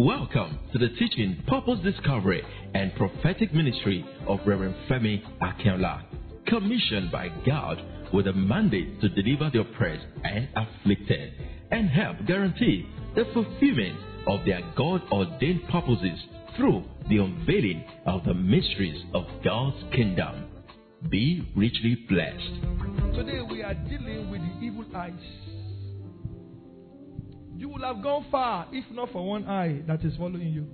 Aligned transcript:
Welcome 0.00 0.58
to 0.72 0.78
the 0.78 0.88
teaching, 0.98 1.44
purpose 1.46 1.78
discovery, 1.84 2.42
and 2.72 2.90
prophetic 2.94 3.52
ministry 3.52 4.02
of 4.26 4.38
Reverend 4.46 4.74
Femi 4.88 5.20
Akinola, 5.42 6.04
commissioned 6.46 7.12
by 7.12 7.28
God 7.44 7.76
with 8.10 8.26
a 8.26 8.32
mandate 8.32 8.98
to 9.02 9.10
deliver 9.10 9.50
the 9.50 9.60
oppressed 9.60 10.06
and 10.24 10.48
afflicted 10.56 11.34
and 11.70 11.90
help 11.90 12.16
guarantee 12.26 12.86
the 13.14 13.26
fulfillment 13.34 13.98
of 14.26 14.40
their 14.46 14.62
God 14.74 15.02
ordained 15.12 15.68
purposes 15.68 16.18
through 16.56 16.82
the 17.10 17.18
unveiling 17.18 17.84
of 18.06 18.24
the 18.24 18.32
mysteries 18.32 19.04
of 19.12 19.26
God's 19.44 19.76
kingdom. 19.94 20.46
Be 21.10 21.46
richly 21.54 22.06
blessed. 22.08 23.14
Today 23.14 23.42
we 23.42 23.62
are 23.62 23.74
dealing 23.74 24.30
with 24.30 24.40
the 24.40 24.64
evil 24.64 24.86
eyes. 24.96 25.49
You 27.60 27.68
will 27.68 27.82
have 27.82 28.02
gone 28.02 28.24
far 28.30 28.68
if 28.72 28.90
not 28.90 29.12
for 29.12 29.22
one 29.22 29.46
eye 29.46 29.82
that 29.86 30.02
is 30.02 30.16
following 30.16 30.48
you. 30.48 30.66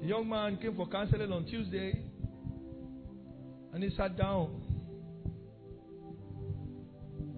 A 0.00 0.06
young 0.06 0.28
man 0.28 0.58
came 0.58 0.76
for 0.76 0.86
counseling 0.86 1.32
on 1.32 1.44
Tuesday 1.46 2.00
and 3.74 3.82
he 3.82 3.90
sat 3.96 4.16
down. 4.16 4.62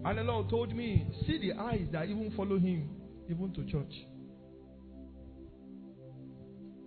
And 0.04 0.18
the 0.18 0.24
Lord 0.24 0.50
told 0.50 0.76
me, 0.76 1.06
See 1.26 1.38
the 1.38 1.58
eyes 1.58 1.86
that 1.90 2.10
even 2.10 2.30
follow 2.36 2.58
him, 2.58 2.90
even 3.30 3.50
to 3.54 3.64
church. 3.64 3.94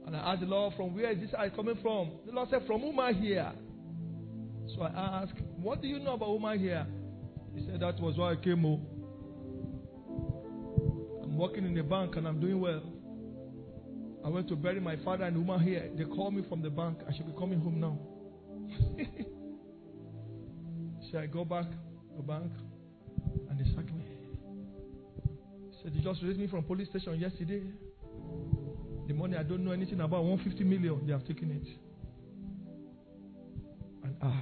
And 0.05 0.15
I 0.15 0.33
asked 0.33 0.41
the 0.41 0.45
Lord, 0.45 0.75
From 0.77 0.93
where 0.93 1.09
is 1.09 1.19
this 1.19 1.33
eye 1.35 1.49
coming 1.49 1.79
from? 1.81 2.11
The 2.27 2.33
Lord 2.33 2.49
said, 2.51 2.67
From 2.67 2.99
I 2.99 3.13
hear. 3.13 3.51
So 4.75 4.83
I 4.83 5.23
asked, 5.23 5.41
What 5.57 5.81
do 5.81 5.87
you 5.87 5.97
know 5.97 6.13
about 6.13 6.37
I 6.45 6.57
hear? 6.57 6.85
He 7.55 7.65
said, 7.65 7.79
That 7.79 7.99
was 7.99 8.15
why 8.15 8.33
I 8.33 8.35
came 8.35 8.61
home. 8.61 8.85
I'm 11.35 11.41
working 11.41 11.65
in 11.65 11.73
the 11.73 11.83
bank 11.83 12.15
and 12.15 12.25
I'm 12.29 12.39
doing 12.39 12.61
well. 12.61 12.81
I 14.23 14.29
went 14.29 14.47
to 14.47 14.55
bury 14.55 14.79
my 14.79 14.95
father 15.03 15.25
and 15.25 15.37
woman 15.37 15.59
here. 15.59 15.91
They 15.93 16.05
called 16.05 16.33
me 16.33 16.45
from 16.47 16.61
the 16.61 16.69
bank. 16.69 16.99
I 17.09 17.13
should 17.13 17.25
be 17.25 17.33
coming 17.37 17.59
home 17.59 17.77
now. 17.77 17.99
so 21.11 21.19
I 21.19 21.25
go 21.25 21.43
back 21.43 21.69
to 21.69 21.75
the 22.15 22.23
bank 22.23 22.53
and 23.49 23.59
they 23.59 23.65
sack 23.75 23.93
me. 23.93 24.05
Said 25.83 25.93
they 25.93 25.99
just 25.99 26.23
raised 26.23 26.39
me 26.39 26.47
from 26.47 26.63
police 26.63 26.87
station 26.87 27.19
yesterday. 27.19 27.63
The 29.09 29.13
money 29.13 29.35
I 29.35 29.43
don't 29.43 29.65
know 29.65 29.71
anything 29.71 29.99
about, 29.99 30.23
150 30.23 30.63
million, 30.63 31.05
they 31.05 31.11
have 31.11 31.27
taken 31.27 31.51
it. 31.51 31.67
And 34.05 34.15
I. 34.21 34.41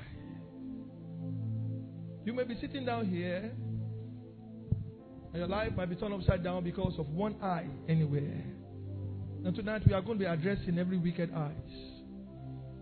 You 2.23 2.33
may 2.33 2.43
be 2.43 2.53
sitting 2.61 2.85
down 2.85 3.07
here, 3.07 3.51
and 5.33 5.39
your 5.39 5.47
life 5.47 5.71
might 5.75 5.89
be 5.89 5.95
turned 5.95 6.13
upside 6.13 6.43
down 6.43 6.63
because 6.63 6.93
of 6.99 7.09
one 7.09 7.35
eye 7.41 7.65
anywhere. 7.89 8.43
And 9.43 9.55
tonight 9.55 9.81
we 9.87 9.93
are 9.93 10.01
going 10.01 10.19
to 10.19 10.25
be 10.25 10.29
addressing 10.29 10.77
every 10.77 10.97
wicked 10.97 11.33
eyes. 11.33 11.55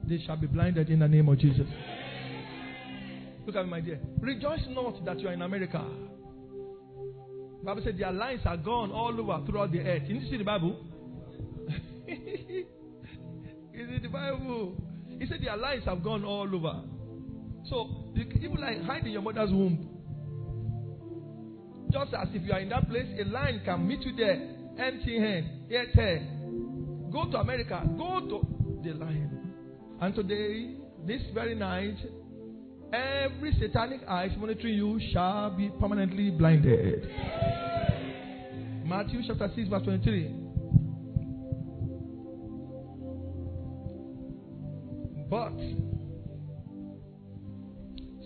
They 0.04 0.20
shall 0.26 0.36
be 0.36 0.48
blinded 0.48 0.90
in 0.90 1.00
the 1.00 1.08
name 1.08 1.30
of 1.30 1.40
Jesus. 1.40 1.68
Look 3.46 3.56
at 3.56 3.64
me, 3.64 3.72
my 3.72 3.80
dear. 3.80 4.02
Rejoice 4.20 4.60
not 4.70 5.04
that 5.06 5.22
you 5.22 5.30
are 5.30 5.34
in 5.34 5.42
America. 5.42 5.82
The 7.60 7.66
Bible 7.66 7.82
said 7.86 7.98
their 7.98 8.12
lines 8.12 8.42
are 8.46 8.58
gone 8.58 8.92
all 8.92 9.18
over 9.18 9.46
throughout 9.46 9.72
the 9.72 9.80
earth. 9.80 10.04
You 10.08 10.16
need 10.16 10.26
to 10.26 10.30
see 10.30 10.38
the 10.38 10.44
Bible? 10.44 10.86
Is 12.08 12.18
it 13.74 14.02
the 14.02 14.10
Bible? 14.10 14.76
He 15.08 15.26
said 15.26 15.40
their 15.42 15.56
lines 15.56 15.86
have 15.86 16.04
gone 16.04 16.26
all 16.26 16.54
over. 16.54 16.82
So 17.70 18.12
even 18.18 18.60
like 18.60 18.82
hide 18.84 19.06
in 19.06 19.14
your 19.14 19.22
mother's 19.22 19.52
womb. 19.52 19.91
Just 21.92 22.14
as 22.14 22.30
if 22.34 22.44
you 22.44 22.54
are 22.54 22.60
in 22.60 22.70
that 22.70 22.90
place, 22.90 23.08
a 23.20 23.26
line 23.26 23.62
can 23.66 23.86
meet 23.88 24.02
you 24.02 24.16
there, 24.16 24.56
empty 24.80 25.20
hand, 25.20 25.46
yet 25.70 25.88
Go 27.12 27.30
to 27.30 27.38
America, 27.40 27.84
go 27.98 28.22
to 28.22 28.82
the 28.84 28.94
line. 28.94 29.54
And 30.00 30.16
today, 30.16 30.76
this 31.06 31.22
very 31.34 31.56
night, 31.56 31.98
every 32.94 33.52
satanic 33.60 34.02
eyes 34.08 34.32
monitoring 34.38 34.76
you 34.76 35.00
shall 35.12 35.50
be 35.50 35.70
permanently 35.80 36.32
blinded. 36.32 37.10
Matthew 38.86 39.22
chapter 39.28 39.50
6, 39.54 39.68
verse 39.68 39.84
23. 39.84 40.36
But 45.30 45.54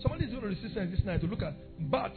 somebody 0.02 0.24
is 0.24 0.30
going 0.30 0.42
to 0.42 0.48
resist 0.48 0.74
this 0.74 1.04
night 1.04 1.20
to 1.20 1.26
look 1.26 1.42
at. 1.42 1.54
But 1.90 2.14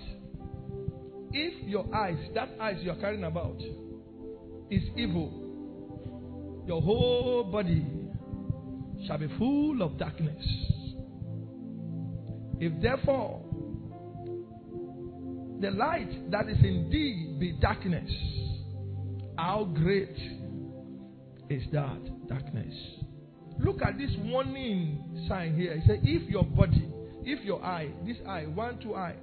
if 1.31 1.67
your 1.67 1.94
eyes, 1.94 2.17
that 2.35 2.50
eyes 2.59 2.78
you 2.81 2.91
are 2.91 2.95
carrying 2.95 3.23
about, 3.23 3.59
is 4.69 4.84
evil, 4.95 6.63
your 6.67 6.81
whole 6.81 7.44
body 7.45 7.85
shall 9.07 9.17
be 9.17 9.28
full 9.38 9.81
of 9.81 9.97
darkness. 9.97 10.45
If 12.59 12.81
therefore 12.81 13.41
the 15.62 15.72
light 15.72 16.31
that 16.31 16.50
is 16.50 16.57
indeed 16.57 17.40
be 17.40 17.53
darkness, 17.53 18.09
how 19.38 19.63
great 19.73 20.16
is 21.50 21.63
that 21.72 22.28
darkness? 22.28 22.73
Look 23.59 23.81
at 23.81 23.97
this 23.97 24.11
warning 24.23 25.25
sign 25.28 25.56
here. 25.56 25.73
It 25.73 25.84
says, 25.88 26.00
if 26.03 26.29
your 26.29 26.44
body, 26.44 26.90
if 27.23 27.44
your 27.44 27.63
eye, 27.63 27.90
this 28.06 28.17
eye, 28.28 28.44
one, 28.44 28.79
two 28.79 28.96
eye, 28.96 29.16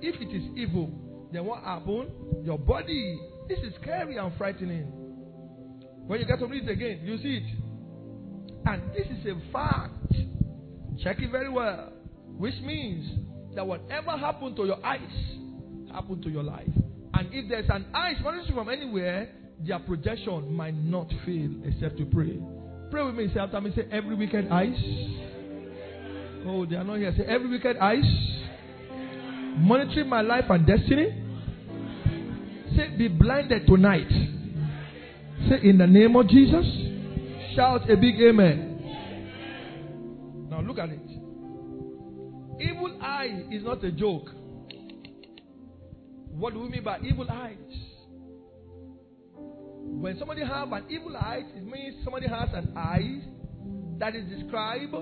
if 0.00 0.20
it 0.20 0.34
is 0.34 0.42
evil, 0.56 0.90
then 1.32 1.44
what 1.44 1.62
happened? 1.62 2.10
Your 2.44 2.58
body. 2.58 3.18
This 3.48 3.58
is 3.60 3.72
scary 3.80 4.16
and 4.16 4.32
frightening. 4.36 4.84
When 6.06 6.20
you 6.20 6.26
get 6.26 6.38
to 6.38 6.46
read 6.46 6.68
it 6.68 6.70
again, 6.70 7.00
you 7.02 7.18
see 7.18 7.36
it. 7.36 8.66
And 8.66 8.82
this 8.92 9.06
is 9.06 9.26
a 9.26 9.52
fact. 9.52 10.12
Check 11.02 11.20
it 11.20 11.30
very 11.30 11.48
well. 11.48 11.92
Which 12.36 12.54
means 12.62 13.06
that 13.54 13.66
whatever 13.66 14.10
happened 14.12 14.56
to 14.56 14.64
your 14.64 14.84
eyes 14.84 15.00
happened 15.92 16.22
to 16.22 16.30
your 16.30 16.42
life. 16.42 16.68
And 17.14 17.28
if 17.32 17.48
there's 17.48 17.68
an 17.70 17.86
eye 17.94 18.14
monitoring 18.22 18.54
from 18.54 18.68
anywhere, 18.68 19.30
their 19.66 19.78
projection 19.80 20.54
might 20.54 20.74
not 20.74 21.08
fail 21.26 21.50
except 21.64 21.98
to 21.98 22.04
pray. 22.06 22.38
Pray 22.90 23.04
with 23.04 23.14
me. 23.16 23.28
Say 23.34 23.40
after 23.40 23.60
me. 23.60 23.72
Say 23.74 23.86
every 23.90 24.14
wicked 24.14 24.48
eyes. 24.50 24.76
Oh, 26.46 26.64
they 26.68 26.76
are 26.76 26.84
not 26.84 26.98
here. 26.98 27.12
Say 27.16 27.24
every 27.24 27.48
wicked 27.48 27.76
eyes. 27.78 28.04
Monitoring 29.58 30.08
my 30.08 30.20
life 30.20 30.44
and 30.48 30.66
destiny. 30.66 31.24
Say 32.76 32.96
be 32.96 33.08
blinded 33.08 33.66
tonight. 33.66 34.08
Say 35.48 35.68
in 35.68 35.78
the 35.78 35.86
name 35.86 36.16
of 36.16 36.28
Jesus. 36.28 36.64
Shout 37.54 37.90
a 37.90 37.96
big 37.96 38.20
amen. 38.20 38.66
Now 40.50 40.60
look 40.60 40.78
at 40.78 40.90
it. 40.90 41.00
Evil 42.60 42.98
eye 43.00 43.46
is 43.50 43.64
not 43.64 43.82
a 43.84 43.92
joke. 43.92 44.28
What 46.30 46.54
do 46.54 46.60
we 46.60 46.68
mean 46.68 46.84
by 46.84 47.00
evil 47.00 47.26
eyes? 47.28 47.56
When 49.34 50.18
somebody 50.18 50.44
have 50.44 50.72
an 50.72 50.84
evil 50.88 51.16
eye, 51.16 51.42
it 51.56 51.64
means 51.64 52.04
somebody 52.04 52.28
has 52.28 52.48
an 52.52 52.76
eye 52.76 53.22
that 53.98 54.14
is 54.14 54.28
described 54.28 54.94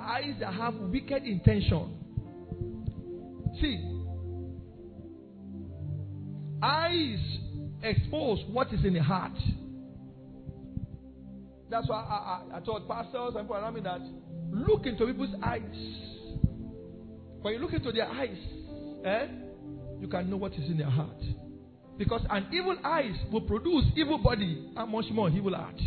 eyes 0.00 0.34
that 0.40 0.54
have 0.54 0.74
wicked 0.74 1.24
intention. 1.24 1.99
See, 3.58 4.02
eyes 6.62 7.18
expose 7.82 8.44
what 8.50 8.72
is 8.72 8.84
in 8.84 8.94
the 8.94 9.02
heart. 9.02 9.32
That's 11.70 11.88
why 11.88 12.00
I, 12.00 12.54
I, 12.54 12.58
I 12.58 12.60
told 12.60 12.88
pastors 12.88 13.34
and 13.36 13.46
people 13.46 13.56
around 13.56 13.74
me 13.74 13.80
that 13.82 14.00
look 14.50 14.86
into 14.86 15.06
people's 15.06 15.34
eyes. 15.42 15.62
When 17.42 17.54
you 17.54 17.60
look 17.60 17.72
into 17.72 17.92
their 17.92 18.06
eyes, 18.08 18.36
eh, 19.04 19.26
you 20.00 20.08
can 20.08 20.28
know 20.28 20.36
what 20.36 20.52
is 20.52 20.68
in 20.68 20.78
their 20.78 20.90
heart. 20.90 21.22
Because 21.96 22.22
an 22.30 22.46
evil 22.52 22.76
eyes 22.84 23.14
will 23.30 23.42
produce 23.42 23.84
evil 23.96 24.18
body 24.18 24.72
and 24.76 24.90
much 24.90 25.06
more 25.10 25.30
evil 25.30 25.54
heart. 25.54 25.80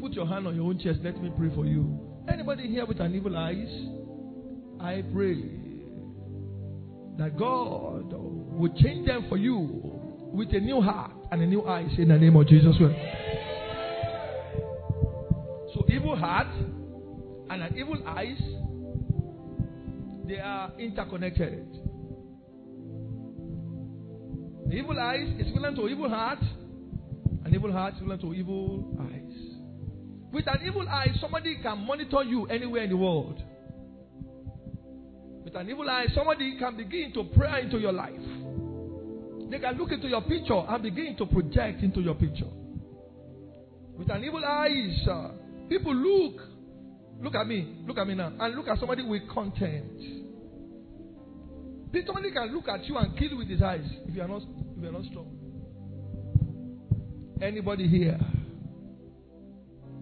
Put 0.00 0.12
your 0.12 0.26
hand 0.26 0.46
on 0.46 0.54
your 0.54 0.64
own 0.64 0.78
chest. 0.78 1.00
Let 1.02 1.20
me 1.20 1.30
pray 1.36 1.54
for 1.54 1.66
you. 1.66 2.00
Anybody 2.28 2.68
here 2.68 2.86
with 2.86 3.00
an 3.00 3.14
evil 3.14 3.36
eyes? 3.36 3.68
I 4.80 5.02
pray 5.12 5.63
that 7.18 7.36
God 7.38 8.12
will 8.12 8.72
change 8.76 9.06
them 9.06 9.26
for 9.28 9.36
you 9.36 9.82
with 10.32 10.52
a 10.52 10.60
new 10.60 10.80
heart 10.80 11.12
and 11.30 11.42
a 11.42 11.46
new 11.46 11.64
eyes 11.66 11.90
in 11.98 12.08
the 12.08 12.18
name 12.18 12.36
of 12.36 12.46
Jesus. 12.48 12.76
So 15.74 15.84
evil 15.88 16.16
heart 16.16 16.48
and 17.50 17.62
an 17.62 17.76
evil 17.76 18.02
eyes, 18.06 18.40
they 20.26 20.38
are 20.38 20.72
interconnected. 20.78 21.68
The 24.66 24.74
evil 24.76 24.98
eyes 24.98 25.28
is 25.38 25.48
equivalent 25.48 25.76
to 25.76 25.88
evil 25.88 26.08
heart, 26.08 26.40
and 27.44 27.54
evil 27.54 27.70
heart 27.70 27.94
is 27.94 28.00
equivalent 28.00 28.22
to 28.22 28.34
evil 28.34 28.96
eyes. 29.00 29.36
With 30.32 30.48
an 30.48 30.66
evil 30.66 30.88
eye, 30.88 31.12
somebody 31.20 31.58
can 31.62 31.86
monitor 31.86 32.24
you 32.24 32.46
anywhere 32.46 32.82
in 32.84 32.90
the 32.90 32.96
world. 32.96 33.40
With 35.44 35.54
an 35.56 35.68
evil 35.68 35.88
eye, 35.88 36.06
somebody 36.14 36.56
can 36.58 36.76
begin 36.76 37.12
to 37.12 37.24
pray 37.36 37.62
into 37.62 37.78
your 37.78 37.92
life. 37.92 38.12
They 39.50 39.58
can 39.58 39.76
look 39.76 39.92
into 39.92 40.08
your 40.08 40.22
picture 40.22 40.62
and 40.66 40.82
begin 40.82 41.16
to 41.18 41.26
project 41.26 41.82
into 41.82 42.00
your 42.00 42.14
picture. 42.14 42.48
With 43.96 44.10
an 44.10 44.24
evil 44.24 44.44
eyes, 44.44 45.06
uh, 45.08 45.28
people 45.68 45.94
look. 45.94 46.40
Look 47.22 47.34
at 47.34 47.46
me. 47.46 47.76
Look 47.86 47.98
at 47.98 48.06
me 48.06 48.14
now. 48.14 48.32
And 48.40 48.56
look 48.56 48.68
at 48.68 48.78
somebody 48.78 49.04
with 49.04 49.28
content. 49.28 50.00
Somebody 52.06 52.32
can 52.32 52.52
look 52.52 52.68
at 52.68 52.84
you 52.86 52.96
and 52.96 53.16
kill 53.16 53.38
with 53.38 53.48
his 53.48 53.62
eyes 53.62 53.84
if 54.08 54.16
you 54.16 54.22
are 54.22 54.26
not 54.26 54.42
if 54.76 54.82
you 54.82 54.88
are 54.88 54.92
not 54.92 55.04
strong. 55.04 55.30
Anybody 57.40 57.86
here 57.86 58.18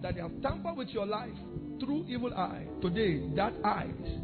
that 0.01 0.15
they 0.15 0.21
have 0.21 0.41
tampered 0.41 0.75
with 0.75 0.89
your 0.89 1.05
life 1.05 1.37
through 1.79 2.05
evil 2.07 2.33
eye 2.33 2.65
today, 2.81 3.29
that 3.35 3.53
eyes 3.63 4.19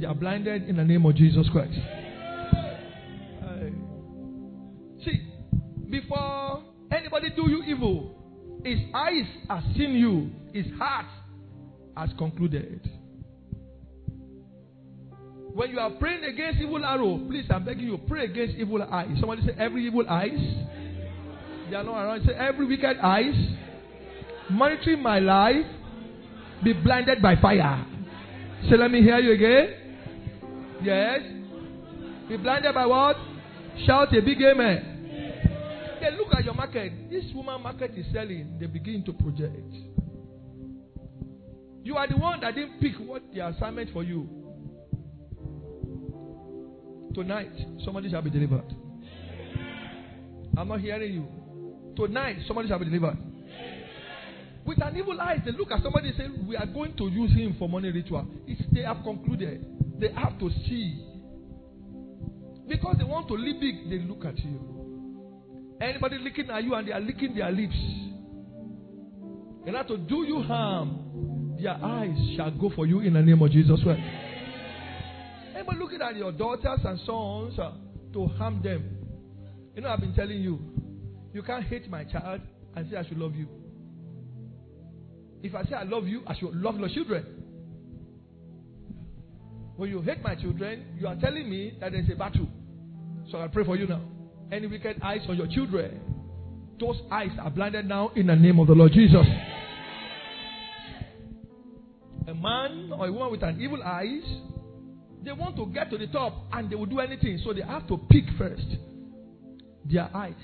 they 0.00 0.06
are 0.06 0.14
blinded 0.14 0.68
in 0.68 0.76
the 0.76 0.84
name 0.84 1.04
of 1.04 1.14
Jesus 1.16 1.48
Christ. 1.50 1.78
see, 5.04 5.20
before 5.90 6.62
anybody 6.92 7.30
do 7.34 7.50
you 7.50 7.62
evil, 7.64 8.14
his 8.64 8.78
eyes 8.94 9.24
have 9.48 9.62
seen 9.76 9.92
you, 9.92 10.30
his 10.52 10.66
heart 10.78 11.06
has 11.96 12.10
concluded. 12.18 12.80
When 15.52 15.70
you 15.70 15.80
are 15.80 15.90
praying 15.90 16.24
against 16.24 16.60
evil 16.60 16.84
arrow, 16.84 17.18
please, 17.28 17.46
I'm 17.50 17.64
begging 17.64 17.86
you, 17.86 17.98
pray 18.06 18.26
against 18.26 18.56
evil 18.56 18.82
eyes. 18.82 19.08
Somebody 19.18 19.42
say 19.42 19.54
every 19.58 19.86
evil 19.86 20.08
eyes. 20.08 20.38
They 21.70 21.76
are 21.76 21.82
not 21.82 22.00
around. 22.00 22.24
Say 22.26 22.34
every 22.34 22.66
wicked 22.66 22.96
eyes 22.98 23.34
monitoring 24.50 25.02
my 25.02 25.18
life 25.18 25.66
be 26.62 26.72
blinded 26.72 27.20
by 27.20 27.34
fire. 27.36 27.84
Say, 28.68 28.76
let 28.76 28.90
me 28.90 29.02
hear 29.02 29.18
you 29.18 29.32
again. 29.32 29.87
Yes. 30.82 31.20
Be 32.28 32.36
blinded 32.36 32.74
by 32.74 32.86
what? 32.86 33.16
Shout 33.86 34.14
a 34.16 34.20
big 34.20 34.40
amen. 34.42 34.98
They 36.00 36.10
look 36.16 36.34
at 36.34 36.44
your 36.44 36.54
market. 36.54 37.10
This 37.10 37.24
woman 37.34 37.62
market 37.62 37.92
is 37.96 38.06
selling. 38.12 38.56
They 38.60 38.66
begin 38.66 39.04
to 39.04 39.12
project. 39.12 39.74
You 41.82 41.96
are 41.96 42.06
the 42.06 42.16
one 42.16 42.40
that 42.40 42.54
didn't 42.54 42.80
pick 42.80 42.92
what 42.98 43.22
the 43.32 43.46
assignment 43.46 43.92
for 43.92 44.02
you. 44.02 44.28
Tonight, 47.14 47.50
somebody 47.84 48.10
shall 48.10 48.22
be 48.22 48.30
delivered. 48.30 48.74
I'm 50.56 50.68
not 50.68 50.80
hearing 50.80 51.12
you. 51.14 51.26
Tonight, 51.96 52.36
somebody 52.46 52.68
shall 52.68 52.78
be 52.78 52.84
delivered. 52.84 53.16
With 54.64 54.82
an 54.82 54.96
evil 54.96 55.20
eye, 55.20 55.42
they 55.44 55.52
look 55.52 55.70
at 55.70 55.82
somebody 55.82 56.08
and 56.08 56.16
say, 56.16 56.26
We 56.46 56.56
are 56.56 56.66
going 56.66 56.96
to 56.98 57.08
use 57.08 57.32
him 57.32 57.56
for 57.58 57.68
money 57.68 57.90
ritual. 57.90 58.26
It's, 58.46 58.60
they 58.72 58.82
have 58.82 58.98
concluded. 59.02 59.64
They 59.98 60.12
have 60.12 60.38
to 60.38 60.50
see. 60.66 61.04
Because 62.68 62.96
they 62.98 63.04
want 63.04 63.28
to 63.28 63.34
live 63.34 63.60
big, 63.60 63.88
they 63.90 63.98
look 63.98 64.24
at 64.24 64.38
you. 64.38 65.76
Anybody 65.80 66.18
looking 66.18 66.50
at 66.50 66.62
you 66.64 66.74
and 66.74 66.86
they 66.86 66.92
are 66.92 67.00
licking 67.00 67.34
their 67.34 67.50
lips. 67.50 67.74
In 69.66 69.74
order 69.74 69.88
to 69.88 69.96
do 69.98 70.24
you 70.24 70.42
harm, 70.42 71.56
their 71.60 71.72
eyes 71.72 72.16
shall 72.36 72.50
go 72.50 72.70
for 72.74 72.86
you 72.86 73.00
in 73.00 73.14
the 73.14 73.22
name 73.22 73.42
of 73.42 73.50
Jesus 73.50 73.80
Christ. 73.82 74.00
Anybody 75.54 75.78
looking 75.78 76.02
at 76.02 76.16
your 76.16 76.32
daughters 76.32 76.80
and 76.84 76.98
sons 77.00 77.58
uh, 77.58 77.72
to 78.12 78.26
harm 78.36 78.60
them. 78.62 78.96
You 79.74 79.82
know, 79.82 79.90
I've 79.90 80.00
been 80.00 80.14
telling 80.14 80.40
you, 80.40 80.58
you 81.32 81.42
can't 81.42 81.64
hate 81.64 81.88
my 81.90 82.04
child 82.04 82.40
and 82.74 82.90
say 82.90 82.96
I 82.96 83.06
should 83.06 83.18
love 83.18 83.34
you. 83.34 83.48
If 85.42 85.54
I 85.54 85.64
say 85.64 85.74
I 85.74 85.84
love 85.84 86.06
you, 86.06 86.22
I 86.26 86.36
should 86.38 86.54
love 86.54 86.78
your 86.78 86.88
children. 86.88 87.37
When 89.78 89.90
you 89.90 90.02
hate 90.02 90.20
my 90.24 90.34
children, 90.34 90.86
you 90.98 91.06
are 91.06 91.14
telling 91.14 91.48
me 91.48 91.74
that 91.78 91.92
there's 91.92 92.10
a 92.12 92.16
battle. 92.16 92.48
So 93.30 93.38
I 93.38 93.46
pray 93.46 93.64
for 93.64 93.76
you 93.76 93.86
now. 93.86 94.00
Any 94.50 94.66
wicked 94.66 95.00
eyes 95.00 95.20
on 95.28 95.36
your 95.36 95.46
children, 95.46 96.00
those 96.80 96.96
eyes 97.12 97.30
are 97.40 97.48
blinded 97.48 97.86
now 97.86 98.10
in 98.16 98.26
the 98.26 98.34
name 98.34 98.58
of 98.58 98.66
the 98.66 98.72
Lord 98.72 98.90
Jesus. 98.90 99.24
A 102.26 102.34
man 102.34 102.90
or 102.92 103.06
a 103.06 103.12
woman 103.12 103.30
with 103.30 103.44
an 103.44 103.60
evil 103.60 103.80
eyes, 103.84 104.24
they 105.22 105.30
want 105.30 105.54
to 105.54 105.66
get 105.66 105.90
to 105.90 105.98
the 105.98 106.08
top 106.08 106.34
and 106.52 106.68
they 106.68 106.74
will 106.74 106.86
do 106.86 106.98
anything. 106.98 107.40
So 107.44 107.52
they 107.52 107.62
have 107.62 107.86
to 107.86 107.98
pick 108.10 108.24
first 108.36 108.66
their 109.84 110.10
eyes. 110.12 110.34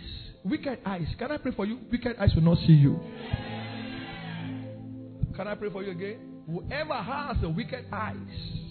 Wicked 0.45 0.79
eyes. 0.87 1.09
Can 1.19 1.33
I 1.33 1.39
pray 1.39 1.51
for 1.57 1.67
you? 1.67 1.81
Wicked 1.91 2.19
eyes 2.21 2.31
will 2.37 2.43
not 2.43 2.59
see 2.59 2.75
you. 2.75 3.01
Can 5.35 5.49
I 5.49 5.57
pray 5.57 5.71
for 5.71 5.83
you 5.83 5.91
again? 5.91 6.19
Whoever 6.47 6.95
has 6.95 7.39
the 7.41 7.49
wicked 7.49 7.87
eyes 7.93 8.63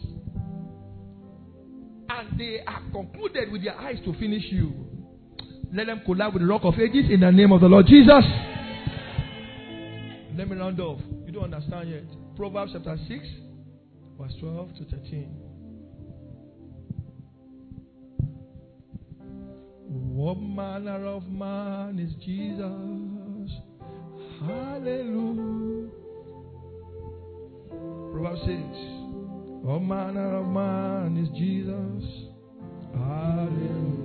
and 2.19 2.39
they 2.39 2.59
are 2.65 2.81
concluded 2.91 3.51
with 3.51 3.63
their 3.63 3.77
eyes 3.77 3.97
to 4.05 4.13
finish 4.13 4.43
you, 4.51 4.73
let 5.73 5.87
them 5.87 6.01
collide 6.05 6.33
with 6.33 6.41
the 6.41 6.47
rock 6.47 6.61
of 6.63 6.75
ages 6.75 7.09
in 7.09 7.21
the 7.21 7.31
name 7.31 7.51
of 7.51 7.61
the 7.61 7.67
Lord 7.67 7.87
Jesus. 7.87 8.23
Let 10.37 10.49
me 10.49 10.55
round 10.57 10.79
off. 10.79 10.99
You 11.25 11.31
don't 11.31 11.53
understand 11.53 11.89
yet. 11.89 12.03
Proverbs 12.35 12.71
chapter 12.73 12.97
6, 13.07 13.25
verse 14.19 14.33
12 14.39 14.69
to 14.77 14.85
13. 14.85 15.35
What 19.85 20.39
manner 20.39 21.05
of 21.05 21.27
man 21.27 21.99
is 21.99 22.13
Jesus? 22.23 23.51
Hallelujah. 24.41 25.89
Proverbs 28.11 28.41
6. 28.45 29.02
Oh, 29.65 29.77
what 29.77 29.81
manner 29.81 30.39
of 30.39 30.45
oh, 30.45 30.49
man 30.49 31.15
is 31.15 31.29
Jesus? 31.37 32.03
Hallelujah. 32.93 34.03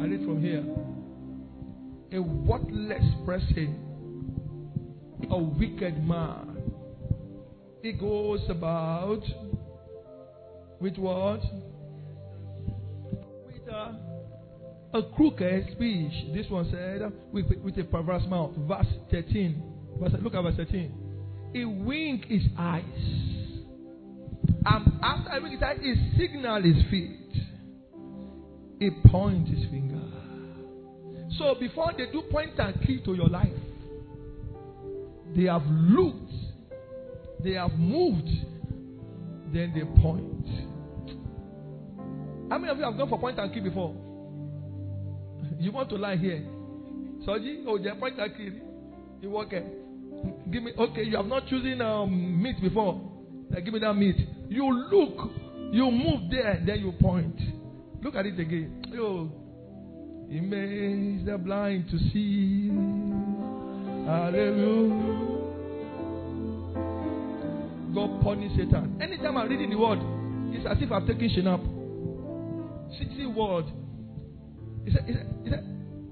I 0.00 0.04
read 0.06 0.24
from 0.24 0.40
here. 0.40 0.64
A 2.12 2.22
worthless 2.22 3.04
person, 3.26 3.76
a 5.30 5.36
wicked 5.38 6.02
man. 6.02 6.72
He 7.82 7.92
goes 7.92 8.40
about 8.48 9.22
with 10.80 10.96
what? 10.96 11.42
With 13.44 13.68
a, 13.68 13.94
a 14.94 15.02
crooked 15.14 15.72
speech. 15.72 16.12
This 16.34 16.48
one 16.48 16.66
said, 16.70 17.12
with, 17.30 17.44
with 17.62 17.76
a 17.78 17.84
perverse 17.84 18.24
mouth. 18.26 18.52
Verse 18.56 18.86
13. 19.10 19.62
Verse, 20.00 20.12
look 20.22 20.34
at 20.34 20.42
verse 20.42 20.56
13. 20.56 21.09
He 21.52 21.64
wink 21.64 22.26
his 22.26 22.42
eyes. 22.56 22.84
And 24.64 24.92
after 25.02 25.30
I 25.30 25.38
wink 25.40 25.54
his 25.54 25.62
eyes, 25.62 25.78
he 25.80 25.94
signal 26.18 26.62
his 26.62 26.76
feet. 26.90 27.16
He 28.78 28.90
point 29.08 29.48
his 29.48 29.68
finger. 29.70 30.00
So 31.38 31.54
before 31.58 31.92
they 31.96 32.06
do 32.12 32.22
point 32.30 32.58
and 32.58 32.80
key 32.86 33.00
to 33.04 33.14
your 33.14 33.28
life, 33.28 33.48
they 35.34 35.44
have 35.44 35.62
looked, 35.66 36.32
they 37.42 37.52
have 37.52 37.72
moved, 37.72 38.28
then 39.52 39.72
they 39.74 39.84
point. 40.00 40.46
How 42.50 42.58
many 42.58 42.72
of 42.72 42.78
you 42.78 42.84
have 42.84 42.96
gone 42.96 43.08
for 43.08 43.18
point 43.18 43.38
and 43.38 43.52
key 43.52 43.60
before? 43.60 43.94
You 45.58 45.72
want 45.72 45.90
to 45.90 45.96
lie 45.96 46.16
here? 46.16 46.42
Soji, 47.26 47.64
oh, 47.66 47.78
they 47.78 47.90
point 47.98 48.18
and 48.18 48.34
key. 48.36 48.50
You 49.20 49.30
walk 49.30 49.50
here. 49.50 49.66
Give 50.50 50.62
me, 50.62 50.72
okay, 50.76 51.04
you 51.04 51.16
have 51.16 51.26
not 51.26 51.46
chosen 51.46 51.80
um, 51.80 52.42
meat 52.42 52.60
before. 52.60 53.00
Give 53.64 53.72
me 53.72 53.80
that 53.80 53.94
meat. 53.94 54.16
You 54.48 54.72
look, 54.90 55.30
you 55.72 55.90
move 55.90 56.30
there, 56.30 56.62
then 56.66 56.80
you 56.80 56.92
point. 57.00 57.38
Look 58.02 58.14
at 58.16 58.26
it 58.26 58.38
again. 58.38 58.84
Yo, 58.88 59.30
he 60.28 60.40
makes 60.40 61.26
the 61.26 61.38
blind 61.38 61.88
to 61.90 61.98
see. 62.12 62.68
Hallelujah. 64.06 65.30
God 67.94 68.22
punish 68.22 68.52
Satan. 68.56 68.98
Anytime 69.00 69.36
I'm 69.36 69.48
reading 69.48 69.70
the 69.70 69.76
word, 69.76 69.98
it's 70.54 70.66
as 70.66 70.78
if 70.80 70.90
I'm 70.90 71.06
taking 71.06 71.30
shinap. 71.30 71.62
See 72.98 73.26
word. 73.26 73.66
It's 74.84 74.96
a, 74.96 75.00
it's 75.06 75.18
a, 75.18 75.26
it's 75.44 75.54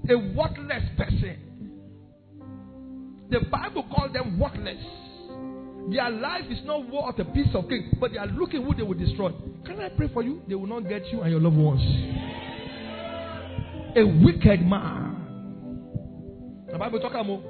a, 0.09 0.13
a 0.13 0.17
worthless 0.33 0.83
person. 0.95 1.48
The 3.29 3.41
Bible 3.41 3.85
calls 3.93 4.11
them 4.13 4.39
worthless. 4.39 4.83
Their 5.91 6.09
life 6.09 6.45
is 6.49 6.59
not 6.65 6.87
worth 6.89 7.19
a 7.19 7.25
piece 7.25 7.53
of 7.53 7.69
cake, 7.69 7.99
but 7.99 8.11
they 8.11 8.17
are 8.17 8.27
looking 8.27 8.63
who 8.63 8.73
they 8.75 8.83
will 8.83 8.97
destroy. 8.97 9.31
Can 9.65 9.79
I 9.79 9.89
pray 9.89 10.09
for 10.13 10.23
you? 10.23 10.41
They 10.47 10.55
will 10.55 10.67
not 10.67 10.87
get 10.89 11.05
you 11.11 11.21
and 11.21 11.31
your 11.31 11.39
loved 11.39 11.57
ones. 11.57 11.81
A 13.95 14.03
wicked 14.03 14.65
man. 14.65 15.15
The 16.71 16.77
Bible 16.77 16.99
talk 16.99 17.13
about 17.13 17.41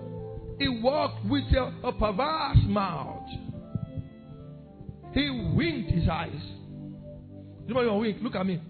he 0.59 0.67
walked 0.67 1.25
with 1.25 1.45
a, 1.53 1.87
a 1.87 1.93
perverse 1.93 2.65
mouth. 2.67 3.29
He 5.13 5.51
winked 5.55 5.91
his 5.91 6.07
eyes. 6.09 6.31
You 7.65 7.73
know 7.73 7.81
you 7.81 7.93
wink? 7.93 8.17
Look 8.21 8.35
at 8.35 8.45
me. 8.45 8.61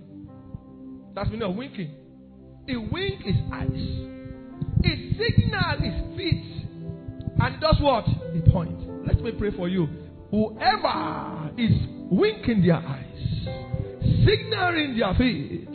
That's 1.16 1.30
me 1.32 1.38
not 1.38 1.56
winking. 1.56 1.92
He 2.68 2.78
winked 2.78 3.24
his 3.24 3.36
eyes. 3.52 3.70
He 4.84 5.18
signaled 5.18 5.82
his 5.82 6.18
feet 6.18 6.59
and 7.42 7.62
does 7.62 7.78
what? 7.80 8.06
The 8.34 8.42
point. 8.52 9.08
Let 9.08 9.22
me 9.22 9.32
pray 9.32 9.52
for 9.52 9.68
you. 9.68 9.88
Whoever 10.32 11.52
is 11.58 11.72
winking 12.12 12.62
their 12.66 12.76
eyes, 12.76 13.06
signaling 14.26 14.98
their 14.98 15.14
feet, 15.16 15.70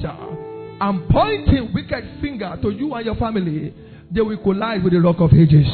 and 0.80 1.08
pointing 1.08 1.72
wicked 1.74 2.20
finger 2.20 2.56
to 2.62 2.70
you 2.70 2.92
and 2.94 3.04
your 3.06 3.16
family, 3.16 3.74
they 4.10 4.20
will 4.20 4.38
collide 4.38 4.84
with 4.84 4.92
the 4.92 5.00
rock 5.00 5.16
of 5.20 5.32
ages. 5.32 5.66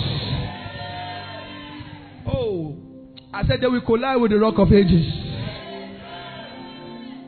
Oh, 2.26 2.76
I 3.32 3.46
said 3.46 3.60
they 3.60 3.66
will 3.66 3.80
collide 3.82 4.20
with 4.20 4.30
the 4.30 4.38
rock 4.38 4.58
of 4.58 4.72
ages. 4.72 5.06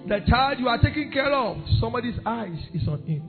The 0.08 0.20
child 0.28 0.58
you 0.58 0.68
are 0.68 0.78
taking 0.78 1.10
care 1.12 1.32
of, 1.32 1.58
somebody's 1.80 2.18
eyes 2.26 2.58
is 2.74 2.88
on 2.88 3.02
him. 3.02 3.22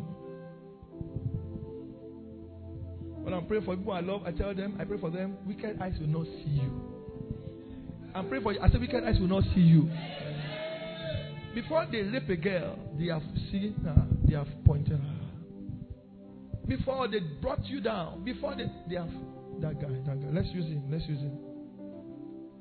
When 3.23 3.33
I'm 3.33 3.45
praying 3.45 3.63
for 3.63 3.75
people 3.75 3.93
I 3.93 4.01
love, 4.01 4.23
I 4.25 4.31
tell 4.31 4.53
them, 4.53 4.75
I 4.79 4.83
pray 4.83 4.99
for 4.99 5.09
them, 5.09 5.37
wicked 5.47 5.81
eyes 5.81 5.93
will 5.99 6.07
not 6.07 6.25
see 6.25 6.59
you. 6.61 6.81
I'm 8.13 8.27
praying 8.27 8.43
for 8.43 8.51
you. 8.53 8.59
I 8.59 8.69
say, 8.69 8.77
wicked 8.77 9.03
eyes 9.03 9.17
will 9.19 9.27
not 9.27 9.43
see 9.55 9.61
you. 9.61 9.89
Before 11.55 11.85
they 11.89 12.01
rape 12.01 12.29
a 12.29 12.35
girl, 12.35 12.77
they 12.99 13.07
have 13.07 13.23
seen 13.49 13.75
her, 13.85 14.05
they 14.27 14.35
have 14.35 14.47
pointed 14.65 14.99
her. 14.99 15.19
Before 16.67 17.07
they 17.07 17.19
brought 17.41 17.63
you 17.65 17.79
down, 17.79 18.23
before 18.25 18.55
they, 18.55 18.65
they 18.89 18.95
have 18.95 19.09
that 19.61 19.79
guy, 19.81 19.87
that 20.05 20.21
guy. 20.21 20.29
Let's 20.31 20.49
use 20.49 20.65
him, 20.65 20.83
let's 20.91 21.05
use 21.07 21.19
him. 21.19 21.37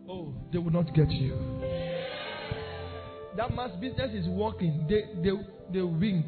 Oh, 0.09 0.33
they 0.53 0.59
will 0.59 0.73
not 0.73 0.95
get 0.95 1.11
you. 1.11 1.35
That 3.37 3.55
man's 3.55 3.81
business 3.81 4.13
is 4.15 4.29
working. 4.29 4.87
They 4.89 5.23
they 5.23 5.37
they 5.73 5.81
wink. 5.81 6.27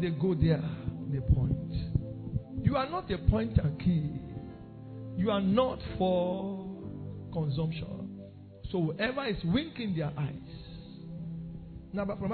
They 0.00 0.10
go 0.10 0.34
there, 0.34 0.62
they 1.10 1.20
point. 1.20 1.56
You 2.62 2.76
are 2.76 2.88
not 2.88 3.10
a 3.10 3.18
point 3.18 3.58
and 3.58 3.78
key. 3.80 4.20
You 5.16 5.30
are 5.30 5.40
not 5.40 5.80
for 5.96 6.66
consumption. 7.32 8.20
So 8.70 8.82
whoever 8.82 9.26
is 9.26 9.36
winking 9.44 9.96
their 9.96 10.12
eyes. 10.16 10.34
Now, 11.92 12.04
but 12.04 12.18
from 12.18 12.30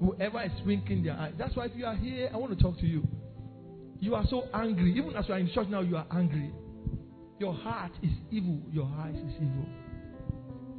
whoever 0.00 0.42
is 0.42 0.52
winking 0.66 1.04
their 1.04 1.14
eyes. 1.14 1.32
That's 1.38 1.56
why 1.56 1.66
if 1.66 1.72
you 1.74 1.86
are 1.86 1.96
here, 1.96 2.30
I 2.32 2.36
want 2.36 2.56
to 2.56 2.62
talk 2.62 2.78
to 2.78 2.86
you. 2.86 3.06
You 4.00 4.14
are 4.14 4.24
so 4.28 4.44
angry. 4.52 4.92
Even 4.96 5.16
as 5.16 5.26
you 5.28 5.34
are 5.34 5.38
in 5.38 5.50
church 5.54 5.68
now, 5.68 5.80
you 5.80 5.96
are 5.96 6.06
angry. 6.12 6.52
Your 7.38 7.54
heart 7.54 7.92
is 8.02 8.10
evil. 8.30 8.60
Your 8.70 8.86
eyes 8.98 9.16
is 9.16 9.34
evil. 9.36 9.66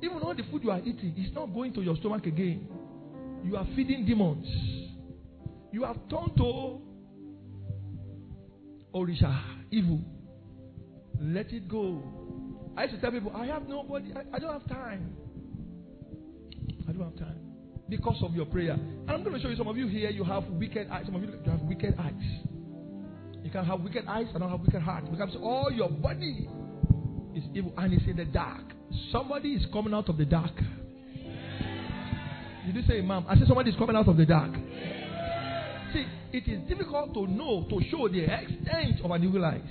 Even 0.04 0.20
all 0.20 0.36
the 0.36 0.44
food 0.52 0.64
you 0.64 0.72
are 0.72 0.80
eating 0.80 1.16
is 1.18 1.34
not 1.34 1.48
going 1.54 1.74
to 1.74 1.82
your 1.82 1.96
stomach 1.98 2.26
again. 2.28 2.68
You 3.44 3.58
are 3.58 3.66
feeding 3.76 4.06
demons. 4.06 4.46
You 5.72 5.84
have 5.84 5.98
turned 6.10 6.38
to 6.38 6.82
Orisha, 8.96 9.42
evil. 9.72 10.00
Let 11.20 11.52
it 11.52 11.68
go. 11.68 12.02
I 12.78 12.84
used 12.84 12.96
to 12.96 13.02
tell 13.02 13.12
people, 13.12 13.32
I 13.36 13.46
have 13.48 13.68
nobody, 13.68 14.14
I, 14.16 14.36
I 14.36 14.40
don't 14.40 14.54
have 14.54 14.68
time. 14.70 15.16
I 16.88 16.94
don't 16.94 17.04
have 17.04 17.18
time. 17.18 17.40
Because 17.90 18.22
of 18.24 18.34
your 18.34 18.46
prayer. 18.46 18.74
And 18.74 19.12
I'm 19.12 19.22
going 19.24 19.36
to 19.36 19.42
show 19.42 19.50
you 19.50 19.58
some 19.58 19.68
of 19.68 19.78
you 19.78 19.88
here, 19.88 20.10
you 20.10 20.24
have 20.24 20.46
wicked 20.46 20.90
eyes. 20.90 21.06
Some 21.06 21.16
of 21.16 21.22
you, 21.24 21.30
you 21.44 21.52
have 21.52 21.62
wicked 21.62 21.96
eyes. 22.00 22.14
You 23.44 23.52
can 23.52 23.66
have 23.66 23.82
wicked 23.82 24.06
eyes 24.08 24.28
and 24.32 24.40
don't 24.40 24.50
have 24.50 24.62
wicked 24.62 24.82
heart. 24.82 25.12
Because 25.12 25.36
all 25.42 25.72
your 25.72 25.90
body 25.90 26.48
is 27.36 27.44
evil 27.54 27.74
and 27.78 27.94
it's 27.94 28.06
in 28.08 28.16
the 28.16 28.26
dark. 28.26 28.64
Somebody 29.12 29.50
is 29.54 29.66
coming 29.72 29.94
out 29.94 30.10
of 30.10 30.18
the 30.18 30.26
dark. 30.26 30.56
Did 32.66 32.76
you 32.76 32.84
say, 32.88 33.02
Mom? 33.02 33.26
I 33.30 33.36
said 33.36 33.48
somebody 33.48 33.70
is 33.70 33.76
coming 33.78 33.96
out 33.96 34.08
of 34.08 34.18
the 34.18 34.26
dark. 34.26 34.52
It 36.36 36.50
is 36.50 36.68
difficult 36.68 37.14
to 37.14 37.28
know, 37.28 37.66
to 37.70 37.80
show 37.90 38.10
the 38.10 38.26
extent 38.26 39.00
of 39.06 39.12
an 39.12 39.24
evil 39.24 39.46
eyes. 39.46 39.62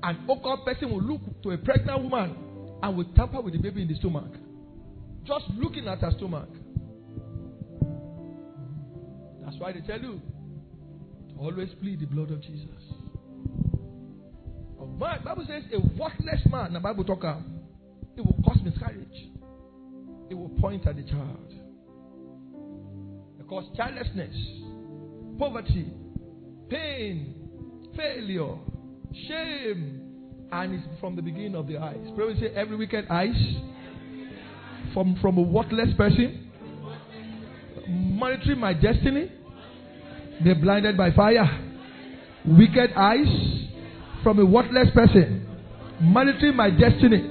An 0.00 0.18
occult 0.30 0.64
person 0.64 0.90
will 0.90 1.02
look 1.02 1.42
to 1.42 1.50
a 1.50 1.58
pregnant 1.58 2.04
woman 2.04 2.36
and 2.84 2.96
will 2.96 3.12
tamper 3.16 3.40
with 3.40 3.52
the 3.52 3.58
baby 3.58 3.82
in 3.82 3.88
the 3.88 3.96
stomach. 3.96 4.30
Just 5.24 5.46
looking 5.58 5.88
at 5.88 5.98
her 5.98 6.12
stomach. 6.16 6.48
That's 9.44 9.56
why 9.58 9.72
they 9.72 9.80
tell 9.80 10.00
you 10.00 10.20
to 11.30 11.36
always 11.40 11.70
plead 11.80 11.98
the 11.98 12.06
blood 12.06 12.30
of 12.30 12.40
Jesus. 12.42 12.70
Man, 15.00 15.24
Bible 15.24 15.46
says 15.48 15.64
a 15.72 15.80
worthless 16.00 16.46
man, 16.48 16.74
the 16.74 16.80
Bible 16.80 17.02
talker, 17.02 17.42
it 18.16 18.20
will 18.20 18.40
cause 18.44 18.58
miscarriage. 18.62 19.30
It 20.30 20.34
will 20.34 20.50
point 20.60 20.86
at 20.86 20.94
the 20.94 21.02
child. 21.02 21.52
It 23.40 23.48
cause 23.48 23.64
childlessness, 23.76 24.36
poverty, 25.38 25.92
pain, 26.70 27.34
failure, 27.96 28.56
shame, 29.28 30.02
and 30.52 30.74
it's 30.74 31.00
from 31.00 31.16
the 31.16 31.22
beginning 31.22 31.54
of 31.54 31.66
the 31.66 31.78
eyes. 31.78 32.06
Pray 32.14 32.38
say 32.38 32.48
every 32.54 32.76
wicked 32.76 33.06
eyes 33.10 33.36
from 34.94 35.16
from 35.20 35.38
a 35.38 35.42
worthless 35.42 35.88
person, 35.96 36.50
monitoring 37.88 38.58
my 38.58 38.72
destiny, 38.72 39.30
be 40.42 40.54
blinded 40.54 40.96
by 40.96 41.10
fire. 41.12 41.62
Wicked 42.46 42.92
eyes 42.96 43.26
from 44.22 44.38
a 44.38 44.46
worthless 44.46 44.88
person, 44.94 45.46
monitoring 46.00 46.56
my 46.56 46.70
destiny, 46.70 47.22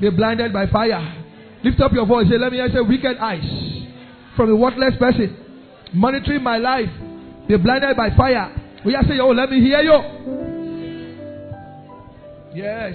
be 0.00 0.10
blinded 0.10 0.52
by 0.52 0.66
fire. 0.66 1.18
Lift 1.64 1.80
up 1.80 1.92
your 1.92 2.06
voice. 2.06 2.26
Say, 2.28 2.38
let 2.38 2.52
me 2.52 2.58
hear 2.58 2.68
say 2.68 2.80
wicked 2.80 3.16
eyes 3.18 3.44
from 4.36 4.50
a 4.50 4.56
worthless 4.56 4.94
person, 4.98 5.36
monitoring 5.94 6.42
my 6.42 6.58
life, 6.58 6.90
be 7.48 7.56
blinded 7.56 7.96
by 7.96 8.10
fire. 8.16 8.52
We 8.84 8.94
are 8.94 9.04
saying, 9.04 9.20
oh, 9.20 9.30
let 9.30 9.50
me 9.50 9.60
hear 9.60 9.80
you. 9.82 10.02
Yes. 12.54 12.94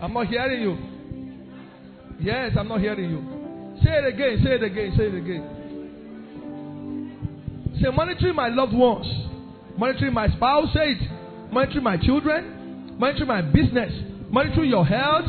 I'm 0.00 0.12
not 0.12 0.26
hearing 0.26 0.62
you. 0.62 0.76
Yes, 2.20 2.56
I'm 2.58 2.68
not 2.68 2.80
hearing 2.80 3.10
you. 3.10 3.22
Say 3.82 3.90
it 3.90 4.04
again, 4.14 4.40
say 4.44 4.52
it 4.54 4.62
again, 4.62 4.92
say 4.96 5.04
it 5.04 5.14
again. 5.14 5.42
Say, 7.80 7.90
monitoring 7.90 8.34
my 8.36 8.48
loved 8.48 8.74
ones, 8.74 9.06
monitoring 9.76 10.12
my 10.12 10.28
spouse, 10.28 10.72
say 10.74 10.92
it. 10.92 11.02
Monitoring 11.52 11.84
my 11.84 11.96
children, 11.98 12.96
monitoring 12.98 13.28
my 13.28 13.42
business, 13.42 13.92
monitoring 14.30 14.70
your 14.70 14.86
health. 14.86 15.26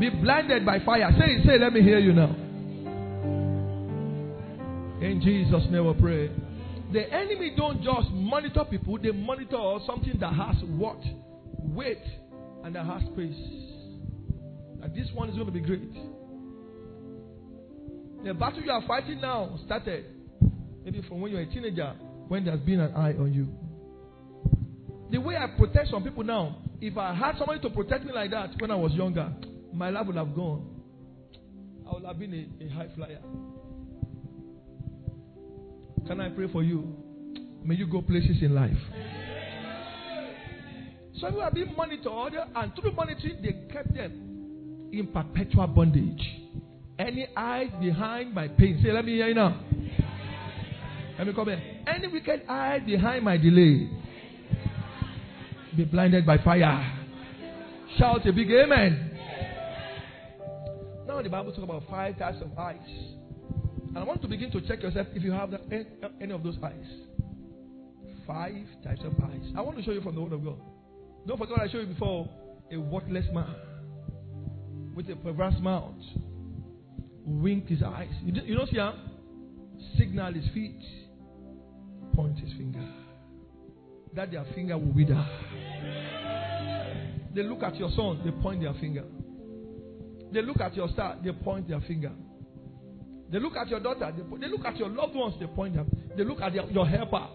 Be 0.00 0.10
blinded 0.10 0.66
by 0.66 0.80
fire. 0.80 1.10
Say 1.18 1.34
it, 1.34 1.46
say, 1.46 1.58
let 1.58 1.72
me 1.72 1.80
hear 1.82 1.98
you 1.98 2.12
now. 2.12 2.34
In 5.00 5.20
Jesus' 5.22 5.70
name 5.70 5.86
we 5.86 5.94
pray. 6.00 6.30
The 6.94 7.12
enemy 7.12 7.52
don't 7.56 7.82
just 7.82 8.08
monitor 8.12 8.64
people, 8.70 8.98
they 9.02 9.10
monitor 9.10 9.78
something 9.84 10.16
that 10.20 10.32
has 10.32 10.54
what? 10.76 11.02
Weight 11.58 11.98
and 12.62 12.76
that 12.76 12.86
has 12.86 13.02
space. 13.12 13.34
And 14.80 14.94
this 14.94 15.08
one 15.12 15.28
is 15.28 15.34
going 15.34 15.46
to 15.46 15.52
be 15.52 15.58
great. 15.58 15.92
The 18.22 18.32
battle 18.32 18.62
you 18.62 18.70
are 18.70 18.86
fighting 18.86 19.20
now 19.20 19.58
started 19.66 20.04
maybe 20.84 21.02
from 21.08 21.20
when 21.20 21.32
you 21.32 21.38
were 21.38 21.42
a 21.42 21.46
teenager, 21.46 21.94
when 22.28 22.44
there's 22.44 22.60
been 22.60 22.78
an 22.78 22.94
eye 22.94 23.14
on 23.14 23.34
you. 23.34 23.48
The 25.10 25.18
way 25.18 25.34
I 25.36 25.48
protect 25.58 25.88
some 25.88 26.04
people 26.04 26.22
now, 26.22 26.58
if 26.80 26.96
I 26.96 27.12
had 27.12 27.38
somebody 27.38 27.58
to 27.62 27.70
protect 27.70 28.04
me 28.04 28.12
like 28.12 28.30
that 28.30 28.50
when 28.60 28.70
I 28.70 28.76
was 28.76 28.92
younger, 28.92 29.32
my 29.72 29.90
life 29.90 30.06
would 30.06 30.16
have 30.16 30.32
gone. 30.32 30.64
I 31.90 31.94
would 31.94 32.04
have 32.04 32.20
been 32.20 32.34
a, 32.60 32.64
a 32.64 32.68
high 32.68 32.88
flyer. 32.94 33.18
Can 36.06 36.20
I 36.20 36.28
pray 36.28 36.48
for 36.52 36.62
you? 36.62 36.96
May 37.64 37.76
you 37.76 37.86
go 37.86 38.02
places 38.02 38.42
in 38.42 38.54
life. 38.54 38.76
Some 41.18 41.34
you 41.34 41.40
are 41.40 41.50
being 41.50 41.74
monitored, 41.76 42.34
and 42.54 42.72
through 42.74 42.92
monitoring, 42.92 43.40
they 43.42 43.72
kept 43.72 43.94
them 43.94 44.90
in 44.92 45.06
perpetual 45.12 45.66
bondage. 45.68 46.22
Any 46.98 47.26
eyes 47.36 47.70
behind 47.80 48.34
my 48.34 48.48
pain, 48.48 48.80
say, 48.82 48.92
let 48.92 49.04
me 49.04 49.14
hear 49.14 49.28
you 49.28 49.34
now. 49.34 49.60
Let 51.16 51.26
me 51.26 51.32
come 51.32 51.46
here. 51.46 51.62
Any 51.86 52.08
wicked 52.08 52.42
eye 52.48 52.80
behind 52.80 53.24
my 53.24 53.36
delay, 53.36 53.88
be 55.76 55.84
blinded 55.84 56.26
by 56.26 56.38
fire. 56.38 57.00
Shout 57.98 58.26
a 58.26 58.32
big 58.32 58.50
amen. 58.50 59.12
Now 61.06 61.22
the 61.22 61.28
Bible 61.28 61.52
talks 61.52 61.62
about 61.64 61.84
five 61.88 62.18
types 62.18 62.38
of 62.42 62.58
eyes. 62.58 62.78
And 63.94 63.98
I 63.98 64.02
want 64.02 64.22
to 64.22 64.28
begin 64.28 64.50
to 64.50 64.60
check 64.66 64.82
yourself 64.82 65.06
if 65.14 65.22
you 65.22 65.30
have 65.30 65.52
that, 65.52 65.60
eh, 65.70 65.84
any 66.20 66.32
of 66.32 66.42
those 66.42 66.56
eyes. 66.62 66.86
Five 68.26 68.66
types 68.82 69.02
of 69.04 69.12
eyes. 69.22 69.52
I 69.56 69.60
want 69.60 69.76
to 69.76 69.84
show 69.84 69.92
you 69.92 70.00
from 70.00 70.16
the 70.16 70.20
Word 70.20 70.32
of 70.32 70.44
God. 70.44 70.58
Don't 71.28 71.38
forget 71.38 71.52
what 71.52 71.60
I 71.60 71.70
showed 71.70 71.86
you 71.86 71.94
before. 71.94 72.28
A 72.72 72.76
worthless 72.76 73.26
man 73.32 73.54
with 74.96 75.08
a 75.10 75.16
perverse 75.16 75.54
mouth 75.60 75.94
winked 77.24 77.68
his 77.68 77.82
eyes. 77.82 78.08
You, 78.24 78.32
you 78.42 78.56
don't 78.56 78.68
see 78.68 78.76
him? 78.76 78.94
Signal 79.96 80.32
his 80.32 80.48
feet 80.52 80.80
point 82.14 82.38
his 82.38 82.52
finger. 82.52 82.84
That 84.14 84.30
their 84.30 84.44
finger 84.54 84.78
will 84.78 84.92
wither. 84.92 85.26
They 87.34 87.42
look 87.42 87.62
at 87.62 87.76
your 87.76 87.90
son, 87.96 88.22
they 88.24 88.30
point 88.42 88.62
their 88.62 88.74
finger. 88.74 89.04
They 90.32 90.42
look 90.42 90.60
at 90.60 90.74
your 90.74 90.88
star, 90.88 91.16
they 91.22 91.32
point 91.32 91.68
their 91.68 91.80
finger. 91.80 92.12
They 93.30 93.38
look 93.38 93.56
at 93.56 93.68
your 93.68 93.80
daughter, 93.80 94.12
they, 94.16 94.38
they 94.38 94.48
look 94.48 94.64
at 94.64 94.76
your 94.76 94.88
loved 94.88 95.14
ones, 95.14 95.34
they 95.40 95.46
point 95.46 95.74
them. 95.74 95.90
They 96.16 96.24
look 96.24 96.40
at 96.40 96.52
their, 96.52 96.64
your 96.70 96.86
helper. 96.86 97.26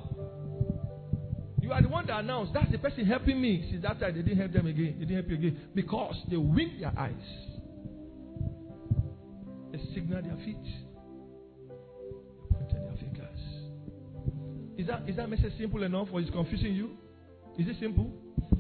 You 1.62 1.74
are 1.74 1.82
the 1.82 1.90
one 1.90 2.08
that 2.08 2.20
announced, 2.20 2.54
that's 2.54 2.72
the 2.72 2.78
person 2.78 3.06
helping 3.06 3.42
me. 3.42 3.68
Since 3.70 3.84
that 3.84 4.00
time, 4.00 4.16
they 4.16 4.22
didn't 4.22 4.40
help 4.40 4.54
them 4.54 4.68
again. 4.68 4.96
They 5.00 5.06
didn't 5.06 5.16
help 5.18 5.30
you 5.30 5.36
again. 5.36 5.62
Because 5.76 6.16
they 6.30 6.38
wink 6.38 6.80
their 6.80 6.94
eyes. 6.98 7.14
They 9.72 9.80
signal 9.94 10.22
their 10.24 10.38
feet. 10.38 10.58
Pointed 12.52 12.76
their 12.76 12.98
fingers. 13.00 13.40
Is 14.78 14.88
that, 14.88 15.08
is 15.08 15.16
that 15.18 15.30
message 15.30 15.54
simple 15.58 15.84
enough 15.84 16.08
or 16.12 16.22
is 16.22 16.30
confusing 16.32 16.74
you? 16.74 16.92
Is 17.58 17.68
it 17.68 17.76
simple? 17.80 18.12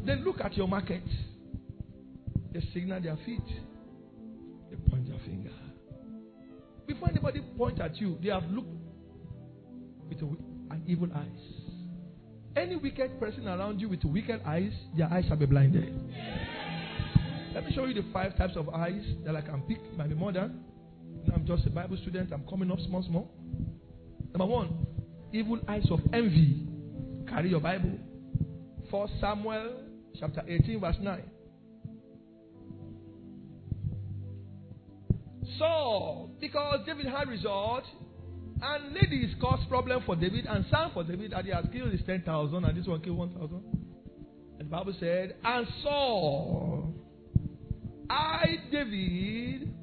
Then 0.06 0.24
look 0.24 0.42
at 0.42 0.56
your 0.58 0.68
market. 0.68 1.04
They 2.54 2.62
signal 2.74 3.02
their 3.02 3.18
feet. 3.26 3.40
Before 7.00 7.12
anybody 7.12 7.41
point 7.58 7.79
at 7.79 7.96
you, 8.01 8.18
they 8.22 8.27
have 8.27 8.44
looked 8.51 8.68
with 10.10 10.22
an 10.22 10.84
evil 10.86 11.08
eyes. 11.15 11.27
Any 12.58 12.75
wicked 12.75 13.18
person 13.22 13.48
around 13.48 13.79
you 13.79 13.88
with 13.88 14.03
wicked 14.03 14.41
eyes, 14.46 14.74
their 14.98 15.08
eyes 15.08 15.24
shall 15.29 15.38
be 15.38 15.46
blinded. 15.46 15.94
Let 17.53 17.65
me 17.65 17.72
show 17.74 17.86
you 17.86 17.94
the 17.94 18.06
five 18.12 18.38
types 18.38 18.58
of 18.58 18.68
eyes 18.68 19.01
that 19.24 19.34
I 19.34 19.39
can 19.39 19.62
pick. 19.62 19.77
It 19.77 19.98
might 19.98 20.10
be 20.10 20.15
more 20.15 20.34
than. 20.34 20.62
I'm 21.34 21.46
just 21.46 21.65
a 21.68 21.70
Bible 21.70 21.96
student. 22.01 22.34
I'm 22.34 22.46
coming 22.50 22.70
up 22.70 22.79
small, 22.86 23.01
small. 23.03 23.32
Number 24.34 24.53
one, 24.53 24.86
evil 25.32 25.58
eyes 25.70 25.88
of 25.89 26.01
envy. 26.12 26.68
Carry 27.29 27.51
your 27.51 27.62
Bible. 27.62 27.98
1 28.89 29.10
Samuel 29.22 29.84
chapter 30.20 30.44
18, 30.46 30.82
verse 30.82 30.98
9. 31.01 31.24
So, 35.58 36.29
because 36.39 36.79
David 36.86 37.08
had 37.08 37.27
result, 37.27 37.84
and 38.62 38.94
ladies 38.94 39.34
caused 39.39 39.68
problem 39.70 40.03
for 40.06 40.15
David 40.15 40.46
and 40.46 40.65
sang 40.70 40.91
for 40.94 41.03
David 41.03 41.32
that 41.32 41.46
he 41.46 41.51
has 41.51 41.65
killed 41.72 41.91
his 41.91 42.01
10,000 42.06 42.65
and 42.65 42.77
this 42.77 42.86
one 42.86 43.01
killed 43.01 43.18
1,000. 43.18 43.63
And 44.60 44.60
the 44.60 44.63
Bible 44.65 44.94
said, 45.00 45.36
and 45.44 45.68
Saul, 45.82 46.94
I, 48.10 48.58
David, 48.72 49.74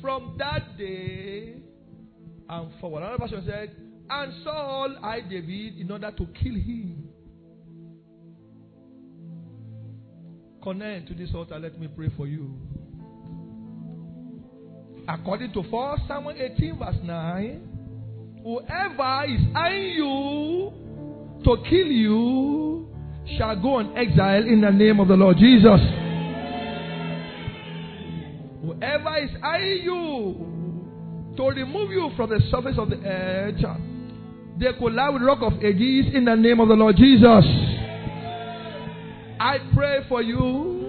from 0.00 0.36
that 0.38 0.78
day 0.78 1.56
and 2.48 2.72
forward. 2.80 3.02
Another 3.02 3.18
version 3.18 3.44
said, 3.46 3.76
and 4.08 4.32
Saul, 4.42 4.96
I, 5.02 5.20
David, 5.20 5.78
in 5.78 5.90
order 5.90 6.10
to 6.10 6.26
kill 6.42 6.54
him. 6.54 7.08
Connect 10.62 11.08
to 11.08 11.14
this 11.14 11.30
altar. 11.34 11.58
Let 11.58 11.78
me 11.78 11.88
pray 11.88 12.08
for 12.16 12.26
you. 12.26 12.58
According 15.12 15.52
to 15.54 15.62
1 15.62 15.98
Samuel 16.06 16.36
18, 16.38 16.78
verse 16.78 16.96
9, 17.02 18.40
whoever 18.44 19.24
is 19.24 19.40
eyeing 19.56 19.90
you 19.94 20.72
to 21.44 21.56
kill 21.68 21.86
you 21.88 22.88
shall 23.36 23.60
go 23.60 23.76
on 23.76 23.96
exile 23.98 24.46
in 24.46 24.60
the 24.60 24.70
name 24.70 25.00
of 25.00 25.08
the 25.08 25.16
Lord 25.16 25.36
Jesus. 25.36 25.80
Whoever 28.62 29.18
is 29.18 29.30
eyeing 29.42 29.82
you 29.82 31.34
to 31.36 31.42
remove 31.42 31.90
you 31.90 32.10
from 32.16 32.30
the 32.30 32.40
surface 32.52 32.76
of 32.78 32.90
the 32.90 32.98
earth, 33.04 33.56
they 34.60 34.72
collide 34.78 35.14
with 35.14 35.22
rock 35.22 35.38
of 35.42 35.54
ages 35.64 36.14
in 36.14 36.24
the 36.24 36.36
name 36.36 36.60
of 36.60 36.68
the 36.68 36.74
Lord 36.74 36.96
Jesus. 36.96 37.44
I 39.40 39.58
pray 39.74 40.04
for 40.08 40.22
you 40.22 40.79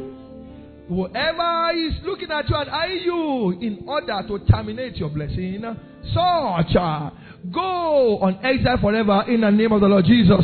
Whoever 0.91 1.71
is 1.71 1.93
looking 2.03 2.29
at 2.31 2.49
you 2.49 2.55
and 2.57 2.69
eyeing 2.69 3.03
you 3.05 3.51
in 3.61 3.85
order 3.87 4.21
to 4.27 4.39
terminate 4.51 4.97
your 4.97 5.07
blessing, 5.07 5.63
such 6.03 6.75
uh, 6.75 7.09
go 7.49 8.19
on 8.19 8.37
exile 8.43 8.77
forever 8.81 9.23
in 9.29 9.39
the 9.39 9.49
name 9.51 9.71
of 9.71 9.79
the 9.79 9.87
Lord 9.87 10.03
Jesus. 10.03 10.43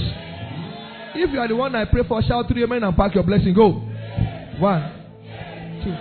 If 1.15 1.33
you 1.33 1.39
are 1.41 1.49
the 1.49 1.55
one 1.57 1.75
I 1.75 1.83
pray 1.83 2.03
for, 2.07 2.21
shout 2.21 2.47
three 2.47 2.63
amen 2.63 2.81
and 2.85 2.95
pack 2.95 3.13
your 3.13 3.25
blessing. 3.25 3.53
Go. 3.53 3.71
One, 4.57 4.83
two. 5.83 5.91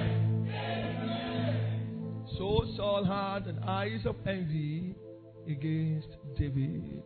So 2.39 2.67
Saul 2.77 3.05
had 3.05 3.49
an 3.49 3.65
eyes 3.67 4.07
of 4.07 4.15
envy 4.29 4.95
against 5.51 6.07
David. 6.39 7.03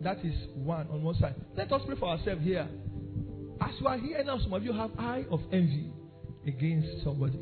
That 0.00 0.18
is 0.24 0.34
one 0.54 0.88
on 0.90 1.04
one 1.04 1.14
side. 1.20 1.36
Let 1.56 1.70
us 1.70 1.82
pray 1.86 1.94
for 1.94 2.08
ourselves 2.08 2.42
here. 2.42 2.68
As 3.60 3.70
you 3.78 3.86
are 3.86 3.98
here 3.98 4.24
now, 4.24 4.40
some 4.40 4.52
of 4.52 4.64
you 4.64 4.72
have 4.72 4.90
eye 4.98 5.24
of 5.30 5.38
envy 5.52 5.92
against 6.46 7.04
somebody. 7.04 7.38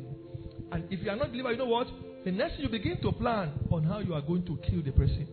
And 0.71 0.85
if 0.91 1.01
you 1.01 1.09
are 1.09 1.15
not 1.15 1.31
delivered, 1.31 1.51
you 1.51 1.57
know 1.57 1.65
what? 1.65 1.87
The 2.23 2.31
next 2.31 2.55
thing 2.55 2.63
you 2.63 2.69
begin 2.69 3.01
to 3.01 3.11
plan 3.11 3.51
on 3.71 3.83
how 3.83 3.99
you 3.99 4.13
are 4.13 4.21
going 4.21 4.45
to 4.45 4.57
kill 4.69 4.81
the 4.83 4.91
person. 4.91 5.27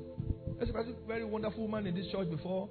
There's 0.59 0.71
a 0.71 1.07
very 1.07 1.25
wonderful 1.25 1.63
woman 1.63 1.87
in 1.87 1.95
this 1.95 2.07
church 2.11 2.31
before. 2.31 2.69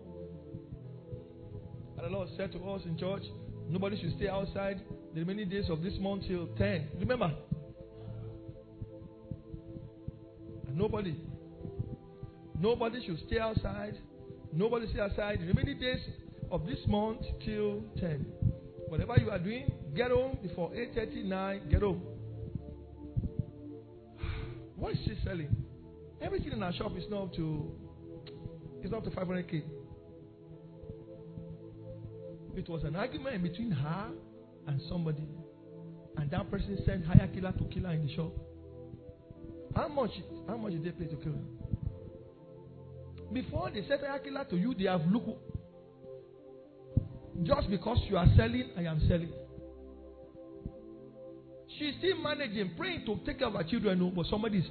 And 1.98 2.06
the 2.06 2.10
Lord 2.10 2.30
said 2.36 2.52
to 2.52 2.60
us 2.70 2.82
in 2.86 2.98
church, 2.98 3.24
nobody 3.70 4.00
should 4.02 4.16
stay 4.18 4.28
outside 4.28 4.82
the 5.14 5.22
remaining 5.22 5.50
days 5.50 5.70
of 5.70 5.82
this 5.82 5.94
month 6.00 6.24
till 6.28 6.48
10. 6.58 6.90
Remember? 7.00 7.32
And 10.68 10.78
nobody. 10.78 11.16
Nobody 12.60 13.06
should 13.06 13.20
stay 13.28 13.40
outside. 13.40 13.98
Nobody 14.52 14.88
stay 14.92 15.00
outside 15.00 15.40
the 15.40 15.46
remaining 15.46 15.80
days 15.80 16.02
of 16.52 16.66
this 16.66 16.80
month 16.88 17.22
till 17.46 17.84
10. 18.00 18.26
Whatever 18.90 19.16
you 19.20 19.30
are 19.30 19.40
doing, 19.40 19.72
get 19.98 20.12
home 20.12 20.38
before 20.42 20.70
8.39, 20.70 21.72
get 21.72 21.82
home. 21.82 22.02
What 24.76 24.94
is 24.94 25.00
she 25.04 25.18
selling? 25.26 25.50
Everything 26.22 26.52
in 26.54 26.64
our 26.64 26.74
shop 26.74 26.96
is 26.96 27.06
not 27.10 27.24
up 27.24 27.34
to 27.36 27.72
it's 28.82 28.92
not 28.92 29.00
up 29.00 29.04
to 29.06 29.10
500k. 29.10 29.64
It 32.56 32.70
was 32.70 32.84
an 32.84 32.96
argument 32.96 33.42
between 33.44 33.72
her 33.72 34.10
and 34.68 34.82
somebody. 34.88 35.28
And 36.16 36.30
that 36.32 36.50
person 36.50 36.78
sent 36.86 37.06
hire 37.06 37.28
killer 37.34 37.52
to 37.52 37.64
kill 37.66 37.84
her 37.84 37.94
in 37.94 38.08
the 38.08 38.14
shop. 38.16 38.32
How 39.76 39.88
much 39.88 40.12
how 40.48 40.58
much 40.58 40.74
did 40.74 40.84
they 40.86 40.92
pay 40.92 41.06
to 41.06 41.16
kill 41.18 41.34
her? 41.34 41.46
Before 43.34 43.70
they 43.72 43.86
sent 43.88 44.02
hire 44.02 44.20
killer 44.20 44.46
to 44.50 44.58
you, 44.58 44.74
they 44.76 44.86
have 44.86 45.06
looked 45.08 45.42
just 47.44 47.70
because 47.70 48.00
you 48.10 48.18
are 48.18 48.28
selling, 48.36 48.70
I 48.78 48.84
am 48.84 49.00
selling. 49.08 49.32
She's 51.78 51.94
still 52.00 52.18
managing, 52.22 52.72
praying 52.76 53.06
to 53.06 53.20
take 53.26 53.40
care 53.40 53.48
of 53.48 53.54
her 53.54 53.64
children, 53.64 54.12
but 54.16 54.26
somebody 54.28 54.60
is 54.60 54.66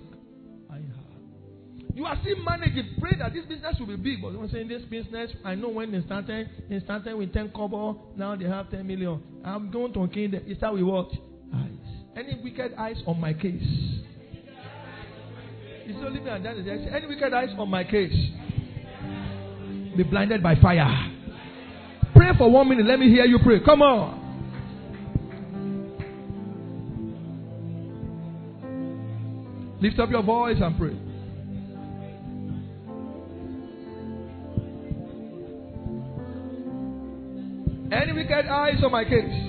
eyeing 0.70 0.88
her. 0.88 1.94
You 1.94 2.04
are 2.04 2.18
still 2.20 2.42
managing, 2.44 2.96
pray 3.00 3.12
that 3.18 3.32
this 3.32 3.44
business 3.46 3.76
will 3.78 3.86
be 3.86 3.96
big. 3.96 4.22
But 4.22 4.28
I'm 4.28 4.50
saying 4.50 4.68
this 4.68 4.82
business, 4.82 5.30
I 5.44 5.54
know 5.54 5.68
when 5.68 5.92
they 5.92 6.02
started, 6.02 6.50
they 6.68 6.80
started 6.80 7.14
with 7.16 7.32
10 7.32 7.50
kobo, 7.50 8.12
now 8.16 8.34
they 8.34 8.44
have 8.46 8.70
10 8.70 8.86
million. 8.86 9.22
I'm 9.44 9.70
going 9.70 9.92
to 9.92 10.08
kill 10.08 10.30
them. 10.30 10.42
Is 10.46 10.58
that 10.60 10.74
we 10.74 10.82
what? 10.82 11.10
Eyes. 11.54 11.70
Any 12.16 12.40
wicked 12.42 12.74
eyes 12.74 12.96
on 13.06 13.20
my 13.20 13.32
case? 13.32 13.62
It's 15.88 15.98
only 16.04 16.18
me 16.18 16.30
and 16.30 16.44
that 16.44 16.56
is 16.56 16.66
Any 16.66 17.06
wicked 17.06 17.32
eyes 17.32 17.50
on 17.56 17.70
my 17.70 17.84
case? 17.84 18.12
Be 19.96 20.02
blinded 20.02 20.42
by 20.42 20.56
fire. 20.56 21.12
Pray 22.14 22.30
for 22.36 22.50
one 22.50 22.68
minute. 22.68 22.86
Let 22.86 22.98
me 22.98 23.08
hear 23.08 23.24
you 23.24 23.38
pray. 23.38 23.60
Come 23.64 23.82
on. 23.82 24.25
Lift 29.80 29.98
up 29.98 30.10
your 30.10 30.22
voice 30.22 30.56
and 30.60 30.78
pray. 30.78 30.96
Any 37.92 38.12
wicked 38.12 38.46
eyes 38.46 38.82
on 38.82 38.90
my 38.90 39.04
case? 39.04 39.46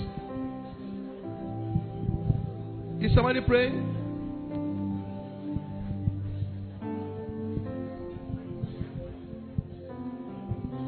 Is 3.02 3.16
somebody 3.16 3.42
praying? 3.42 3.96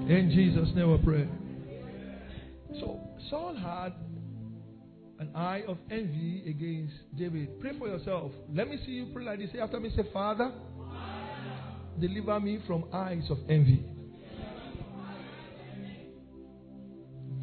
In 0.09 0.31
Jesus' 0.31 0.69
name 0.75 0.91
we 0.91 0.97
pray. 0.97 1.27
So 2.79 2.99
Saul 3.29 3.55
had 3.55 3.93
an 5.19 5.35
eye 5.35 5.63
of 5.67 5.77
envy 5.91 6.43
against 6.47 6.93
David. 7.17 7.59
Pray 7.59 7.77
for 7.77 7.87
yourself. 7.87 8.31
Let 8.53 8.69
me 8.69 8.79
see 8.85 8.93
you 8.93 9.11
pray 9.13 9.25
like 9.25 9.39
this. 9.39 9.51
Say 9.51 9.59
after 9.59 9.79
me, 9.79 9.91
say, 9.95 10.03
Father, 10.13 10.51
deliver 11.99 12.39
me 12.39 12.59
from 12.65 12.85
eyes 12.93 13.23
of 13.29 13.37
envy. 13.49 13.83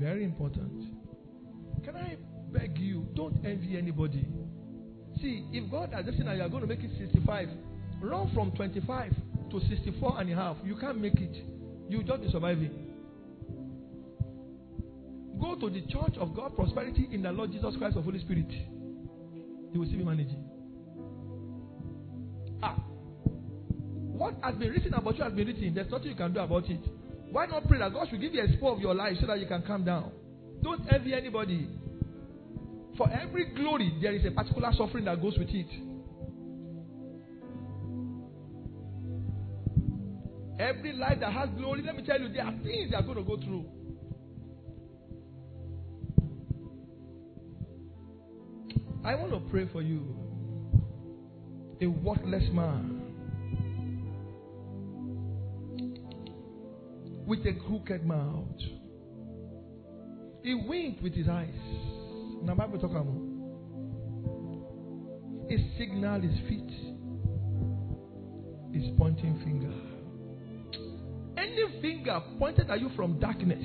Very 0.00 0.24
important. 0.24 0.90
Can 1.84 1.96
I 1.96 2.16
beg 2.50 2.78
you, 2.78 3.06
don't 3.14 3.44
envy 3.44 3.76
anybody. 3.76 4.26
See, 5.20 5.46
if 5.52 5.70
God 5.70 5.92
has 5.92 6.04
destined 6.04 6.28
that 6.28 6.36
you 6.36 6.42
are 6.42 6.48
going 6.48 6.62
to 6.62 6.66
make 6.66 6.80
it 6.80 6.90
65, 6.98 7.48
run 8.00 8.30
from 8.34 8.52
25 8.52 9.12
to 9.50 9.60
64 9.68 10.20
and 10.20 10.32
a 10.32 10.34
half. 10.34 10.56
You 10.64 10.76
can't 10.76 10.98
make 10.98 11.14
it. 11.14 11.44
You 11.88 12.02
just 12.02 12.22
be 12.22 12.30
surviving 12.30 12.86
go 15.46 15.68
to 15.68 15.70
the 15.72 15.82
church 15.82 16.16
of 16.18 16.35
God, 16.35 16.56
prosperity 16.56 17.09
in 17.12 17.22
the 17.22 17.30
Lord 17.30 17.52
Jesus 17.52 17.74
Christ 17.78 17.96
of 17.96 18.04
Holy 18.04 18.18
Spirit, 18.18 18.50
you 19.72 19.80
will 19.80 19.87
see 19.87 19.96
me 19.96 20.04
managing. 20.04 20.42
Ah, 22.62 22.76
what 24.16 24.35
has 24.42 24.54
been 24.56 24.70
written 24.70 24.94
about 24.94 25.16
you 25.16 25.24
has 25.24 25.32
been 25.32 25.46
written. 25.46 25.74
There's 25.74 25.90
nothing 25.90 26.09
you 26.09 26.16
can 26.16 26.32
do 26.32 26.40
about 26.40 26.68
it. 26.68 26.80
Why 27.30 27.46
not 27.46 27.68
pray 27.68 27.78
that 27.78 27.92
God 27.92 28.09
should 28.11 28.20
give 28.20 28.35
you 28.35 28.42
a 28.42 28.48
spur 28.56 28.68
of 28.68 28.80
your 28.80 28.94
life 28.94 29.16
so 29.20 29.26
that 29.26 29.38
you 29.38 29.46
can 29.46 29.62
calm 29.62 29.85
down? 29.85 30.11
Don't 30.62 30.82
envy 30.92 31.12
anybody. 31.12 31.68
For 32.96 33.11
every 33.11 33.52
glory, 33.54 33.98
there 34.00 34.14
is 34.14 34.24
a 34.24 34.30
particular 34.30 34.70
suffering 34.76 35.04
that 35.04 35.20
goes 35.20 35.37
with 35.38 35.50
it. 35.50 35.66
Every 40.59 40.94
life 40.94 41.20
that 41.20 41.32
has 41.32 41.50
glory, 41.59 41.82
let 41.85 41.96
me 41.96 42.02
tell 42.06 42.18
you, 42.18 42.32
there 42.32 42.44
are 42.44 42.54
things 42.62 42.90
they 42.90 42.96
are 42.96 43.02
going 43.02 43.18
to 43.18 43.24
go 43.24 43.37
through. 43.37 43.66
I 49.07 49.14
want 49.14 49.31
to 49.31 49.38
pray 49.51 49.69
for 49.73 49.83
you. 49.83 50.03
A 51.81 51.87
worthless 51.87 52.42
man 52.53 53.03
with 57.25 57.38
a 57.47 57.53
crooked 57.69 58.05
mouth. 58.05 58.49
He 60.42 60.55
winked 60.55 61.05
with 61.05 61.14
his 61.14 61.29
eyes. 61.29 61.55
Now, 62.42 62.57
Bible 62.57 62.81
talk 62.81 62.90
about. 62.90 63.07
He 65.51 65.73
signal 65.79 66.21
his 66.23 66.37
feet. 66.49 66.71
His 68.73 68.90
pointing 68.99 69.38
finger. 69.45 69.73
Any 71.37 71.81
finger 71.81 72.21
pointed 72.40 72.69
at 72.69 72.81
you 72.81 72.90
from 72.97 73.21
darkness, 73.21 73.64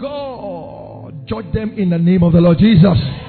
God 0.00 1.24
judge 1.28 1.52
them 1.52 1.74
in 1.78 1.90
the 1.90 1.98
name 1.98 2.24
of 2.24 2.32
the 2.32 2.40
Lord 2.40 2.58
Jesus. 2.58 3.23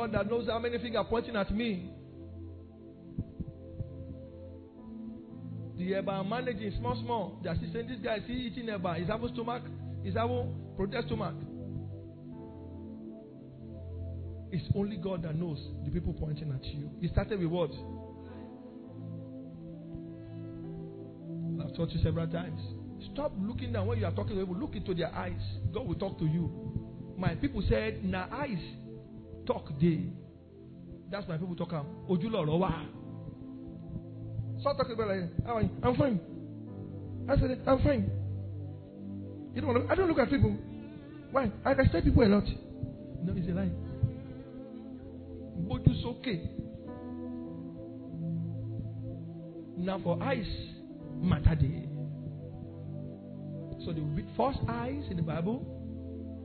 God 0.00 0.12
that 0.12 0.30
knows 0.30 0.48
how 0.48 0.58
many 0.58 0.78
fingers 0.78 1.04
pointing 1.10 1.36
at 1.36 1.54
me. 1.54 1.90
The 5.76 5.92
eba 5.92 6.26
managing 6.26 6.72
small, 6.78 6.98
small. 7.02 7.42
Are 7.46 7.54
saying 7.54 7.86
this 7.86 7.98
guy 8.02 8.16
is 8.16 8.22
eating 8.30 8.68
eba. 8.68 8.96
He's 8.98 9.08
having 9.08 9.28
stomach. 9.34 9.62
He's 10.02 10.14
having 10.14 10.54
protest 10.74 11.08
stomach. 11.08 11.34
It's 14.52 14.64
only 14.74 14.96
God 14.96 15.22
that 15.24 15.36
knows 15.36 15.58
the 15.84 15.90
people 15.90 16.14
pointing 16.14 16.50
at 16.50 16.64
you. 16.64 16.90
He 17.02 17.08
started 17.08 17.38
with 17.38 17.50
what? 17.50 17.70
I've 21.62 21.76
taught 21.76 21.90
you 21.90 22.02
several 22.02 22.26
times. 22.26 22.58
Stop 23.12 23.32
looking 23.38 23.74
down 23.74 23.86
when 23.86 23.98
you 23.98 24.06
are 24.06 24.12
talking 24.12 24.34
to 24.34 24.46
people. 24.46 24.56
Look 24.58 24.76
into 24.76 24.94
their 24.94 25.14
eyes. 25.14 25.42
God 25.74 25.86
will 25.86 25.94
talk 25.94 26.18
to 26.20 26.24
you. 26.24 27.14
My 27.18 27.34
people 27.34 27.62
said, 27.68 28.02
"Na 28.02 28.26
eyes 28.32 28.58
talk 29.50 29.66
day." 29.78 30.00
That's 31.10 31.26
my 31.28 31.36
people 31.36 31.56
talk. 31.56 31.72
Ojulo 32.08 32.46
rowa. 32.46 32.86
Stop 34.60 34.76
talking 34.76 34.92
about 34.92 35.08
like, 35.08 35.46
how 35.46 35.56
are 35.56 35.62
you? 35.62 35.70
I'm 35.82 35.96
fine. 35.96 36.20
I 37.28 37.36
said, 37.36 37.62
I'm 37.66 37.82
fine. 37.82 38.10
You 39.54 39.62
don't. 39.62 39.90
I 39.90 39.94
don't 39.94 40.08
look 40.08 40.18
at 40.18 40.30
people. 40.30 40.56
Why? 41.32 41.50
I 41.64 41.72
respect 41.72 42.04
people 42.04 42.22
a 42.22 42.26
lot. 42.26 42.44
No, 43.24 43.32
it's 43.36 43.48
a 43.48 43.52
lie. 43.52 43.70
But 45.68 45.82
it's 45.86 46.04
okay. 46.04 46.50
Now 49.78 49.98
for 50.02 50.22
eyes 50.22 50.46
matter 51.20 51.54
day. 51.54 51.88
So 53.84 53.92
the 53.92 54.24
first 54.36 54.58
eyes 54.68 55.04
in 55.10 55.16
the 55.16 55.22
Bible, 55.22 55.64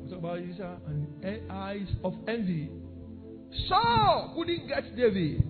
we 0.02 0.10
talk 0.10 0.20
about 0.20 0.39
Israel 0.39 0.80
and 1.22 1.52
eyes 1.52 1.88
of 2.04 2.13
envy. 2.28 2.70
Saul 3.68 4.34
couldn't 4.36 4.68
get 4.68 4.96
David. 4.96 5.44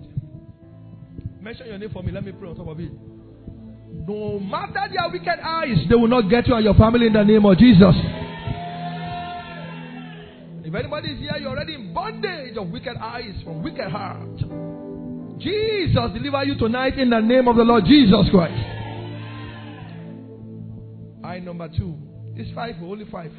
Mention 1.40 1.66
your 1.66 1.78
name 1.78 1.90
for 1.90 2.02
me. 2.02 2.12
Let 2.12 2.24
me 2.24 2.32
pray 2.32 2.48
on 2.48 2.56
top 2.56 2.68
of 2.68 2.80
it. 2.80 2.90
No 4.08 4.38
matter 4.40 4.92
their 4.92 5.08
wicked 5.10 5.40
eyes, 5.42 5.78
they 5.88 5.94
will 5.94 6.08
not 6.08 6.28
get 6.28 6.46
you 6.46 6.54
and 6.54 6.64
your 6.64 6.74
family 6.74 7.06
in 7.06 7.12
the 7.12 7.24
name 7.24 7.44
of 7.44 7.56
Jesus. 7.58 7.94
If 10.64 10.74
anybody 10.74 11.12
is 11.12 11.20
here, 11.20 11.36
you're 11.40 11.50
already 11.50 11.74
in 11.74 11.94
bondage 11.94 12.56
of 12.56 12.68
wicked 12.68 12.96
eyes 12.96 13.34
from 13.44 13.62
wicked 13.62 13.88
heart. 13.88 14.38
Jesus 15.38 16.10
deliver 16.14 16.44
you 16.44 16.58
tonight 16.58 16.98
in 16.98 17.10
the 17.10 17.20
name 17.20 17.46
of 17.46 17.56
the 17.56 17.62
Lord 17.62 17.84
Jesus 17.84 18.26
Christ. 18.30 18.58
Eye 21.22 21.38
number 21.40 21.68
two. 21.68 21.96
It's 22.34 22.52
five, 22.54 22.76
only 22.82 23.04
five. 23.10 23.32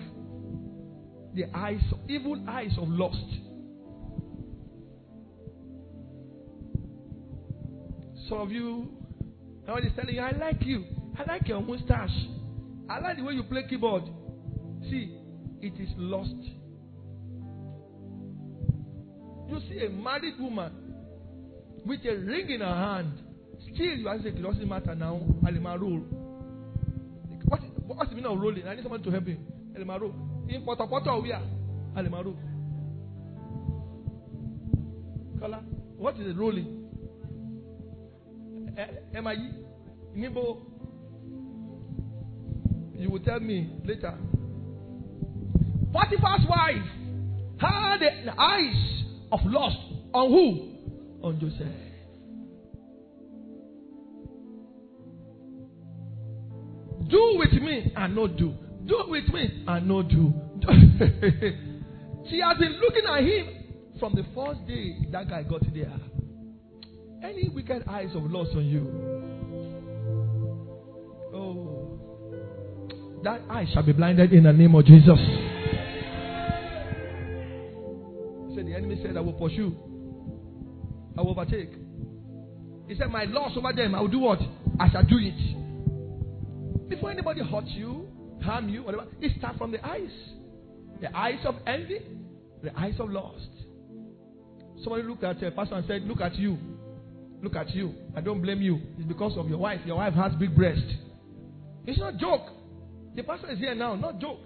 The 1.34 1.46
eyes, 1.54 1.82
evil 2.08 2.44
eyes 2.48 2.72
of 2.80 2.88
lust. 2.88 3.26
Some 8.30 8.40
of 8.40 8.52
you, 8.52 8.90
God 9.66 9.86
is 9.86 9.92
telling 9.96 10.16
you, 10.16 10.22
I 10.22 10.32
like 10.32 10.62
you. 10.62 10.84
I 11.18 11.24
like 11.32 11.48
your 11.48 11.62
mustache. 11.62 12.10
I 12.90 13.00
like 13.00 13.18
the 13.18 13.24
way 13.24 13.34
you 13.34 13.44
play 13.44 13.63
keyboard. 13.70 14.04
See, 14.84 15.18
it 15.62 15.74
is 15.80 15.90
lost. 15.98 16.36
You 19.50 19.60
see 19.70 19.86
a 19.86 19.90
married 19.90 20.40
woman 20.40 20.74
with 21.86 22.02
a 22.06 22.16
ring 22.18 22.50
in 22.50 22.60
her 22.60 22.68
hand. 22.68 23.13
Still, 23.74 23.96
you 23.96 24.10
ask, 24.10 24.26
it 24.26 24.42
doesn't 24.42 24.68
matter 24.68 24.94
now. 24.94 25.22
Alima 25.48 25.78
roll. 25.78 26.00
What, 27.46 27.62
what's 27.86 28.10
the 28.10 28.16
meaning 28.16 28.32
of 28.32 28.40
rolling? 28.40 28.68
I 28.68 28.76
need 28.76 28.84
someone 28.84 29.04
to 29.04 29.10
help 29.10 29.26
me. 29.26 29.38
Alima 29.76 29.98
roll. 30.00 30.13
In 30.50 30.63
Poto 30.66 30.86
Poto, 30.86 31.22
we 31.22 31.32
are. 31.32 31.44
Alima 31.96 32.24
roll. 32.24 32.38
Color. 35.40 35.62
What 35.98 36.16
is 36.20 36.28
it 36.28 36.38
rolling? 38.78 38.98
Am 39.16 39.28
I? 39.28 39.36
Nibo. 40.16 40.62
You 42.96 43.10
will 43.12 43.20
tell 43.20 43.40
me 43.40 43.70
later. 43.86 44.18
Potiphar's 45.94 46.46
wife 46.50 46.84
had 47.60 47.98
the 48.00 48.42
eyes 48.42 49.04
of 49.32 49.40
lust 49.46 49.78
on 50.13 50.30
who? 50.30 51.28
On 51.28 51.40
Joseph. 51.40 51.68
Do 57.10 57.36
with 57.38 57.62
me 57.62 57.92
and 57.96 58.16
not 58.16 58.36
do. 58.38 58.54
Do 58.86 59.04
with 59.08 59.28
me 59.30 59.63
and 59.68 59.88
not 59.88 60.10
do. 60.10 60.34
she 62.30 62.40
has 62.42 62.58
been 62.58 62.80
looking 62.82 63.06
at 63.08 63.24
him 63.24 63.48
from 64.00 64.13
the 64.16 64.24
first 64.36 64.66
day 64.68 64.98
that 65.12 65.30
guy 65.30 65.44
got 65.44 65.62
there. 65.74 65.94
Any 67.24 67.50
wicked 67.50 67.84
eyes 67.88 68.10
of 68.16 68.32
lust 68.32 68.52
on 68.56 68.66
you? 68.66 68.86
Oh, 71.34 72.00
that 73.24 73.42
eye 73.50 73.66
shall 73.74 73.84
be 73.84 73.94
blinded 73.94 74.32
in 74.34 74.44
the 74.44 74.54
name 74.54 74.76
of 74.76 74.86
Jesus. 74.86 75.20
He 78.48 78.56
said, 78.56 78.66
The 78.68 78.76
enemy 78.76 79.00
said, 79.04 79.18
I 79.18 79.22
will 79.22 79.34
pursue, 79.34 79.76
I 81.18 81.22
will 81.22 81.32
overtake. 81.32 81.72
He 82.88 82.96
said, 82.96 83.10
My 83.12 83.26
loss 83.26 83.52
over 83.58 83.74
them, 83.74 83.96
I 83.96 84.02
will 84.02 84.08
do 84.08 84.20
what? 84.20 84.40
I 84.80 84.90
shall 84.92 85.04
do 85.04 85.18
it. 85.18 86.90
Before 86.90 87.12
anybody 87.12 87.42
hurts 87.42 87.72
you, 87.72 88.08
harm 88.44 88.70
you, 88.70 88.84
whatever, 88.84 89.08
it 89.20 89.34
starts 89.38 89.58
from 89.58 89.72
the 89.72 89.86
eyes. 89.86 90.12
The 91.02 91.16
eyes 91.16 91.40
of 91.46 91.56
envy, 91.68 92.00
the 92.64 92.78
eyes 92.80 92.96
of 93.00 93.10
lust. 93.10 93.50
Somebody 94.84 95.04
looked 95.04 95.24
at 95.24 95.44
a 95.44 95.52
pastor 95.52 95.76
and 95.76 95.86
said, 95.88 96.04
Look 96.04 96.22
at 96.22 96.36
you. 96.36 96.58
Look 97.41 97.56
at 97.56 97.69
you. 97.71 97.93
I 98.15 98.21
don't 98.21 98.41
blame 98.41 98.62
you. 98.62 98.80
It's 98.97 99.08
because 99.08 99.38
of 99.38 99.47
your 99.47 99.60
wife. 99.60 99.82
Your 99.86 99.97
wife 99.97 100.13
has 100.13 100.34
big 100.36 100.56
breast. 100.56 100.82
It's 101.86 102.00
not 102.00 102.17
joke. 102.17 102.41
The 103.15 103.23
pastor 103.23 103.52
is 103.52 103.60
here 103.60 103.76
now, 103.76 103.95
not 103.95 104.19
joke. 104.19 104.39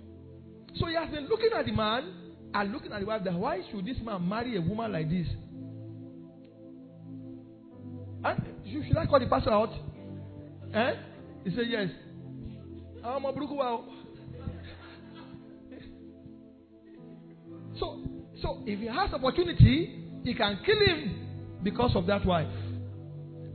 So 0.76 0.88
he 0.88 0.96
has 0.96 1.10
been 1.10 1.28
looking 1.28 1.50
at 1.58 1.66
the 1.66 1.72
man 1.72 2.14
and 2.54 2.72
looking 2.72 2.92
at 2.92 3.00
the 3.00 3.06
wife. 3.06 3.24
That 3.24 3.34
why 3.34 3.62
should 3.72 3.86
this 3.86 3.98
man 4.04 4.28
marry 4.28 4.58
a 4.58 4.62
woman 4.62 4.92
like 4.92 5.10
this? 5.10 5.28
And 8.24 8.86
should 8.88 8.98
I 8.98 9.06
call 9.06 9.20
the 9.20 9.28
pastor 9.28 9.52
out? 9.52 9.72
Eh? 10.74 10.94
He 11.46 11.50
said 11.56 11.66
yes. 11.68 11.90
I'm 13.04 13.26
a 13.26 13.34
So, 17.80 18.04
so 18.42 18.64
if 18.66 18.80
he 18.80 18.86
has 18.86 19.12
opportunity, 19.12 20.06
he 20.24 20.34
can 20.36 20.60
kill 20.64 20.80
him 20.86 21.60
because 21.64 21.96
of 21.96 22.06
that 22.06 22.26
wife. 22.26 22.48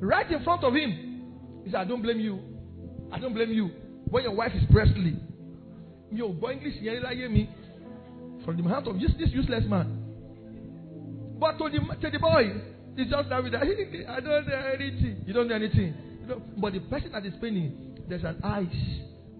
Right 0.00 0.30
in 0.30 0.44
front 0.44 0.64
of 0.64 0.74
him. 0.74 1.62
He 1.64 1.70
said, 1.70 1.80
I 1.80 1.84
don't 1.84 2.02
blame 2.02 2.20
you. 2.20 2.40
I 3.12 3.18
don't 3.18 3.34
blame 3.34 3.50
you. 3.50 3.70
When 4.08 4.24
your 4.24 4.34
wife 4.34 4.52
is 4.54 4.64
breastly. 4.70 5.16
Yo, 6.12 6.32
boy 6.32 6.52
English 6.52 6.80
me. 6.80 7.50
From 8.44 8.56
the 8.56 8.62
mouth 8.62 8.86
of 8.86 9.00
this, 9.00 9.10
useless 9.32 9.64
man. 9.66 10.02
But 11.38 11.58
to 11.58 11.68
the, 11.68 11.94
to 12.00 12.10
the 12.10 12.18
boy, 12.18 12.62
it's 12.96 13.10
just 13.10 13.28
that 13.28 13.42
that. 13.50 13.62
I 14.08 14.20
don't 14.20 14.46
know 14.46 14.72
anything. 14.74 15.24
You 15.26 15.32
don't 15.32 15.48
know 15.48 15.54
anything. 15.54 15.94
You 16.22 16.26
know, 16.28 16.42
but 16.56 16.72
the 16.72 16.80
person 16.80 17.12
that 17.12 17.26
is 17.26 17.34
paying, 17.40 17.98
there's 18.08 18.24
an 18.24 18.40
eyes 18.44 18.66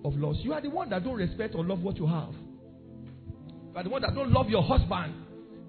of 0.05 0.14
loss. 0.16 0.37
You 0.40 0.53
are 0.53 0.61
the 0.61 0.71
one 0.71 0.90
that 0.90 1.05
don't 1.05 1.16
respect 1.16 1.55
or 1.55 1.64
love 1.64 1.81
what 1.81 1.97
you 1.97 2.07
have. 2.07 2.35
Are 3.77 3.83
the 3.83 3.90
one 3.90 4.03
that 4.03 4.14
don't 4.14 4.33
love 4.33 4.49
your 4.49 4.62
husband. 4.62 5.14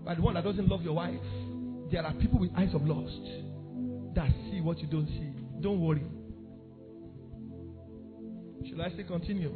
Are 0.07 0.15
the 0.15 0.21
one 0.21 0.33
that 0.33 0.43
doesn't 0.43 0.67
love 0.67 0.81
your 0.81 0.95
wife. 0.95 1.19
There 1.91 2.03
are 2.03 2.13
people 2.13 2.39
with 2.39 2.51
eyes 2.55 2.73
of 2.73 2.85
lust 2.85 3.21
that 4.17 4.29
see 4.49 4.59
what 4.61 4.79
you 4.79 4.87
don't 4.87 5.05
see. 5.05 5.29
Don't 5.61 5.79
worry. 5.79 6.01
Should 8.67 8.81
I 8.81 8.89
say 8.97 9.03
continue? 9.03 9.53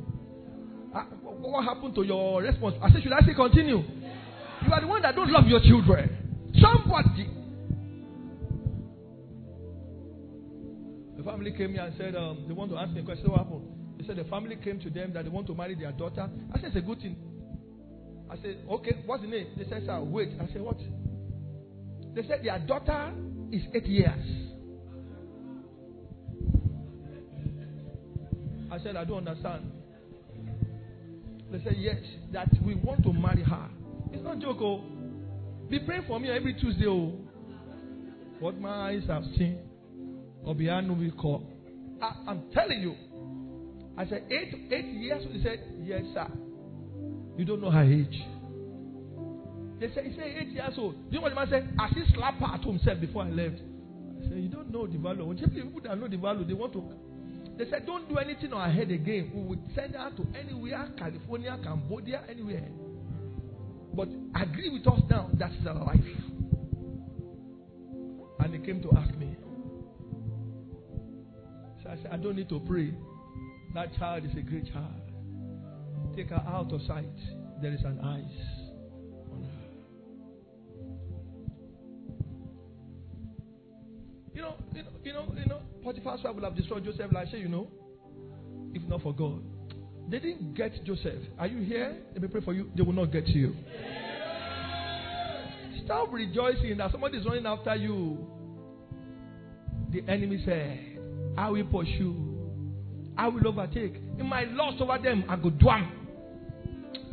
Uh, 0.94 1.04
what 1.42 1.64
happened 1.66 1.96
to 1.96 2.04
your 2.04 2.44
response? 2.44 2.76
I 2.82 2.92
said, 2.92 3.02
should 3.02 3.12
I 3.12 3.22
say 3.22 3.34
continue? 3.34 3.78
You 3.78 4.72
are 4.72 4.80
the 4.80 4.88
one 4.88 5.02
that 5.02 5.16
don't 5.16 5.32
love 5.32 5.48
your 5.48 5.60
children. 5.62 6.52
Somebody. 6.62 7.28
The 11.18 11.24
family 11.24 11.52
came 11.54 11.74
here 11.74 11.82
and 11.82 11.96
said 11.98 12.16
um, 12.16 12.46
they 12.48 12.54
want 12.54 12.70
to 12.72 12.78
ask 12.78 12.92
me 12.92 13.02
a 13.02 13.04
question. 13.04 13.32
What 13.32 13.40
happened? 13.40 13.64
They 13.98 14.06
said 14.06 14.18
the 14.18 14.26
family 14.26 14.58
came 14.64 14.80
to 14.82 14.90
them 14.92 15.14
that 15.14 15.24
they 15.24 15.30
want 15.30 15.48
to 15.48 15.56
marry 15.56 15.74
their 15.74 15.92
daughter. 15.92 16.30
I 16.54 16.60
said, 16.60 16.68
it's 16.68 16.76
a 16.76 16.82
good 16.82 17.00
thing. 17.00 17.16
I 18.30 18.36
said, 18.36 18.60
okay, 18.70 19.02
what's 19.08 19.24
the 19.24 19.30
name? 19.30 19.48
They 19.58 19.66
said, 19.68 19.84
sir, 19.86 20.02
wait. 20.02 20.30
I 20.40 20.46
said, 20.54 20.62
what? 20.62 20.78
They 22.14 22.22
said 22.28 22.42
their 22.44 22.60
daughter 22.60 23.12
is 23.52 23.64
eight 23.74 23.86
years. 23.86 24.51
I 28.72 28.80
said, 28.80 28.96
I 28.96 29.04
don't 29.04 29.28
understand. 29.28 29.70
They 31.52 31.62
said, 31.64 31.76
yes, 31.78 31.98
that 32.32 32.48
we 32.66 32.76
want 32.76 33.04
to 33.04 33.12
marry 33.12 33.44
her. 33.44 33.70
It's 34.14 34.24
not 34.24 34.40
joke, 34.40 34.58
oh. 34.62 34.84
Be 35.70 35.80
praying 35.80 36.06
for 36.08 36.20
me 36.20 36.30
every 36.32 36.54
Tuesday, 36.54 36.86
oh. 36.88 37.14
What 38.40 38.60
my 38.60 38.90
eyes 38.92 39.04
have 39.08 39.24
seen, 39.38 39.60
Obiano 40.48 40.98
will 40.98 41.12
call. 41.22 41.44
I, 42.02 42.14
I'm 42.28 42.44
telling 42.54 42.82
you. 42.82 42.96
I 43.98 44.08
said, 44.08 44.24
eight, 44.32 44.56
eight 44.72 44.86
years? 44.86 45.24
He 45.32 45.44
said, 45.44 45.60
yes, 45.84 46.04
sir. 46.14 46.28
You 47.38 47.44
don't 47.46 47.62
know 47.62 47.72
her 47.72 47.84
age. 47.84 48.24
They 49.82 49.94
said, 49.94 50.06
he 50.06 50.16
said 50.16 50.28
eight 50.40 50.50
years 50.50 50.74
old. 50.78 50.96
Do 50.96 51.02
You 51.10 51.16
know 51.18 51.22
what 51.24 51.30
the 51.30 51.36
man 51.36 51.48
said? 51.50 51.74
I 51.78 51.90
see 51.94 52.04
slap 52.16 52.40
her 52.40 52.58
to 52.58 52.70
himself 52.70 53.02
before 53.02 53.24
I 53.24 53.30
left. 53.30 53.56
I 54.20 54.30
said, 54.30 54.38
you 54.38 54.48
don't 54.48 54.72
know 54.72 54.88
the 54.88 54.98
value. 54.98 55.26
When 55.26 55.38
people 55.38 55.82
that 55.84 55.98
know 56.00 56.08
the 56.08 56.18
value, 56.18 56.46
they 56.46 56.54
want 56.54 56.72
to. 56.74 56.84
They 57.62 57.70
said, 57.70 57.86
don't 57.86 58.10
do 58.10 58.18
anything 58.18 58.54
on 58.54 58.68
her 58.68 58.76
head 58.76 58.90
again. 58.90 59.32
We 59.36 59.44
would 59.44 59.62
send 59.76 59.94
her 59.94 60.10
to 60.18 60.28
anywhere, 60.36 60.92
California, 60.98 61.60
Cambodia, 61.64 62.24
anywhere. 62.28 62.68
But 63.94 64.08
agree 64.34 64.72
with 64.72 64.88
us 64.88 65.00
now, 65.08 65.30
that's 65.36 65.54
her 65.64 65.76
life. 65.76 66.00
And 68.40 68.52
they 68.52 68.66
came 68.66 68.82
to 68.82 68.92
ask 68.98 69.14
me. 69.16 69.38
So 71.84 71.92
I 71.92 71.98
said, 71.98 72.10
I 72.12 72.18
don't 72.18 72.36
need 72.36 72.50
to 72.50 72.60
pray. 72.62 72.96
That 73.76 73.96
child 73.96 74.26
is 74.26 74.32
a 74.36 74.42
great 74.42 74.66
child. 74.74 76.16
Take 76.16 76.30
her 76.30 76.44
out 76.48 76.74
of 76.74 76.82
sight. 76.88 77.06
There 77.62 77.72
is 77.72 77.82
an 77.82 78.00
eyes 78.04 78.61
Potiphar's 85.84 86.24
wife 86.24 86.36
will 86.36 86.44
have 86.44 86.56
destroyed 86.56 86.84
Joseph, 86.84 87.12
like 87.12 87.30
say, 87.32 87.40
you 87.40 87.50
know, 87.50 87.68
if 88.74 88.82
not 88.84 89.02
for 89.02 89.14
God. 89.14 89.42
They 90.10 90.20
didn't 90.20 90.56
get 90.56 90.84
Joseph. 90.84 91.22
Are 91.40 91.48
you 91.48 91.62
here? 91.64 91.98
Let 92.14 92.22
me 92.22 92.28
pray 92.28 92.42
for 92.42 92.54
you. 92.54 92.70
They 92.76 92.84
will 92.84 92.94
not 92.94 93.12
get 93.12 93.28
you. 93.28 93.56
Stop 95.86 96.12
rejoicing 96.12 96.78
that 96.78 96.92
somebody 96.92 97.18
is 97.18 97.26
running 97.26 97.46
after 97.46 97.76
you. 97.76 98.28
The 99.92 100.02
enemy 100.08 100.42
said, 100.46 101.00
I 101.38 101.50
will 101.50 101.66
pursue. 101.66 102.16
I 103.18 103.28
will 103.28 103.48
overtake. 103.48 103.96
In 104.20 104.26
my 104.28 104.44
loss 104.44 104.76
over 104.80 104.98
them, 104.98 105.26
I 105.28 105.36
go 105.36 105.50
dwam. 105.50 105.92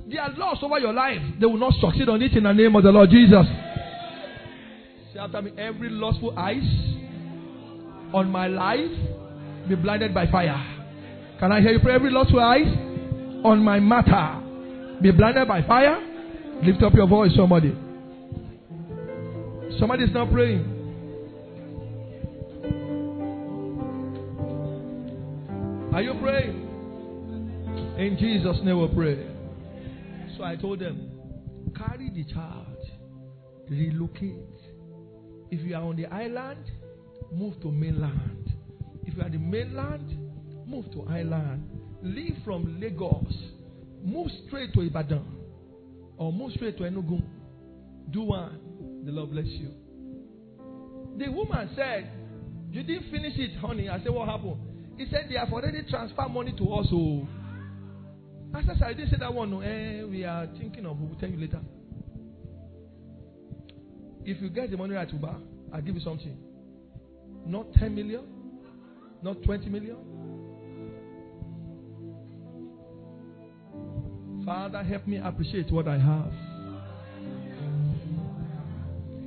They 0.09 0.17
are 0.17 0.31
lost 0.37 0.63
over 0.63 0.79
your 0.79 0.93
life, 0.93 1.21
they 1.39 1.47
will 1.47 1.59
not 1.59 1.75
succeed 1.81 2.09
on 2.09 2.23
it 2.23 2.33
in 2.33 2.45
the 2.45 2.53
name 2.53 2.75
of 2.75 2.83
the 2.83 2.91
Lord 2.91 3.11
Jesus. 3.11 3.45
Say 5.13 5.19
after 5.19 5.43
me, 5.43 5.53
every 5.59 5.91
lustful 5.91 6.39
eyes 6.39 6.63
on 8.15 8.31
my 8.31 8.47
life 8.47 8.91
be 9.69 9.75
blinded 9.75 10.15
by 10.15 10.27
fire. 10.31 10.77
Can 11.39 11.53
I 11.53 11.61
hear 11.61 11.73
you 11.73 11.81
pray? 11.81 11.95
Every 11.95 12.11
lustful 12.11 12.41
eyes 12.41 12.67
on 13.45 13.61
my 13.63 13.79
matter 13.79 14.43
be 15.01 15.11
blinded 15.11 15.47
by 15.47 15.63
fire. 15.63 15.99
Lift 16.63 16.83
up 16.83 16.95
your 16.95 17.07
voice, 17.07 17.31
somebody. 17.37 17.71
Somebody 19.79 20.05
is 20.05 20.13
not 20.13 20.31
praying. 20.33 20.75
Are 25.93 26.03
you 26.03 26.15
praying? 26.21 26.65
In 27.99 28.17
Jesus' 28.19 28.59
name 28.65 28.81
we 28.81 28.89
pray. 28.95 29.27
So 30.37 30.45
I 30.45 30.57
told 30.57 30.81
them, 30.81 31.11
carry 31.77 32.11
the 32.11 32.25
child, 32.33 32.77
relocate. 33.69 34.35
If 35.51 35.67
you 35.67 35.75
are 35.75 35.83
on 35.83 35.97
the 35.97 36.07
island, 36.07 36.65
move 37.33 37.61
to 37.63 37.71
mainland. 37.71 38.53
If 39.05 39.17
you 39.17 39.23
are 39.23 39.31
the 39.31 39.39
mainland, 39.39 40.17
move 40.67 40.91
to 40.93 41.05
island. 41.09 41.69
Leave 42.03 42.37
from 42.45 42.81
Lagos, 42.81 43.33
move 44.05 44.29
straight 44.47 44.73
to 44.75 44.83
Ibadan, 44.83 45.25
or 46.17 46.33
move 46.33 46.53
straight 46.53 46.77
to 46.79 46.85
Enugu. 46.85 47.21
Do 48.11 48.23
one. 48.23 48.61
The 49.05 49.13
Lord 49.13 49.31
bless 49.33 49.47
you. 49.47 49.71
The 51.19 51.31
woman 51.31 51.71
said, 51.75 52.11
You 52.71 52.83
didn't 52.83 53.11
finish 53.11 53.33
it, 53.37 53.59
honey. 53.59 53.89
I 53.89 53.99
said, 53.99 54.13
What 54.13 54.29
happened? 54.29 54.57
He 54.97 55.07
said, 55.11 55.27
They 55.29 55.37
have 55.37 55.53
already 55.53 55.83
transferred 55.89 56.29
money 56.31 56.53
to 56.57 56.65
us. 56.75 56.87
Oh. 56.93 57.27
I 58.55 58.63
said, 58.63 58.83
I 58.83 58.93
didn't 58.93 59.11
say 59.11 59.17
that 59.19 59.33
one. 59.35 59.51
No. 59.51 59.61
Eh, 59.61 60.05
we 60.05 60.25
are 60.25 60.47
thinking 60.59 60.87
of, 60.87 60.99
we'll 60.99 61.19
tell 61.19 61.29
you 61.29 61.39
later. 61.39 61.61
If 64.25 64.41
you 64.41 64.51
get 64.51 64.71
the 64.71 64.77
money 64.77 64.95
right, 64.95 65.11
Uba, 65.13 65.37
I'll 65.73 65.83
give 65.83 65.95
you 65.95 66.01
something. 66.01 66.37
Not 67.49 67.73
10 67.75 67.95
million, 67.95 68.25
not 69.23 69.43
20 69.43 69.71
million. 69.71 69.97
Father, 74.45 74.83
help 74.83 75.07
me 75.07 75.17
appreciate 75.17 75.73
what 75.73 75.89
I 75.89 75.99
have. 75.99 76.31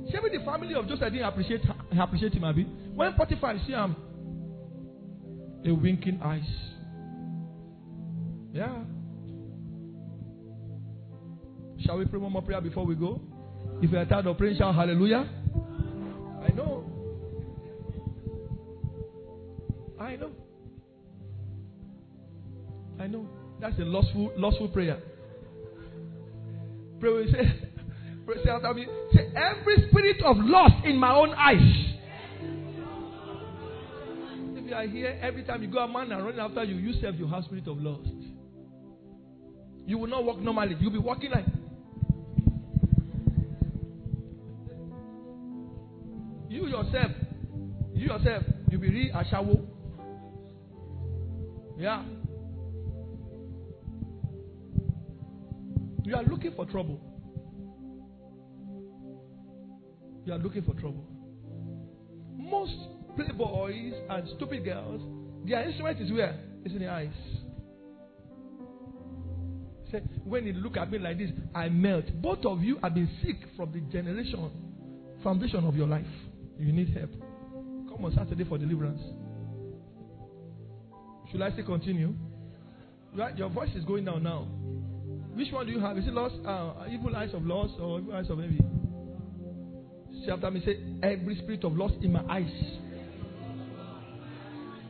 See, 0.06 0.38
the 0.38 0.44
family 0.44 0.74
of 0.74 0.86
Joseph 0.86 1.12
didn't 1.12 1.24
appreciate, 1.24 1.62
appreciate 2.00 2.34
him, 2.34 2.44
Abby. 2.44 2.64
When 2.94 3.12
Potiphar 3.14 3.56
see 3.66 3.72
him, 3.72 3.96
a 5.64 5.72
winking 5.72 6.20
eyes. 6.22 6.42
Yeah. 8.52 8.84
Shall 11.84 11.98
we 11.98 12.04
pray 12.04 12.20
one 12.20 12.32
more 12.32 12.42
prayer 12.42 12.60
before 12.60 12.86
we 12.86 12.94
go? 12.94 13.20
If 13.80 13.90
you 13.90 13.98
are 13.98 14.04
tired 14.04 14.26
of 14.26 14.38
praying, 14.38 14.58
shout 14.58 14.74
hallelujah. 14.76 15.41
I 20.02 20.16
know. 20.16 20.30
I 22.98 23.06
know. 23.06 23.28
That's 23.60 23.78
a 23.78 23.84
lustful, 23.84 24.32
lustful 24.36 24.68
prayer. 24.68 25.00
Pray, 26.98 27.12
we 27.12 27.30
say, 27.30 27.70
pray, 28.26 28.36
say 28.44 28.50
after 28.50 28.74
me. 28.74 28.86
Say, 29.12 29.32
every 29.36 29.88
spirit 29.88 30.20
of 30.24 30.36
lust 30.38 30.84
in 30.84 30.98
my 30.98 31.14
own 31.14 31.30
eyes. 31.30 31.86
If 34.56 34.68
you 34.68 34.74
are 34.74 34.86
here, 34.86 35.18
every 35.22 35.44
time 35.44 35.62
you 35.62 35.68
go 35.68 35.78
a 35.78 35.88
man 35.88 36.10
and 36.10 36.24
running 36.24 36.40
after 36.40 36.64
you, 36.64 36.74
you 36.76 36.94
serve 37.00 37.14
your 37.16 37.28
house 37.28 37.44
spirit 37.44 37.68
of 37.68 37.78
lust. 37.78 38.08
You 39.86 39.98
will 39.98 40.08
not 40.08 40.24
walk 40.24 40.38
normally. 40.40 40.76
You'll 40.80 40.90
be 40.90 40.98
walking 40.98 41.30
like 41.30 41.46
you 46.48 46.66
yourself, 46.66 47.12
you 47.94 48.06
yourself, 48.06 48.42
you'll 48.68 48.80
be 48.80 48.90
real 48.90 49.14
ashawo. 49.14 49.71
Yeah. 51.82 52.04
You 56.04 56.14
are 56.14 56.22
looking 56.22 56.52
for 56.54 56.64
trouble. 56.64 57.00
You 60.24 60.32
are 60.32 60.38
looking 60.38 60.62
for 60.62 60.74
trouble. 60.74 61.04
Most 62.36 62.70
playboys 63.18 63.94
and 64.10 64.28
stupid 64.36 64.64
girls, 64.64 65.02
their 65.44 65.68
instrument 65.68 66.00
is 66.00 66.12
where? 66.12 66.38
It's 66.64 66.72
in 66.72 66.82
the 66.82 66.88
eyes. 66.88 67.10
Say, 69.90 70.02
when 70.22 70.46
you 70.46 70.52
look 70.52 70.76
at 70.76 70.88
me 70.88 71.00
like 71.00 71.18
this, 71.18 71.30
I 71.52 71.68
melt. 71.68 72.04
Both 72.22 72.44
of 72.44 72.62
you 72.62 72.78
have 72.84 72.94
been 72.94 73.10
sick 73.24 73.38
from 73.56 73.72
the 73.72 73.80
generation, 73.92 74.52
foundation 75.24 75.64
of 75.64 75.74
your 75.74 75.88
life. 75.88 76.06
You 76.60 76.72
need 76.72 76.96
help. 76.96 77.10
Come 77.10 78.04
on 78.04 78.14
Saturday 78.14 78.44
for 78.44 78.56
deliverance. 78.56 79.00
Should 81.32 81.40
I 81.40 81.50
still 81.52 81.64
continue? 81.64 82.14
Right, 83.16 83.36
your 83.36 83.48
voice 83.48 83.70
is 83.74 83.84
going 83.84 84.04
down 84.04 84.22
now. 84.22 84.46
Which 85.34 85.50
one 85.50 85.66
do 85.66 85.72
you 85.72 85.80
have? 85.80 85.96
Is 85.96 86.06
it 86.06 86.12
lost? 86.12 86.34
Uh, 86.46 86.74
evil 86.90 87.16
eyes 87.16 87.30
of 87.32 87.44
loss 87.44 87.70
or 87.80 88.00
evil 88.00 88.14
eyes 88.14 88.28
of 88.28 88.38
envy? 88.38 88.60
Say 90.24 90.30
after 90.30 90.50
me, 90.50 90.62
say 90.64 90.78
every 91.02 91.36
spirit 91.36 91.64
of 91.64 91.74
loss 91.74 91.92
in 92.02 92.12
my 92.12 92.22
eyes. 92.28 92.52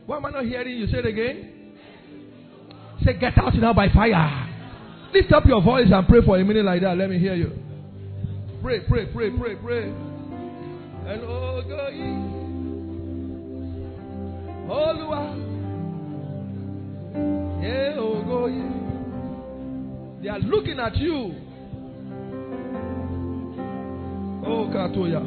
Why 0.05 0.17
am 0.17 0.25
I 0.25 0.31
not 0.31 0.45
hearing 0.45 0.77
you? 0.77 0.87
Say 0.87 0.97
it 0.97 1.05
again. 1.05 1.77
Say 3.05 3.13
get 3.13 3.37
out 3.37 3.55
now 3.55 3.73
by 3.73 3.87
fire. 3.89 4.49
Lift 5.13 5.31
up 5.31 5.45
your 5.45 5.61
voice 5.61 5.87
and 5.89 6.07
pray 6.07 6.19
for 6.25 6.37
a 6.37 6.43
minute 6.43 6.65
like 6.65 6.81
that. 6.81 6.97
Let 6.97 7.09
me 7.09 7.19
hear 7.19 7.35
you. 7.35 7.51
Pray, 8.61 8.81
pray, 8.81 9.05
pray, 9.07 9.29
pray, 9.29 9.55
pray. 9.55 9.83
And 9.85 11.21
oh, 11.23 11.61
go 11.67 11.87
ye. 11.87 12.03
Olúwa. 14.69 15.52
They 20.21 20.29
are 20.29 20.39
looking 20.39 20.79
at 20.79 20.95
you. 20.97 21.35
Oh, 24.45 24.69
Katoya. 24.73 25.21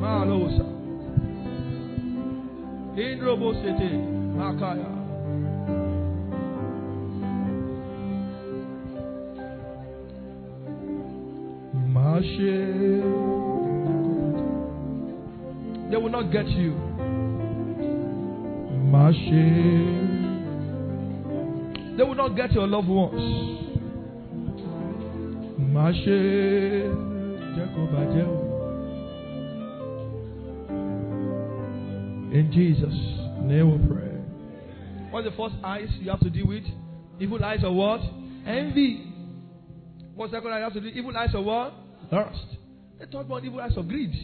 Malosa. 0.00 0.66
In 2.98 3.20
Robo 3.22 3.52
City, 3.54 3.94
Makaya. 4.36 5.00
They 15.90 15.96
will 15.96 16.10
not 16.10 16.30
get 16.30 16.46
you. 16.48 16.72
Mashe. 18.92 20.09
They 22.00 22.06
will 22.06 22.14
not 22.14 22.34
get 22.34 22.50
your 22.52 22.66
loved 22.66 22.88
ones. 22.88 23.20
In 32.32 32.50
Jesus' 32.54 32.88
name 33.42 33.70
we 33.70 33.86
pray. 33.86 34.16
What's 35.10 35.28
the 35.28 35.36
first 35.36 35.56
eyes 35.62 35.88
you 36.00 36.10
have 36.10 36.20
to 36.20 36.30
deal 36.30 36.46
with? 36.46 36.64
Evil 37.20 37.44
eyes 37.44 37.62
or 37.62 37.74
what? 37.74 38.00
Envy. 38.46 39.12
What's 40.14 40.32
second 40.32 40.52
eye 40.52 40.56
you 40.56 40.64
have 40.64 40.72
to 40.72 40.80
deal 40.80 40.88
with? 40.88 40.96
Evil 40.96 41.14
eyes 41.18 41.34
or 41.34 41.42
what? 41.42 41.74
Lust. 42.10 42.56
The 42.98 43.08
third 43.08 43.28
one, 43.28 43.44
evil 43.44 43.60
eyes 43.60 43.72
or 43.76 43.82
greed. 43.82 44.14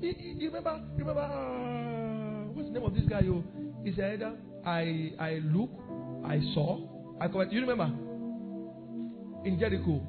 You, 0.00 0.12
you 0.18 0.48
remember, 0.48 0.80
remember, 0.96 1.20
uh, 1.20 2.50
what's 2.52 2.66
the 2.66 2.74
name 2.74 2.82
of 2.82 2.94
this 2.96 3.04
guy? 3.08 3.20
You, 3.20 3.44
he 3.84 3.94
said, 3.94 4.24
I, 4.66 5.12
I 5.20 5.40
look, 5.44 5.70
I 6.24 6.40
saw, 6.54 6.80
I 7.20 7.28
covered. 7.28 7.52
You 7.52 7.60
remember? 7.60 7.90
In 9.44 9.58
Jericho. 9.58 10.02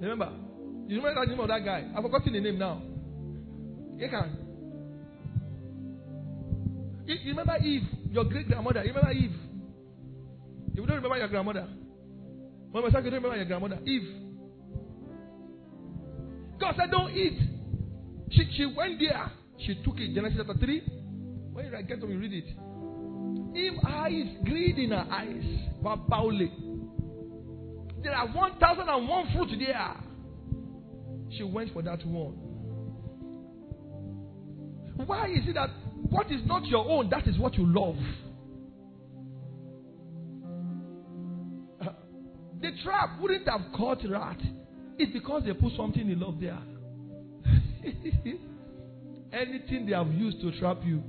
Remember? 0.00 0.32
You 0.88 0.96
remember 0.96 1.24
the 1.24 1.30
name 1.30 1.40
of 1.40 1.48
that 1.48 1.64
guy? 1.64 1.88
I've 1.96 2.02
forgotten 2.02 2.32
the 2.32 2.40
name 2.40 2.58
now. 2.58 2.82
You 3.96 4.08
can. 4.08 4.38
You 7.06 7.30
remember 7.30 7.56
Eve, 7.58 7.82
your 8.10 8.24
great 8.24 8.48
grandmother? 8.48 8.84
You 8.84 8.92
remember 8.92 9.12
Eve? 9.12 9.32
If 10.72 10.76
you 10.76 10.86
don't 10.86 10.96
remember 10.96 11.18
your 11.18 11.28
grandmother, 11.28 11.68
when 12.70 12.84
you 12.84 12.90
don't 12.90 13.04
remember 13.04 13.36
your 13.36 13.44
grandmother, 13.46 13.78
Eve. 13.86 14.26
God 16.60 16.74
said, 16.76 16.90
Don't 16.90 17.10
eat. 17.12 17.38
She, 18.30 18.50
she 18.56 18.66
went 18.66 18.98
there. 18.98 19.30
She 19.58 19.74
took 19.84 19.98
it. 19.98 20.14
Genesis 20.14 20.38
chapter 20.38 20.58
3. 20.58 20.82
When 21.52 21.64
you 21.64 21.82
get 21.82 22.00
to 22.00 22.06
read 22.06 22.32
it. 22.32 22.44
Eve 23.56 23.78
eyes, 23.86 24.36
greed 24.44 24.78
in 24.78 24.90
her 24.90 25.06
eyes. 25.10 25.66
Pauli. 26.08 26.52
There 28.02 28.12
are 28.12 28.26
1,001 28.26 29.32
fruit 29.32 29.58
there. 29.58 29.96
She 31.36 31.44
went 31.44 31.72
for 31.72 31.82
that 31.82 32.04
one. 32.06 32.34
Why 35.06 35.28
is 35.28 35.46
it 35.46 35.54
that 35.54 35.70
what 36.10 36.30
is 36.30 36.40
not 36.46 36.66
your 36.66 36.88
own, 36.88 37.10
that 37.10 37.26
is 37.26 37.38
what 37.38 37.54
you 37.54 37.66
love? 37.66 37.96
The 42.58 42.70
trap 42.82 43.20
wouldn't 43.20 43.46
have 43.46 43.60
caught 43.76 43.98
rat. 44.08 44.40
It's 44.98 45.12
because 45.12 45.42
they 45.44 45.52
put 45.52 45.72
something 45.76 46.10
in 46.10 46.18
love 46.18 46.40
there. 46.40 46.58
Anything 49.32 49.84
they 49.86 49.92
have 49.92 50.10
used 50.10 50.40
to 50.40 50.58
trap 50.58 50.78
you, 50.82 51.02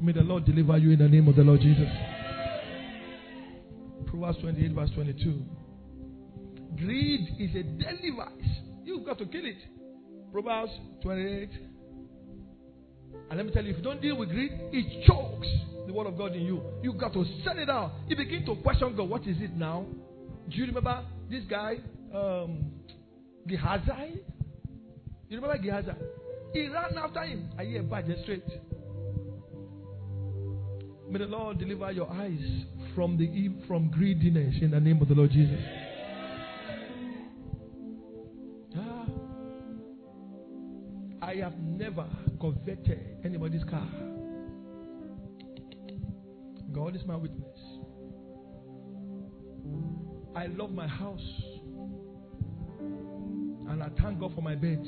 may 0.00 0.12
the 0.12 0.22
Lord 0.22 0.44
deliver 0.44 0.78
you 0.78 0.92
in 0.92 0.98
the 0.98 1.08
name 1.08 1.28
of 1.28 1.36
the 1.36 1.42
Lord 1.42 1.60
Jesus. 1.60 1.88
Proverbs 4.06 4.38
28, 4.40 4.72
verse 4.72 4.90
22. 4.94 5.42
Greed 6.76 7.28
is 7.38 7.54
a 7.54 7.62
deadly 7.62 8.10
vice. 8.16 8.50
You've 8.84 9.04
got 9.04 9.18
to 9.18 9.26
kill 9.26 9.44
it. 9.44 9.58
Proverbs 10.32 10.72
28. 11.02 11.50
And 13.30 13.36
let 13.36 13.46
me 13.46 13.52
tell 13.52 13.64
you, 13.64 13.70
if 13.70 13.76
you 13.76 13.82
don't 13.82 14.00
deal 14.00 14.16
with 14.16 14.30
greed, 14.30 14.52
it 14.72 15.06
chokes 15.06 15.48
the 15.86 15.92
word 15.92 16.06
of 16.06 16.16
God 16.16 16.34
in 16.34 16.42
you. 16.42 16.62
You've 16.82 16.98
got 16.98 17.12
to 17.12 17.24
set 17.44 17.56
it 17.58 17.68
out. 17.68 17.92
You 18.08 18.16
begin 18.16 18.44
to 18.46 18.56
question 18.56 18.96
God, 18.96 19.08
what 19.08 19.26
is 19.26 19.36
it 19.40 19.54
now? 19.54 19.86
Do 20.48 20.56
you 20.56 20.66
remember 20.66 21.04
this 21.30 21.44
guy, 21.48 21.76
um, 22.14 22.72
Gehazi? 23.46 24.22
You 25.28 25.40
remember 25.40 25.58
Gehazi? 25.58 25.90
He 26.52 26.68
ran 26.68 26.96
after 26.96 27.22
him. 27.22 27.50
I 27.58 27.64
hear 27.64 27.82
badger 27.82 28.16
straight. 28.22 28.42
May 31.10 31.18
the 31.18 31.26
Lord 31.26 31.58
deliver 31.58 31.90
your 31.90 32.08
eyes 32.08 32.38
from 32.94 33.16
the 33.18 33.50
from 33.66 33.90
greediness 33.90 34.54
in 34.62 34.70
the 34.70 34.78
name 34.78 35.02
of 35.02 35.08
the 35.08 35.14
Lord 35.14 35.32
Jesus. 35.32 35.58
Ah, 38.76 39.06
I 41.20 41.34
have 41.34 41.58
never 41.58 42.06
coveted 42.40 43.18
anybody's 43.24 43.64
car. 43.64 43.88
God 46.72 46.94
is 46.94 47.02
my 47.04 47.16
witness. 47.16 47.58
I 50.36 50.46
love 50.46 50.70
my 50.70 50.86
house. 50.86 51.42
And 53.68 53.82
I 53.82 53.88
thank 54.00 54.20
God 54.20 54.32
for 54.36 54.42
my 54.42 54.54
bed. 54.54 54.86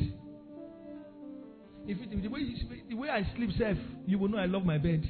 If 1.84 1.98
it, 2.00 2.22
the, 2.22 2.28
way, 2.28 2.42
the 2.88 2.94
way 2.94 3.08
I 3.08 3.28
sleep 3.34 3.50
safe, 3.58 3.76
you 4.06 4.20
will 4.20 4.28
know 4.28 4.38
I 4.38 4.46
love 4.46 4.64
my 4.64 4.78
bed. 4.78 5.04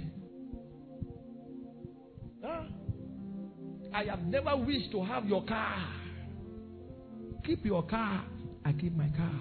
Huh? 2.43 2.63
I 3.95 4.05
have 4.05 4.23
never 4.25 4.57
wished 4.57 4.91
to 4.93 5.05
have 5.05 5.27
your 5.27 5.45
car. 5.45 5.87
Keep 7.45 7.65
your 7.65 7.83
car. 7.85 8.25
I 8.65 8.73
keep 8.73 8.97
my 8.97 9.09
car. 9.09 9.41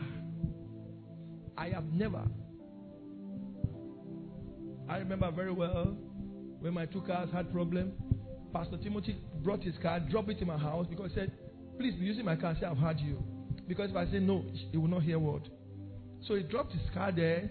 I 1.58 1.70
have 1.70 1.86
never. 1.86 2.24
I 4.90 4.98
remember 4.98 5.32
very 5.32 5.54
well 5.54 5.96
when 6.60 6.74
my 6.74 6.86
two 6.86 7.02
cars 7.02 7.30
had 7.32 7.52
problem. 7.52 7.94
Pastor 8.54 8.78
Timothy 8.78 9.16
brought 9.44 9.64
his 9.64 9.76
car, 9.82 10.00
dropped 10.00 10.30
it 10.30 10.40
in 10.40 10.48
my 10.48 10.58
house 10.58 10.86
because 10.90 11.12
he 11.12 11.20
said, 11.20 11.32
Please 11.80 11.96
be 11.96 12.06
using 12.06 12.26
my 12.26 12.36
car. 12.36 12.56
Say, 12.60 12.66
I've 12.66 12.78
heard 12.78 13.00
you. 13.00 13.24
Because 13.68 13.92
if 13.92 13.96
I 13.96 14.06
say 14.06 14.20
no, 14.20 14.44
he 14.72 14.78
will 14.78 14.90
not 14.90 15.04
hear 15.04 15.18
word. 15.18 15.50
So 16.28 16.36
he 16.36 16.44
dropped 16.44 16.74
his 16.74 16.82
car 16.94 17.12
there 17.12 17.50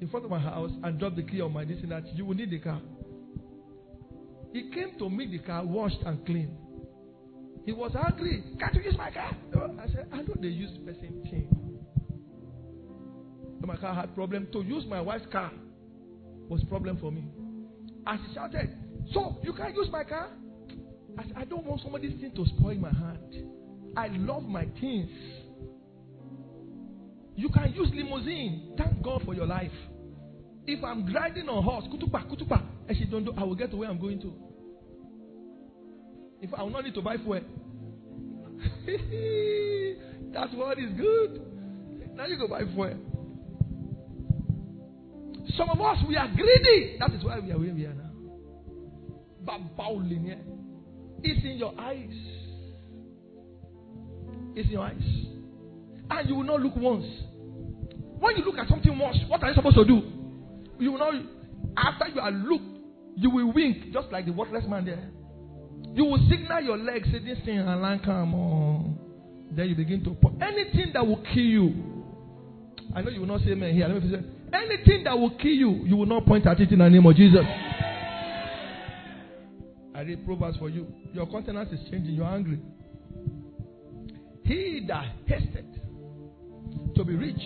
in 0.00 0.08
front 0.08 0.24
of 0.24 0.30
my 0.30 0.38
house 0.38 0.70
and 0.84 0.98
dropped 0.98 1.16
the 1.16 1.22
key 1.22 1.40
on 1.40 1.52
my 1.52 1.64
this 1.64 1.78
and 1.82 1.90
that. 1.90 2.06
You 2.14 2.26
will 2.26 2.34
need 2.34 2.50
the 2.50 2.58
car. 2.58 2.80
He 4.56 4.70
came 4.70 4.98
to 4.98 5.10
make 5.10 5.30
the 5.30 5.38
car 5.40 5.66
washed 5.66 5.98
and 6.06 6.24
clean. 6.24 6.56
He 7.66 7.72
was 7.72 7.94
angry. 7.94 8.42
Can't 8.58 8.72
you 8.72 8.80
use 8.80 8.96
my 8.96 9.10
car? 9.10 9.36
I 9.54 9.86
said, 9.88 10.08
I 10.10 10.22
know 10.22 10.32
they 10.40 10.48
use 10.48 10.70
the 10.86 10.94
same 10.94 11.22
thing. 11.24 11.78
My 13.60 13.76
car 13.76 13.94
had 13.94 14.14
problem. 14.14 14.48
To 14.52 14.62
use 14.62 14.86
my 14.88 15.02
wife's 15.02 15.26
car 15.30 15.52
was 16.48 16.64
problem 16.70 16.96
for 16.96 17.12
me. 17.12 17.26
And 18.06 18.20
she 18.26 18.32
shouted, 18.32 18.70
So 19.12 19.36
you 19.42 19.52
can't 19.52 19.74
use 19.74 19.88
my 19.92 20.04
car? 20.04 20.30
I 21.18 21.24
said, 21.24 21.34
I 21.36 21.44
don't 21.44 21.66
want 21.66 21.82
somebody's 21.82 22.18
thing 22.18 22.32
to 22.34 22.46
spoil 22.56 22.76
my 22.76 22.92
hand. 22.92 23.34
I 23.94 24.08
love 24.08 24.44
my 24.44 24.64
things. 24.80 25.10
You 27.34 27.50
can 27.50 27.74
use 27.74 27.90
limousine. 27.92 28.72
Thank 28.78 29.02
God 29.02 29.20
for 29.26 29.34
your 29.34 29.46
life. 29.46 29.70
If 30.66 30.82
I'm 30.82 31.12
driving 31.12 31.46
on 31.50 31.62
horse, 31.62 31.84
kutupa, 31.92 32.26
kutupa, 32.26 32.62
and 32.88 32.96
she 32.96 33.04
don't 33.04 33.26
do, 33.26 33.34
I 33.36 33.44
will 33.44 33.54
get 33.54 33.70
to 33.72 33.76
where 33.76 33.90
I'm 33.90 34.00
going 34.00 34.18
to. 34.22 34.45
If 36.46 36.54
I 36.54 36.62
will 36.62 36.70
not 36.70 36.84
need 36.84 36.94
to 36.94 37.02
buy 37.02 37.16
fuel. 37.16 37.40
That's 40.32 40.54
what 40.54 40.78
is 40.78 40.92
good. 40.96 41.42
Now 42.14 42.26
you 42.26 42.38
go 42.38 42.46
buy 42.46 42.62
fuel. 42.72 42.94
Some 45.56 45.70
of 45.70 45.80
us 45.80 45.98
we 46.08 46.16
are 46.16 46.28
greedy. 46.28 46.98
That 47.00 47.12
is 47.14 47.24
why 47.24 47.40
we 47.40 47.50
are 47.50 47.58
where 47.58 47.74
we 47.74 47.84
are 47.86 47.94
now. 47.94 48.10
But 49.44 49.76
bowling 49.76 50.24
here. 50.24 50.38
It's 51.24 51.44
in 51.44 51.58
your 51.58 51.74
eyes. 51.80 52.14
It's 54.54 54.66
in 54.66 54.72
your 54.72 54.82
eyes. 54.82 55.02
And 56.10 56.28
you 56.28 56.36
will 56.36 56.44
not 56.44 56.60
look 56.60 56.76
once. 56.76 57.06
When 58.20 58.36
you 58.36 58.44
look 58.44 58.58
at 58.58 58.68
something 58.68 58.96
once, 58.96 59.16
what 59.26 59.42
are 59.42 59.48
you 59.48 59.54
supposed 59.54 59.76
to 59.76 59.84
do? 59.84 60.00
You 60.78 60.92
will 60.92 60.98
not, 60.98 61.14
after 61.76 62.06
you 62.08 62.20
are 62.20 62.30
looked, 62.30 62.64
you 63.16 63.30
will 63.30 63.52
wink, 63.52 63.92
just 63.92 64.12
like 64.12 64.26
the 64.26 64.32
worthless 64.32 64.64
man 64.68 64.84
there. 64.84 65.10
You 65.94 66.04
will 66.04 66.26
signal 66.28 66.60
your 66.62 66.76
legs, 66.76 67.08
say, 67.10 67.18
This 67.20 67.38
thing, 67.44 67.58
Alan, 67.58 68.00
come 68.00 68.34
on. 68.34 68.98
Then 69.50 69.68
you 69.68 69.74
begin 69.74 70.04
to 70.04 70.10
put 70.10 70.34
anything 70.42 70.92
that 70.92 71.06
will 71.06 71.22
kill 71.32 71.42
you. 71.42 72.04
I 72.94 73.02
know 73.02 73.10
you 73.10 73.20
will 73.20 73.26
not 73.26 73.40
say 73.40 73.52
amen 73.52 73.74
here. 73.74 73.88
Let 73.88 74.02
me 74.02 74.10
say, 74.10 74.22
anything 74.52 75.04
that 75.04 75.18
will 75.18 75.30
kill 75.30 75.52
you, 75.52 75.70
you 75.84 75.96
will 75.96 76.06
not 76.06 76.26
point 76.26 76.46
at 76.46 76.60
it 76.60 76.70
in 76.70 76.78
the 76.78 76.88
name 76.88 77.06
of 77.06 77.16
Jesus. 77.16 77.44
I 79.94 80.00
read 80.00 80.26
Proverbs 80.26 80.58
for 80.58 80.68
you. 80.68 80.86
Your 81.14 81.26
countenance 81.26 81.72
is 81.72 81.80
changing. 81.90 82.14
You're 82.14 82.26
angry. 82.26 82.60
He 84.44 84.84
that 84.88 85.06
hasted 85.26 85.80
to 86.94 87.04
be 87.04 87.14
rich. 87.14 87.40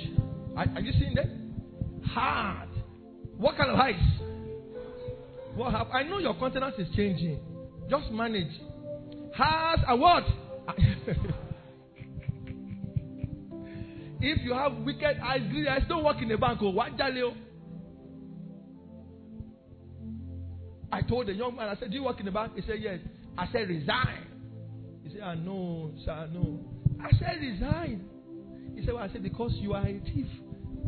Are, 0.57 0.67
are 0.75 0.81
you 0.81 0.93
seeing 0.99 1.15
that? 1.15 1.27
Hard. 2.09 2.69
What 3.37 3.57
kind 3.57 3.71
of 3.71 3.77
heights? 3.77 4.03
What 5.55 5.73
have 5.73 5.89
I 5.93 6.03
know 6.03 6.19
your 6.19 6.35
countenance 6.35 6.75
is 6.79 6.89
changing. 6.95 7.39
Just 7.91 8.13
manage. 8.13 8.53
Has 9.37 9.81
a 9.89 9.97
what? 9.97 10.23
if 14.21 14.45
you 14.45 14.55
have 14.55 14.75
wicked 14.85 15.19
eyes, 15.21 15.41
greedy 15.51 15.69
eyes, 15.69 15.83
don't 15.89 16.05
work 16.05 16.23
in 16.23 16.29
the 16.29 16.39
bank. 16.39 16.61
Oh, 16.63 16.71
what 16.71 16.93
oh? 17.01 17.35
I 20.93 21.03
told 21.03 21.27
the 21.27 21.33
young 21.33 21.57
man, 21.57 21.69
I 21.69 21.75
said, 21.81 21.91
Do 21.91 21.97
you 21.97 22.05
work 22.05 22.21
in 22.21 22.27
the 22.27 22.33
bank? 22.33 22.53
He 22.55 22.63
said, 22.63 22.77
Yes. 22.81 23.01
I 23.37 23.47
said, 23.51 23.69
Resign. 23.69 24.27
He 25.03 25.11
said, 25.11 25.21
ah, 25.25 25.31
I 25.31 25.35
know, 25.35 25.93
sir, 26.05 26.29
no. 26.33 26.61
I 27.03 27.11
said, 27.19 27.41
Resign. 27.41 28.05
He 28.77 28.85
said, 28.85 28.95
Well, 28.95 29.03
I 29.03 29.09
said, 29.13 29.25
Because 29.25 29.53
you 29.55 29.73
are 29.73 29.85
a 29.85 30.01
thief 30.01 30.27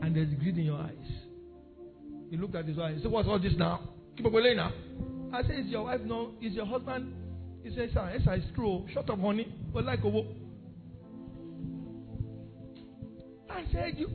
and 0.02 0.14
there's 0.14 0.32
greed 0.34 0.56
in 0.56 0.64
your 0.64 0.78
eyes. 0.78 0.92
He 2.30 2.36
looked 2.36 2.54
at 2.54 2.66
his 2.66 2.78
eyes. 2.78 2.96
He 2.96 3.02
said, 3.02 3.10
What's 3.10 3.28
all 3.28 3.40
this 3.40 3.54
now? 3.56 3.88
Keep 4.16 4.30
going 4.30 4.56
now. 4.56 4.72
I 5.32 5.42
said, 5.42 5.58
Is 5.60 5.66
your 5.66 5.84
wife 5.84 6.00
no? 6.04 6.32
Is 6.40 6.52
your 6.52 6.66
husband? 6.66 7.14
He 7.62 7.74
said, 7.74 7.90
Sir, 7.94 8.10
yes, 8.12 8.22
it's 8.26 8.54
true. 8.54 8.86
Shut 8.92 9.08
up, 9.08 9.20
honey. 9.20 9.52
But 9.72 9.84
like 9.84 10.00
a 10.04 10.08
I 13.50 13.64
said, 13.72 13.94
You. 13.96 14.10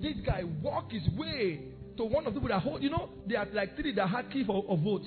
This 0.00 0.16
guy 0.24 0.42
walk 0.62 0.92
his 0.92 1.08
way 1.16 1.68
to 1.96 2.04
one 2.04 2.26
of 2.26 2.34
the 2.34 2.40
people 2.40 2.54
that 2.54 2.62
hold. 2.62 2.82
You 2.82 2.90
know, 2.90 3.08
there 3.26 3.38
are 3.38 3.46
like 3.52 3.76
three 3.76 3.94
that 3.94 4.08
had 4.08 4.30
key 4.30 4.44
for 4.44 4.64
a 4.68 4.76
vote. 4.76 5.04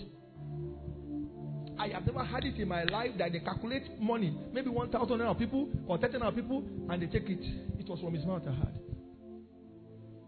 I 1.79 1.89
have 1.89 2.05
never 2.05 2.23
had 2.23 2.43
it 2.43 2.59
in 2.59 2.67
my 2.67 2.83
life 2.85 3.11
that 3.19 3.31
they 3.31 3.39
calculate 3.39 4.01
money, 4.01 4.35
maybe 4.51 4.69
1,000 4.69 5.35
people 5.35 5.69
or 5.85 5.99
13 5.99 6.19
people, 6.33 6.63
and 6.89 7.01
they 7.01 7.05
take 7.05 7.29
it. 7.29 7.39
It 7.79 7.87
was 7.87 7.99
from 7.99 8.15
his 8.15 8.25
mouth 8.25 8.41
I 8.47 8.51
had. 8.51 8.73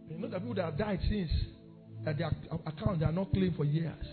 You 0.10 0.20
know 0.20 0.28
the 0.28 0.40
people 0.40 0.54
that 0.56 0.66
have 0.66 0.78
died 0.78 1.00
since 1.10 1.32
that 2.06 2.18
their 2.18 2.32
account 2.66 3.00
they 3.00 3.06
are 3.06 3.12
not 3.12 3.32
claimed 3.32 3.56
for 3.56 3.66
years. 3.66 4.06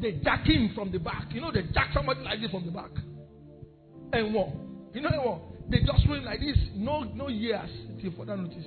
They 0.00 0.12
jack 0.24 0.44
him 0.44 0.72
from 0.74 0.90
the 0.90 0.98
back. 0.98 1.28
You 1.30 1.40
know, 1.40 1.52
they 1.52 1.62
jack 1.72 1.90
somebody 1.94 2.20
like 2.22 2.40
this 2.40 2.50
from 2.50 2.66
the 2.66 2.72
back. 2.72 2.90
And 4.12 4.34
what? 4.34 4.48
You 4.92 5.00
know 5.00 5.08
what? 5.22 5.70
They 5.70 5.78
just 5.78 6.08
went 6.08 6.24
like 6.24 6.40
this. 6.40 6.56
No, 6.74 7.04
no 7.04 7.28
years 7.28 7.70
till 8.00 8.12
further 8.12 8.36
notice. 8.36 8.66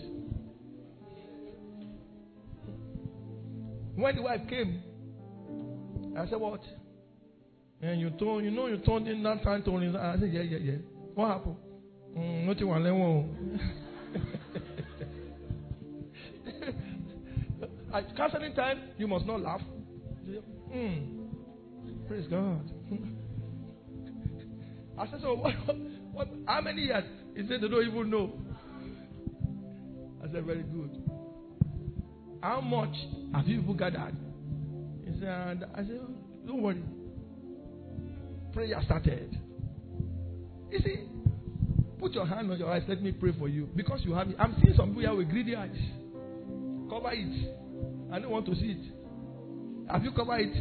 When 3.96 4.16
the 4.16 4.22
wife 4.22 4.42
came, 4.50 4.82
I 6.18 6.26
said, 6.28 6.40
What? 6.40 6.62
And 7.82 8.00
you 8.00 8.10
told, 8.12 8.44
you 8.44 8.52
know, 8.52 8.68
you 8.68 8.78
told 8.78 9.06
him 9.06 9.22
that 9.24 9.44
time 9.44 9.64
to 9.64 9.78
him. 9.78 9.96
I 9.96 10.18
said, 10.20 10.32
Yeah, 10.32 10.42
yeah, 10.42 10.58
yeah. 10.58 10.78
What 11.14 11.28
happened? 11.30 11.56
Mm, 12.18 12.46
nothing 12.46 12.68
At 17.96 18.16
counseling 18.18 18.54
time, 18.56 18.82
you 18.98 19.08
must 19.08 19.26
not 19.26 19.40
laugh. 19.40 19.62
Mm. 20.74 21.30
Praise 22.10 22.28
God. 22.30 22.70
I 25.00 25.10
said, 25.10 25.22
So 25.22 25.36
what, 25.36 25.54
what, 26.12 26.28
how 26.46 26.60
many 26.60 26.82
years? 26.82 27.06
He 27.38 27.48
said, 27.48 27.62
They 27.62 27.70
don't 27.70 27.88
even 27.88 28.10
know. 28.10 28.34
I 30.22 30.26
said, 30.30 30.44
Very 30.44 30.64
good. 30.64 31.02
How 32.44 32.60
much 32.60 32.94
have 33.34 33.48
you 33.48 33.62
gathered? 33.80 34.18
He 35.06 35.18
said, 35.22 35.64
I 35.74 35.78
said, 35.78 36.02
Don't 36.46 36.62
worry. 36.62 36.84
Prayer 38.52 38.82
started. 38.84 39.40
You 40.70 40.80
see, 40.80 41.08
put 41.98 42.12
your 42.12 42.26
hand 42.26 42.52
on 42.52 42.60
your 42.60 42.70
eyes. 42.74 42.84
Let 42.90 43.02
me 43.02 43.14
pray 43.14 43.32
for 43.40 43.48
you. 43.48 43.70
Because 43.74 44.02
you 44.04 44.14
have. 44.16 44.28
I'm 44.38 44.58
seeing 44.62 44.76
some 44.76 44.90
people 44.90 45.02
here 45.04 45.16
with 45.16 45.30
greedy 45.30 45.56
eyes. 45.56 45.78
Cover 46.90 47.12
it. 47.14 47.65
I 48.16 48.20
don't 48.20 48.32
want 48.32 48.46
to 48.46 48.56
see 48.56 48.72
it. 48.72 49.92
Have 49.92 50.04
you 50.04 50.12
covered 50.12 50.40
it? 50.40 50.56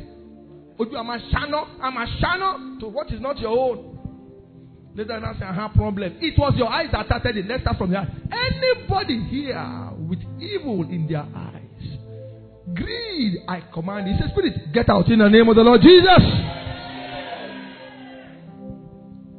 A 0.76 0.84
shano. 1.32 1.68
I'm 1.80 1.96
a 1.96 2.06
shano 2.20 2.80
to 2.80 2.88
what 2.88 3.12
is 3.12 3.20
not 3.20 3.38
your 3.38 3.56
own. 3.56 4.92
Later 4.96 5.14
on, 5.14 5.38
say 5.38 5.44
have 5.46 5.72
problem. 5.72 6.18
It 6.20 6.36
was 6.36 6.54
your 6.56 6.68
eyes 6.68 6.88
that 6.90 7.06
started 7.06 7.36
it. 7.36 7.46
Let's 7.46 7.62
start 7.62 7.78
from 7.78 7.90
here. 7.90 8.06
Anybody 8.32 9.22
here 9.30 9.90
with 9.98 10.18
evil 10.40 10.82
in 10.82 11.06
their 11.08 11.26
eyes 11.34 11.54
Greed, 12.74 13.36
I 13.46 13.60
command. 13.72 14.08
He 14.08 14.18
says, 14.20 14.30
Spirit, 14.30 14.72
get 14.72 14.88
out 14.88 15.08
in 15.08 15.18
the 15.18 15.28
name 15.28 15.48
of 15.48 15.54
the 15.54 15.62
Lord 15.62 15.80
Jesus. 15.82 16.22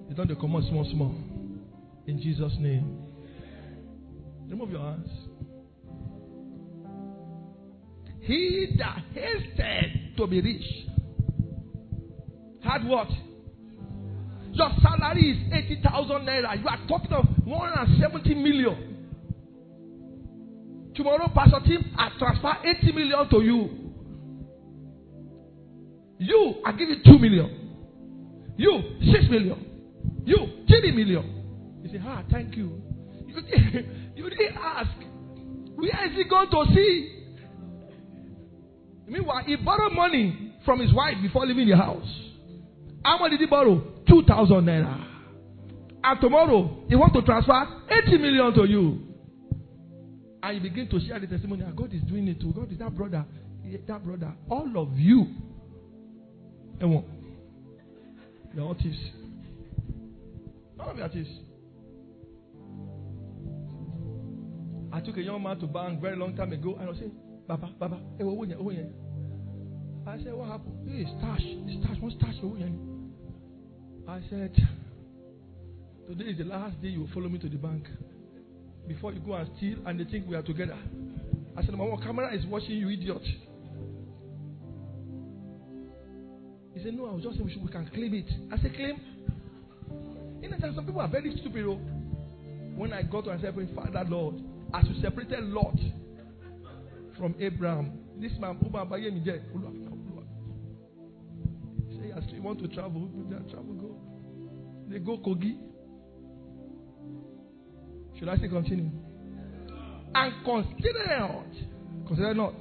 You 0.07 0.15
don't 0.15 0.29
out 0.29 0.63
small, 0.69 0.87
small. 0.89 1.15
In 2.07 2.21
Jesus' 2.21 2.53
name. 2.59 3.01
Remove 4.47 4.71
your 4.71 4.81
hands. 4.81 5.09
He 8.25 8.75
that 8.77 9.03
hasted 9.13 10.17
to 10.17 10.27
be 10.27 10.41
rich 10.41 10.85
had 12.65 12.87
what? 12.87 13.07
Your 14.51 14.69
salary 14.81 15.31
is 15.31 15.53
80,000 15.53 16.25
naira. 16.25 16.59
You 16.59 16.67
are 16.67 16.79
talking 16.87 17.11
of 17.11 17.25
170 17.45 18.35
million. 18.35 18.91
Tomorrow, 20.95 21.29
Pastor 21.35 21.59
Tim, 21.65 21.93
I 21.97 22.09
transfer 22.17 22.53
80 22.63 22.91
million 22.93 23.29
to 23.29 23.41
you. 23.41 23.69
You, 26.19 26.55
I 26.65 26.71
give 26.71 26.89
you 26.89 27.03
2 27.03 27.19
million. 27.19 27.75
You, 28.57 28.81
6 29.13 29.29
million. 29.29 29.65
You, 30.25 30.63
30 30.69 30.91
million. 30.93 31.81
You 31.83 31.89
say, 31.89 32.01
ah, 32.05 32.23
thank 32.31 32.55
you. 32.55 32.81
You, 33.27 33.35
you 34.15 34.29
didn't 34.29 34.57
ask. 34.57 34.91
Where 35.75 36.05
is 36.07 36.15
he 36.15 36.23
going 36.23 36.49
to 36.49 36.65
see? 36.73 37.14
Meanwhile, 39.07 39.43
he 39.45 39.55
borrowed 39.55 39.93
money 39.93 40.53
from 40.65 40.79
his 40.79 40.93
wife 40.93 41.15
before 41.21 41.45
leaving 41.45 41.69
the 41.69 41.77
house. 41.77 42.07
How 43.03 43.19
much 43.19 43.31
did 43.31 43.39
he 43.39 43.45
borrow? 43.45 43.79
2,000 44.07 44.65
naira. 44.65 45.05
And 46.03 46.21
tomorrow, 46.21 46.83
he 46.87 46.95
wants 46.95 47.15
to 47.15 47.21
transfer 47.21 47.65
80 47.89 48.17
million 48.17 48.53
to 48.53 48.65
you. 48.65 49.01
And 50.41 50.55
you 50.55 50.61
begin 50.69 50.89
to 50.89 50.99
share 51.07 51.19
the 51.19 51.27
testimony. 51.27 51.63
Ah, 51.67 51.71
God 51.71 51.93
is 51.93 52.01
doing 52.03 52.27
it 52.27 52.39
too. 52.39 52.53
God 52.53 52.71
is 52.71 52.79
that 52.79 52.95
brother. 52.95 53.25
That 53.87 54.05
brother. 54.05 54.33
All 54.49 54.71
of 54.77 54.97
you. 54.97 55.25
And 56.79 56.93
what? 56.93 57.05
You're 58.55 58.65
all 58.65 58.71
of. 58.71 58.77
I 64.93 65.01
took 65.01 65.17
a 65.17 65.21
young 65.21 65.43
man 65.43 65.59
to 65.59 65.67
bank 65.67 65.99
very 65.99 66.15
long 66.15 66.35
time 66.35 66.53
ago 66.53 66.77
and 66.79 66.89
I 66.89 66.93
said, 66.93 67.11
Baba, 67.47 67.69
Baba, 67.79 67.99
hey, 68.17 68.23
what 68.23 68.37
what 68.37 68.75
I 70.07 70.17
said, 70.17 70.33
What 70.33 70.47
happened? 70.47 70.89
Hey, 70.89 71.05
stash. 71.19 71.41
Stash. 71.83 72.01
What 72.01 72.13
stash? 72.13 72.35
I 74.07 74.21
said, 74.29 74.55
Today 76.07 76.25
is 76.31 76.37
the 76.37 76.43
last 76.45 76.81
day 76.81 76.89
you 76.89 77.01
will 77.01 77.09
follow 77.13 77.29
me 77.29 77.37
to 77.39 77.49
the 77.49 77.57
bank 77.57 77.85
before 78.87 79.11
you 79.13 79.19
go 79.19 79.33
and 79.33 79.49
steal 79.57 79.77
and 79.85 79.99
they 79.99 80.05
think 80.05 80.27
we 80.27 80.35
are 80.35 80.43
together. 80.43 80.77
I 81.57 81.63
said, 81.63 81.73
Mama, 81.73 81.97
camera 82.03 82.35
is 82.35 82.45
watching 82.45 82.77
you, 82.77 82.89
idiot. 82.89 83.21
He 86.73 86.83
said, 86.83 86.93
No, 86.93 87.07
I 87.07 87.13
was 87.13 87.23
just 87.23 87.35
saying 87.35 87.45
we, 87.45 87.53
should, 87.53 87.63
we 87.63 87.71
can 87.71 87.87
claim 87.93 88.13
it. 88.13 88.31
I 88.51 88.57
said, 88.61 88.75
Claim? 88.75 88.99
You 90.41 90.49
know, 90.49 90.57
some 90.75 90.85
people 90.85 91.01
are 91.01 91.07
very 91.07 91.35
stupid. 91.39 91.65
Oh. 91.65 91.79
When 92.75 92.91
I 92.91 93.03
got 93.03 93.23
to 93.25 93.29
and 93.31 93.41
said, 93.41 93.55
Father, 93.75 94.03
Lord, 94.09 94.35
as 94.73 94.83
you 94.87 95.01
separated 95.01 95.43
Lot 95.45 95.77
from 97.17 97.35
Abraham, 97.39 97.99
this 98.19 98.31
man, 98.39 98.59
say, 102.05 102.11
as 102.15 102.23
you 102.31 102.41
want 102.41 102.59
to 102.59 102.67
travel, 102.69 103.09
travel, 103.49 103.73
go. 103.73 103.95
They 104.89 104.99
go 104.99 105.17
Kogi. 105.17 105.57
Should 108.19 108.29
I 108.29 108.37
say 108.37 108.47
continue? 108.47 108.91
And 110.13 110.45
consider 110.45 111.05
not, 111.19 112.07
consider 112.07 112.33
not 112.33 112.53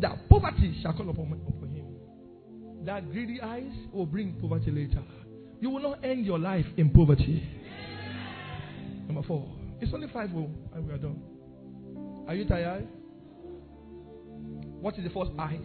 that 0.00 0.28
poverty 0.28 0.78
shall 0.82 0.94
come 0.94 1.08
upon, 1.08 1.40
upon 1.46 1.70
him. 1.70 2.86
That 2.86 3.10
greedy 3.10 3.40
eyes 3.40 3.72
will 3.92 4.06
bring 4.06 4.34
poverty 4.40 4.70
later. 4.70 5.02
You 5.60 5.70
will 5.70 5.80
not 5.80 6.04
end 6.04 6.24
your 6.24 6.38
life 6.38 6.66
in 6.76 6.90
poverty. 6.90 7.46
Number 9.06 9.22
four. 9.22 9.48
It's 9.80 9.92
only 9.92 10.08
five 10.12 10.30
oh, 10.34 10.48
and 10.74 10.86
we 10.86 10.92
are 10.92 10.98
done. 10.98 11.20
Are 12.28 12.34
you 12.34 12.46
tired? 12.46 12.86
What 14.82 14.98
is 14.98 15.04
the 15.04 15.10
first 15.10 15.30
eyes? 15.38 15.60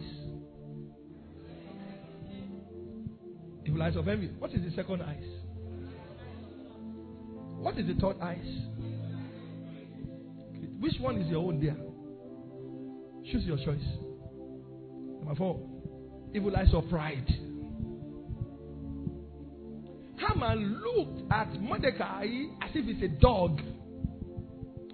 Evil 3.66 3.82
eyes 3.82 3.96
of 3.96 4.06
envy. 4.06 4.28
What 4.38 4.52
is 4.52 4.62
the 4.62 4.70
second 4.76 5.02
eyes? 5.02 5.24
What 7.58 7.76
is 7.78 7.88
the 7.88 7.94
third 8.00 8.20
eyes? 8.20 8.46
Which 10.78 11.00
one 11.00 11.16
is 11.20 11.26
your 11.26 11.38
own 11.38 11.60
there? 11.60 11.76
Choose 13.32 13.44
your 13.44 13.56
choice. 13.56 13.82
Number 15.18 15.34
four, 15.34 15.68
evil 16.32 16.54
eyes 16.54 16.72
of 16.72 16.88
pride. 16.88 17.26
Haman 20.16 20.80
looked 20.80 21.32
at 21.32 21.60
Mordecai 21.60 22.26
as 22.62 22.70
if 22.72 22.86
it's 22.86 23.02
a 23.02 23.20
dog. 23.20 23.60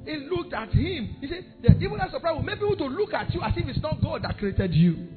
He 0.04 0.16
looked 0.30 0.52
at 0.52 0.68
him. 0.70 1.16
He 1.20 1.28
said, 1.28 1.44
The 1.62 1.78
evil 1.78 1.98
of 2.00 2.22
pride 2.22 2.32
will 2.32 2.42
make 2.42 2.56
people 2.58 2.76
to 2.76 2.84
look 2.86 3.14
at 3.14 3.32
you 3.32 3.40
as 3.42 3.52
if 3.56 3.66
it's 3.68 3.80
not 3.80 4.02
God 4.02 4.22
that 4.22 4.38
created 4.38 4.74
you. 4.74 5.08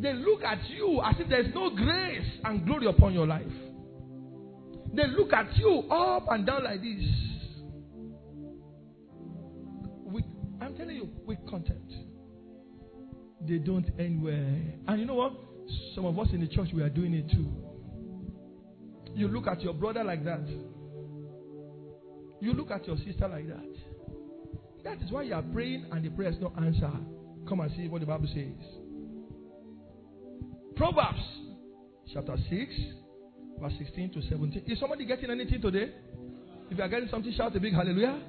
They 0.00 0.12
look 0.12 0.42
at 0.42 0.58
you 0.70 1.00
as 1.04 1.14
if 1.18 1.28
there's 1.28 1.54
no 1.54 1.70
grace 1.70 2.26
and 2.44 2.66
glory 2.66 2.86
upon 2.86 3.14
your 3.14 3.26
life. 3.26 3.46
They 4.92 5.06
look 5.06 5.32
at 5.32 5.56
you 5.56 5.84
up 5.90 6.26
and 6.30 6.46
down 6.46 6.64
like 6.64 6.82
this. 6.82 7.24
I'm 10.64 10.74
telling 10.76 10.96
you, 10.96 11.10
with 11.26 11.38
content, 11.48 11.92
they 13.46 13.58
don't 13.58 13.86
well. 14.22 14.32
And 14.88 14.98
you 14.98 15.04
know 15.04 15.14
what? 15.14 15.32
Some 15.94 16.06
of 16.06 16.18
us 16.18 16.28
in 16.32 16.40
the 16.40 16.46
church, 16.46 16.68
we 16.72 16.82
are 16.82 16.88
doing 16.88 17.12
it 17.12 17.30
too. 17.30 17.46
You 19.14 19.28
look 19.28 19.46
at 19.46 19.62
your 19.62 19.74
brother 19.74 20.02
like 20.02 20.24
that. 20.24 20.40
You 22.40 22.52
look 22.52 22.70
at 22.70 22.86
your 22.86 22.96
sister 22.98 23.28
like 23.28 23.48
that. 23.48 23.74
That 24.84 25.02
is 25.02 25.10
why 25.10 25.22
you 25.22 25.34
are 25.34 25.42
praying 25.42 25.86
and 25.92 26.04
the 26.04 26.10
prayer 26.10 26.30
is 26.30 26.40
not 26.40 26.52
answered. 26.58 27.06
Come 27.48 27.60
and 27.60 27.70
see 27.76 27.88
what 27.88 28.00
the 28.00 28.06
Bible 28.06 28.28
says. 28.32 28.66
Proverbs 30.76 31.22
chapter 32.12 32.36
6, 32.36 32.74
verse 33.60 33.72
16 33.78 34.12
to 34.12 34.22
17. 34.22 34.64
Is 34.66 34.80
somebody 34.80 35.06
getting 35.06 35.30
anything 35.30 35.60
today? 35.60 35.92
If 36.70 36.78
you 36.78 36.84
are 36.84 36.88
getting 36.88 37.08
something, 37.08 37.32
shout 37.32 37.54
a 37.56 37.60
big 37.60 37.72
hallelujah. 37.74 38.20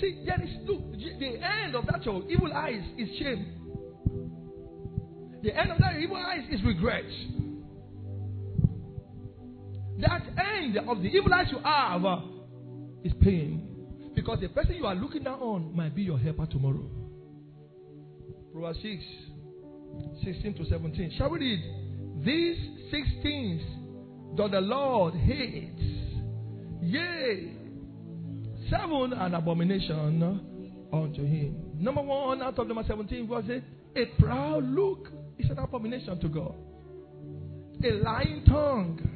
See, 0.00 0.22
there 0.24 0.40
is 0.42 0.50
look, 0.64 0.92
the 0.92 1.40
end 1.42 1.74
of 1.74 1.86
that 1.86 2.04
your 2.04 2.22
evil 2.30 2.52
eyes 2.52 2.82
is 2.96 3.08
shame. 3.18 3.54
The 5.42 5.56
end 5.56 5.72
of 5.72 5.78
that 5.78 5.96
evil 5.96 6.16
eyes 6.16 6.44
is 6.50 6.62
regret. 6.64 7.04
That 10.00 10.22
end 10.38 10.78
of 10.78 11.02
the 11.02 11.08
evil 11.08 11.32
eyes 11.34 11.46
you 11.50 11.58
have 11.58 12.04
uh, 12.04 12.20
is 13.02 13.12
pain. 13.20 13.68
Because 14.14 14.40
the 14.40 14.48
person 14.48 14.74
you 14.74 14.86
are 14.86 14.94
looking 14.94 15.24
down 15.24 15.40
on 15.40 15.76
might 15.76 15.94
be 15.94 16.02
your 16.02 16.18
helper 16.18 16.46
tomorrow. 16.46 16.88
Proverbs 18.52 18.78
6, 18.82 19.02
16 20.24 20.54
to 20.54 20.64
17. 20.66 21.14
Shall 21.16 21.30
we 21.30 21.38
read? 21.38 22.24
These 22.24 22.90
six 22.90 23.08
things 23.22 23.62
does 24.36 24.50
the 24.50 24.60
Lord 24.60 25.14
hates. 25.14 25.82
Yea, 26.80 27.52
seven 28.70 29.12
an 29.12 29.34
abomination 29.34 30.40
unto 30.92 31.24
him. 31.24 31.56
Number 31.78 32.02
one 32.02 32.42
out 32.42 32.58
of 32.58 32.66
number 32.66 32.84
17 32.86 33.28
was 33.28 33.44
it? 33.48 33.64
A 33.96 34.06
proud 34.20 34.64
look 34.64 35.08
is 35.38 35.50
an 35.50 35.58
abomination 35.58 36.20
to 36.20 36.28
God. 36.28 36.54
A 37.84 37.90
lying 38.02 38.44
tongue 38.44 39.07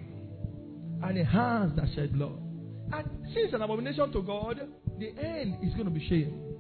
and 1.03 1.18
a 1.18 1.24
hand 1.24 1.76
that 1.76 1.86
shed 1.94 2.12
blood. 2.12 2.38
And 2.92 3.09
since 3.34 3.53
an 3.53 3.62
abomination 3.62 4.12
to 4.12 4.22
God, 4.22 4.61
the 4.98 5.09
end 5.09 5.59
is 5.62 5.72
going 5.74 5.84
to 5.84 5.90
be 5.90 6.07
shame. 6.09 6.57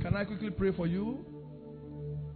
Can 0.00 0.16
I 0.16 0.24
quickly 0.24 0.50
pray 0.50 0.72
for 0.72 0.86
you? 0.86 1.24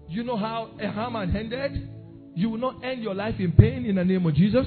You 0.09 0.23
know 0.23 0.37
how 0.37 0.71
a 0.81 0.91
Haman 0.91 1.35
ended? 1.37 1.91
You 2.35 2.51
will 2.51 2.59
not 2.59 2.85
end 2.85 3.03
your 3.03 3.15
life 3.15 3.37
in 3.39 3.53
pain 3.53 3.87
in 3.87 3.97
the 3.97 4.05
name 4.05 4.25
of 4.27 4.35
Jesus. 4.35 4.67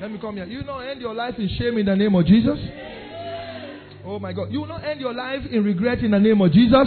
Let 0.00 0.10
me 0.10 0.18
come 0.20 0.36
here. 0.36 0.44
You 0.44 0.58
will 0.58 0.66
not 0.66 0.80
end 0.80 1.00
your 1.00 1.14
life 1.14 1.34
in 1.38 1.48
shame 1.58 1.78
in 1.78 1.86
the 1.86 1.96
name 1.96 2.14
of 2.14 2.24
Jesus. 2.26 2.58
Oh 4.04 4.18
my 4.20 4.32
God. 4.32 4.52
You 4.52 4.60
will 4.60 4.68
not 4.68 4.84
end 4.84 5.00
your 5.00 5.12
life 5.12 5.40
in 5.50 5.64
regret 5.64 5.98
in 5.98 6.12
the 6.12 6.18
name 6.18 6.40
of 6.40 6.52
Jesus. 6.52 6.86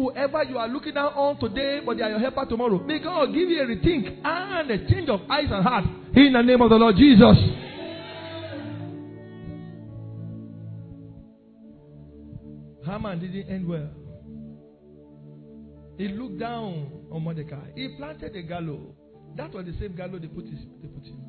Whoever 0.00 0.44
you 0.44 0.56
are 0.56 0.66
looking 0.66 0.94
down 0.94 1.12
on 1.12 1.38
today, 1.38 1.80
but 1.84 1.98
they 1.98 2.02
are 2.02 2.08
your 2.08 2.18
helper 2.18 2.46
tomorrow, 2.46 2.82
may 2.82 3.00
God 3.00 3.34
give 3.34 3.50
you 3.50 3.60
a 3.60 3.66
rethink 3.66 4.24
and 4.24 4.70
a 4.70 4.78
change 4.88 5.10
of 5.10 5.20
eyes 5.28 5.48
and 5.50 5.62
heart 5.62 5.84
in 6.14 6.32
the 6.32 6.40
name 6.40 6.62
of 6.62 6.70
the 6.70 6.76
Lord 6.76 6.96
Jesus. 6.96 7.36
Haman 12.86 13.20
didn't 13.20 13.50
end 13.50 13.68
well. 13.68 13.90
He 15.98 16.08
looked 16.08 16.38
down 16.38 16.90
on 17.12 17.22
Mordecai. 17.22 17.68
He 17.76 17.94
planted 17.98 18.34
a 18.34 18.42
gallows. 18.42 18.94
That 19.36 19.52
was 19.52 19.66
the 19.66 19.74
same 19.78 19.94
gallows 19.94 20.22
they 20.22 20.28
put, 20.28 20.46
his, 20.46 20.60
they 20.80 20.88
put 20.88 21.04
him. 21.04 21.20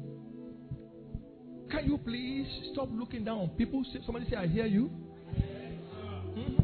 Can 1.70 1.88
you 1.88 1.98
please 1.98 2.48
stop 2.72 2.88
looking 2.90 3.26
down 3.26 3.40
on 3.40 3.50
people? 3.50 3.84
Somebody 4.06 4.30
say, 4.30 4.38
I 4.38 4.48
hear 4.48 4.66
you. 4.66 4.90
Mm-hmm. 6.38 6.61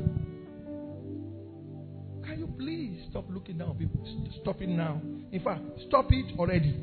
Please 2.58 3.06
stop 3.10 3.26
looking 3.30 3.58
down 3.58 3.70
on 3.70 3.78
people? 3.78 4.04
Stop 4.42 4.62
it 4.62 4.70
now. 4.70 5.02
In 5.32 5.42
fact, 5.44 5.62
stop 5.88 6.08
it 6.10 6.38
already. 6.40 6.76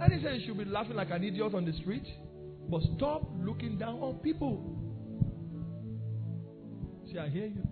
I 0.00 0.08
didn't 0.08 0.40
you 0.40 0.46
should 0.46 0.58
be 0.58 0.64
laughing 0.64 0.96
like 0.96 1.10
an 1.10 1.22
idiot 1.22 1.54
on 1.54 1.66
the 1.66 1.72
street, 1.74 2.06
but 2.70 2.80
stop 2.96 3.28
looking 3.38 3.76
down 3.78 3.96
on 3.96 4.14
people. 4.20 4.80
See, 7.12 7.18
I 7.18 7.28
hear 7.28 7.46
you. 7.46 7.62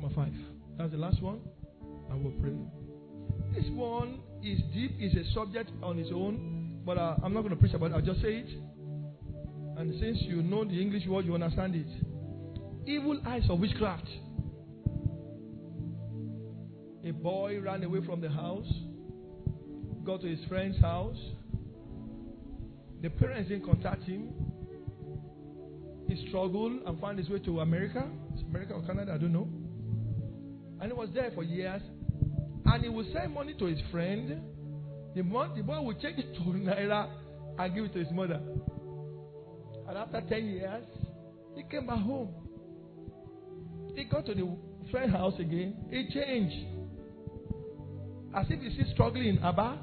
Number 0.00 0.14
five. 0.14 0.32
That's 0.78 0.92
the 0.92 0.96
last 0.96 1.20
one. 1.20 1.40
I 2.10 2.14
will 2.14 2.32
pray. 2.40 2.56
This 3.54 3.68
one 3.72 4.20
is 4.42 4.60
deep, 4.72 4.92
is 4.98 5.14
a 5.14 5.30
subject 5.34 5.70
on 5.82 5.98
its 5.98 6.10
own, 6.14 6.80
but 6.86 6.96
uh, 6.96 7.16
I'm 7.22 7.34
not 7.34 7.42
going 7.42 7.54
to 7.54 7.60
preach 7.60 7.74
about 7.74 7.90
it. 7.90 7.94
I'll 7.94 8.00
just 8.00 8.22
say 8.22 8.36
it. 8.36 8.48
And 9.76 9.98
since 10.00 10.18
you 10.22 10.42
know 10.42 10.64
the 10.64 10.80
English 10.80 11.06
word, 11.06 11.26
you 11.26 11.34
understand 11.34 11.74
it. 11.74 11.86
Evil 12.90 13.20
eyes 13.24 13.44
of 13.48 13.60
witchcraft. 13.60 14.08
A 17.04 17.12
boy 17.12 17.60
ran 17.60 17.84
away 17.84 18.04
from 18.04 18.20
the 18.20 18.28
house, 18.28 18.66
got 20.02 20.22
to 20.22 20.26
his 20.26 20.44
friend's 20.48 20.76
house. 20.80 21.16
The 23.00 23.10
parents 23.10 23.48
didn't 23.48 23.64
contact 23.64 24.02
him. 24.02 24.32
He 26.08 26.26
struggled 26.28 26.82
and 26.84 27.00
found 27.00 27.20
his 27.20 27.28
way 27.28 27.38
to 27.38 27.60
America. 27.60 28.10
America 28.48 28.72
or 28.72 28.82
Canada, 28.82 29.12
I 29.14 29.18
don't 29.18 29.32
know. 29.32 29.48
And 30.80 30.90
he 30.90 30.98
was 30.98 31.10
there 31.14 31.30
for 31.32 31.44
years. 31.44 31.82
And 32.64 32.82
he 32.82 32.88
would 32.88 33.06
send 33.12 33.32
money 33.32 33.54
to 33.56 33.66
his 33.66 33.78
friend. 33.92 34.42
The, 35.14 35.22
the 35.22 35.62
boy 35.62 35.80
would 35.80 36.00
change 36.00 36.18
it 36.18 36.34
to 36.34 36.40
Naira 36.40 37.08
and 37.56 37.72
give 37.72 37.84
it 37.84 37.92
to 37.92 38.00
his 38.00 38.10
mother. 38.10 38.40
And 39.88 39.96
after 39.96 40.20
10 40.28 40.44
years, 40.46 40.84
he 41.54 41.62
came 41.70 41.86
back 41.86 42.00
home. 42.00 42.39
He 44.00 44.06
got 44.06 44.24
to 44.24 44.34
the 44.34 44.48
friend 44.90 45.12
house 45.12 45.34
again. 45.38 45.76
He 45.90 46.08
changed. 46.08 46.56
As 48.34 48.46
if 48.48 48.58
he's 48.62 48.72
still 48.72 48.94
struggling 48.94 49.26
in 49.26 49.38
Abba. 49.40 49.78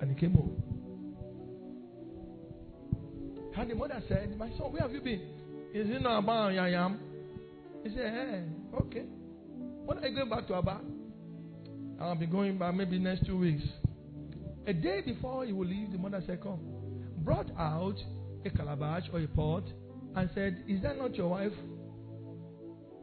And 0.00 0.10
he 0.10 0.16
came 0.18 0.32
home. 0.32 0.60
And 3.56 3.70
the 3.70 3.76
mother 3.76 4.02
said, 4.08 4.36
My 4.36 4.48
son, 4.58 4.72
where 4.72 4.82
have 4.82 4.90
you 4.90 5.00
been? 5.00 5.20
Is 5.72 5.88
it 5.88 6.02
not 6.02 6.24
Abba 6.24 6.32
and 6.32 6.56
Yayam? 6.56 6.98
He 7.84 7.90
said, 7.90 8.12
Hey, 8.12 8.42
eh, 8.42 8.80
okay. 8.80 9.04
When 9.84 9.98
are 9.98 10.08
you 10.08 10.16
going 10.16 10.30
back 10.30 10.48
to 10.48 10.56
Abba? 10.56 10.80
I'll 12.00 12.16
be 12.16 12.26
going 12.26 12.58
back 12.58 12.74
maybe 12.74 12.98
next 12.98 13.26
two 13.26 13.38
weeks. 13.38 13.62
A 14.66 14.72
day 14.72 15.02
before 15.02 15.44
he 15.44 15.52
will 15.52 15.68
leave, 15.68 15.92
the 15.92 15.98
mother 15.98 16.20
said, 16.26 16.42
Come. 16.42 16.58
Brought 17.18 17.52
out 17.56 17.94
a 18.44 18.50
calabash 18.50 19.04
or 19.12 19.20
a 19.20 19.28
pot 19.28 19.62
and 20.16 20.28
said, 20.34 20.64
Is 20.66 20.82
that 20.82 20.98
not 20.98 21.14
your 21.14 21.28
wife? 21.28 21.52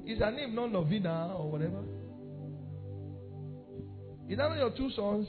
Is 0.06 0.20
her 0.20 0.32
name 0.32 0.56
not 0.56 0.72
Novina 0.72 1.40
or 1.40 1.52
whatever? 1.52 1.84
Is 4.30 4.38
that 4.38 4.50
not 4.50 4.58
your 4.58 4.72
two 4.72 4.90
sons? 4.92 5.28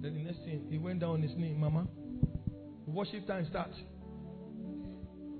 Then 0.00 0.14
the 0.14 0.20
next 0.20 0.38
thing, 0.44 0.66
he 0.70 0.78
went 0.78 1.00
down 1.00 1.10
on 1.10 1.22
his 1.22 1.32
knee, 1.36 1.54
Mama. 1.54 1.86
Worship 2.86 3.26
time 3.26 3.46
starts. 3.50 3.76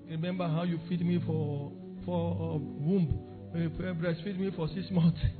Remember 0.09 0.47
how 0.49 0.65
you 0.65 0.79
feed 0.89 1.05
me 1.05 1.23
for 1.25 1.73
for 2.05 2.33
uh, 2.33 2.59
womb, 2.59 3.07
when 3.51 3.63
you 3.63 3.71
breastfeed 3.71 4.39
me 4.39 4.51
for 4.55 4.69
six 4.75 4.91
months. 4.91 5.21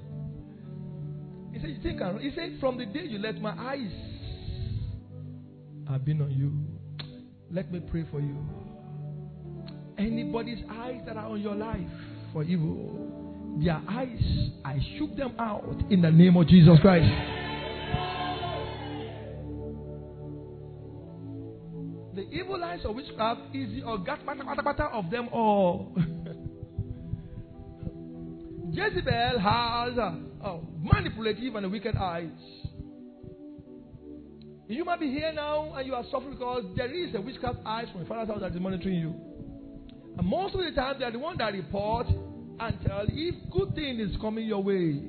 He 1.51 1.61
said, 1.61 1.71
"You 1.71 1.83
think?" 1.83 2.03
I, 2.03 2.13
he 2.19 2.31
said, 2.35 2.59
"From 2.61 2.77
the 2.77 2.85
day 2.85 3.05
you 3.05 3.19
let 3.19 3.41
my 3.41 3.53
eyes 3.53 3.91
have 5.89 6.05
been 6.05 6.21
on 6.21 6.31
you, 6.31 6.53
let 7.51 7.73
me 7.73 7.81
pray 7.81 8.05
for 8.11 8.21
you. 8.21 8.37
Anybody's 9.99 10.65
eyes 10.71 11.01
that 11.07 11.17
are 11.17 11.27
on 11.27 11.41
your 11.41 11.55
life 11.55 11.81
for 12.33 12.45
evil, 12.45 13.59
their 13.63 13.83
eyes, 13.89 14.51
I 14.65 14.79
shook 14.97 15.17
them 15.17 15.35
out 15.39 15.83
in 15.91 16.03
the 16.03 16.11
name 16.11 16.37
of 16.37 16.47
Jesus 16.47 16.79
Christ." 16.81 17.09
The 22.15 22.29
evil 22.33 22.63
eyes 22.65 22.81
of 22.85 22.97
witchcraft 22.97 23.55
is 23.55 23.71
the 23.77 23.83
orgat 23.83 24.19
of 24.93 25.11
them 25.11 25.29
all. 25.33 25.95
Jezebel 28.73 29.39
has 29.39 29.99
uh, 29.99 30.57
manipulative 30.83 31.55
and 31.55 31.71
wicked 31.71 31.95
eyes. 31.97 32.31
You 34.69 34.85
might 34.85 35.01
be 35.01 35.11
here 35.11 35.33
now 35.33 35.75
and 35.75 35.87
you 35.87 35.95
are 35.95 36.05
suffering 36.11 36.33
because 36.33 36.65
there 36.77 36.93
is 36.93 37.15
a 37.15 37.21
witchcraft 37.21 37.61
eyes 37.65 37.87
from 37.93 38.01
your 38.01 38.09
father's 38.09 38.29
house 38.29 38.41
that 38.41 38.53
is 38.53 38.61
monitoring 38.61 38.97
you. 38.97 39.15
And 40.19 40.27
most 40.27 40.55
of 40.55 40.61
the 40.61 40.73
time, 40.73 40.97
they 40.99 41.05
are 41.05 41.13
the 41.13 41.19
one 41.19 41.39
that 41.39 41.53
report 41.53 42.09
and 42.09 42.81
tell 42.85 43.05
if 43.09 43.35
good 43.53 43.75
thing 43.75 44.01
is 44.01 44.17
coming 44.21 44.47
your 44.47 44.63
way. 44.63 45.01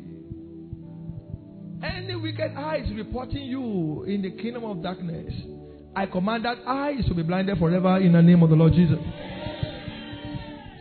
Any 1.82 2.16
wicked 2.16 2.52
eyes 2.56 2.86
reporting 2.96 3.44
you 3.44 4.04
in 4.04 4.22
the 4.22 4.32
kingdom 4.32 4.66
of 4.66 4.84
darkness, 4.84 5.34
I 5.96 6.06
command 6.06 6.46
that 6.46 6.58
eyes 6.68 7.06
to 7.08 7.16
be 7.16 7.24
blinded 7.24 7.58
forever 7.58 7.98
in 7.98 8.12
the 8.14 8.22
name 8.22 8.44
of 8.44 8.50
the 8.50 8.56
Lord 8.56 8.74
Jesus. 8.74 9.00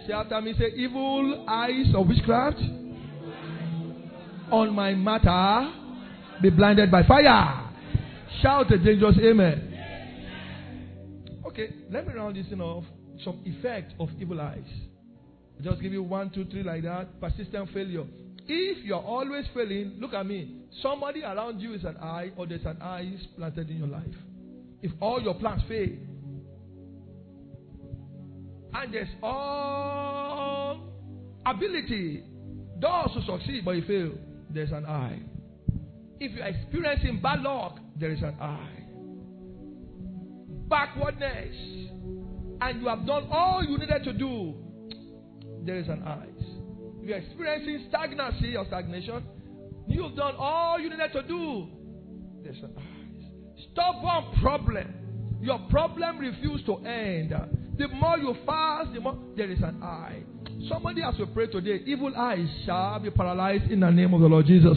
Say 0.07 0.13
after 0.13 0.41
me, 0.43 0.55
say 0.59 0.73
evil 0.77 1.47
eyes 1.49 1.87
of 1.95 2.07
witchcraft 2.07 2.59
on 4.51 4.75
my 4.75 4.95
matter 4.95 5.73
be 6.43 6.51
blinded 6.51 6.91
by 6.91 7.03
fire. 7.03 7.71
Shout 8.43 8.71
a 8.73 8.79
dangerous 8.79 9.17
amen. 9.23 9.65
Okay, 11.47 11.71
let 11.91 12.07
me 12.07 12.13
round 12.13 12.37
this 12.37 12.47
thing 12.49 12.61
off. 12.61 12.85
Some 13.25 13.41
effect 13.45 13.95
of 13.99 14.09
evil 14.21 14.41
eyes. 14.41 14.63
Just 15.63 15.81
give 15.81 15.93
you 15.93 16.03
one, 16.03 16.31
two, 16.31 16.45
three 16.45 16.63
like 16.63 16.85
that. 16.85 17.21
Persistent 17.21 17.71
failure. 17.73 18.05
If 18.47 18.85
you're 18.85 19.03
always 19.03 19.45
failing, 19.53 19.97
look 19.99 20.15
at 20.15 20.25
me. 20.25 20.63
Somebody 20.83 21.23
around 21.23 21.61
you 21.61 21.75
is 21.75 21.85
an 21.85 21.97
eye, 21.99 22.31
or 22.37 22.47
there's 22.47 22.65
an 22.65 22.81
eye 22.81 23.13
planted 23.37 23.69
in 23.69 23.79
your 23.79 23.89
life. 23.89 24.05
If 24.81 24.93
all 25.01 25.21
your 25.21 25.35
plans 25.35 25.63
fail, 25.69 25.91
and 28.75 28.95
there's 28.95 29.09
all 29.23 30.81
ability, 31.45 32.23
doors 32.79 33.11
to 33.15 33.23
succeed, 33.27 33.65
but 33.65 33.73
you 33.73 33.83
fail, 33.83 34.13
there's 34.51 34.71
an 34.73 34.87
eye. 34.87 35.19
If 36.21 36.33
you're 36.33 36.47
experiencing 36.47 37.21
bad 37.21 37.41
luck, 37.41 37.79
there 37.99 38.13
is 38.13 38.23
an 38.23 38.35
eye. 38.41 38.85
Backwardness, 40.69 41.55
and 42.61 42.81
you 42.81 42.89
have 42.89 43.07
done 43.07 43.29
all 43.31 43.63
you 43.63 43.79
needed 43.79 44.05
to 44.05 44.13
do, 44.13 44.55
there 45.65 45.79
is 45.79 45.89
an 45.89 46.03
eye. 46.03 46.27
If 47.01 47.09
you're 47.09 47.19
experiencing 47.19 47.87
stagnancy 47.89 48.57
or 48.57 48.67
stagnation, 48.67 49.25
you've 49.87 50.17
done 50.17 50.35
all 50.37 50.79
you 50.79 50.91
needed 50.91 51.13
to 51.13 51.23
do, 51.23 51.69
there's 52.43 52.59
an 52.59 52.75
eye. 52.77 52.99
Stubborn 53.73 54.41
problem. 54.41 54.95
Your 55.41 55.59
problem 55.71 56.19
refuses 56.19 56.67
to 56.67 56.77
end. 56.85 57.33
The 57.79 57.89
more 57.89 58.19
you 58.19 58.35
fast, 58.45 58.93
the 58.93 59.01
more 59.01 59.17
there 59.37 59.51
is 59.51 59.61
an 59.61 59.83
eye. 59.83 60.23
Somebody 60.69 61.03
has 61.03 61.17
to 61.17 61.27
pray 61.27 61.47
today. 61.47 61.83
Evil 61.87 62.13
eyes 62.17 62.49
shall 62.67 62.99
be 62.99 63.11
paralyzed 63.11 63.71
in 63.71 63.81
the 63.81 63.91
name 63.91 64.13
of 64.15 64.21
the 64.21 64.27
Lord 64.27 64.47
Jesus. 64.47 64.77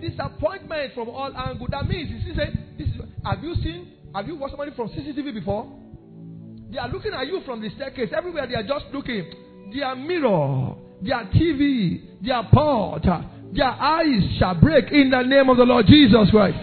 Disappointment 0.00 0.94
from 0.94 1.10
all 1.10 1.30
angles. 1.36 1.68
That 1.70 1.86
means, 1.86 2.10
you 2.10 2.32
see, 2.32 2.40
this 2.78 2.88
is, 2.88 2.94
have 3.24 3.44
you 3.44 3.54
seen, 3.56 3.92
have 4.14 4.26
you 4.26 4.36
watched 4.36 4.52
somebody 4.52 4.72
from 4.74 4.88
CCTV 4.88 5.34
before? 5.34 5.70
They 6.70 6.78
are 6.78 6.88
looking 6.88 7.12
at 7.14 7.26
you 7.26 7.40
from 7.44 7.62
the 7.62 7.70
staircase. 7.70 8.10
Everywhere 8.16 8.46
they 8.46 8.54
are 8.54 8.62
just 8.62 8.86
looking. 8.92 9.30
Their 9.72 9.96
mirror, 9.96 10.74
their 11.02 11.24
TV, 11.26 12.22
their 12.22 12.42
pot, 12.52 13.02
their 13.52 13.66
eyes 13.66 14.36
shall 14.38 14.54
break 14.60 14.90
in 14.92 15.10
the 15.10 15.22
name 15.22 15.48
of 15.48 15.56
the 15.56 15.64
Lord 15.64 15.86
Jesus 15.86 16.30
Christ. 16.30 16.58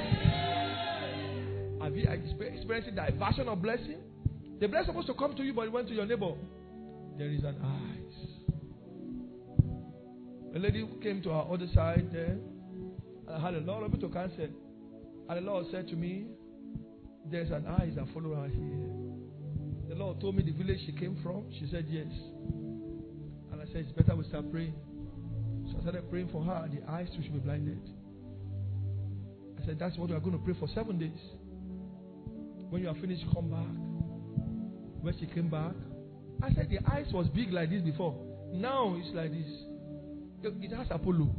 Have 1.82 1.96
you 1.96 2.08
experienced 2.10 2.96
diversion 2.96 3.48
of 3.48 3.62
blessing? 3.62 3.98
The 4.60 4.68
blessing 4.68 4.88
supposed 4.88 5.08
to 5.08 5.14
come 5.14 5.36
to 5.36 5.44
you, 5.44 5.54
but 5.54 5.64
it 5.64 5.72
went 5.72 5.88
to 5.88 5.94
your 5.94 6.06
neighbor. 6.06 6.34
There 7.18 7.30
is 7.30 7.44
an 7.44 7.58
eyes. 7.64 8.02
A 10.56 10.60
lady 10.60 10.88
came 11.02 11.22
to 11.24 11.32
our 11.32 11.52
other 11.52 11.68
side 11.74 12.10
there. 12.14 12.38
and 13.28 13.36
I 13.36 13.40
had 13.40 13.56
a 13.56 13.60
lot 13.60 13.84
of 13.84 13.92
people 13.92 14.08
to 14.10 14.14
cancel. 14.14 14.48
And 15.28 15.38
the 15.38 15.42
Lord 15.42 15.66
said 15.72 15.88
to 15.90 15.96
me, 15.96 16.28
There's 17.30 17.52
an 17.52 17.66
eyes 17.68 17.94
that 17.96 18.06
follow 18.14 18.36
her 18.36 18.48
here. 18.48 19.05
The 19.96 20.04
Lord 20.04 20.20
told 20.20 20.36
me 20.36 20.44
the 20.44 20.52
village 20.52 20.80
she 20.86 20.92
came 20.92 21.18
from. 21.24 21.46
She 21.58 21.68
said 21.72 21.86
yes. 21.88 22.12
And 23.50 23.62
I 23.62 23.66
said, 23.68 23.86
It's 23.88 23.94
better 23.94 24.14
we 24.14 24.26
start 24.26 24.52
praying. 24.52 24.74
So 25.72 25.78
I 25.78 25.82
started 25.84 26.10
praying 26.10 26.28
for 26.34 26.44
her, 26.44 26.68
the 26.70 26.92
eyes 26.92 27.08
too 27.16 27.24
should 27.24 27.32
be 27.32 27.40
blinded. 27.40 27.80
I 29.58 29.66
said, 29.66 29.80
That's 29.80 29.98
what 29.98 30.10
we 30.10 30.16
are 30.16 30.20
going 30.20 30.38
to 30.38 30.44
pray 30.44 30.54
for 30.60 30.68
seven 30.76 31.00
days. 31.00 31.18
When 32.70 32.82
you 32.82 32.90
are 32.90 32.96
finished, 32.96 33.24
come 33.34 33.50
back. 33.50 33.72
When 35.02 35.18
she 35.18 35.28
came 35.28 35.50
back, 35.50 35.72
I 36.44 36.54
said 36.54 36.68
the 36.70 36.80
eyes 36.92 37.08
was 37.14 37.28
big 37.30 37.54
like 37.54 37.70
this 37.70 37.82
before. 37.82 38.20
Now 38.52 38.98
it's 39.00 39.16
like 39.16 39.32
this. 39.32 39.48
It 40.44 40.76
has 40.76 40.88
Apollo. 40.92 41.34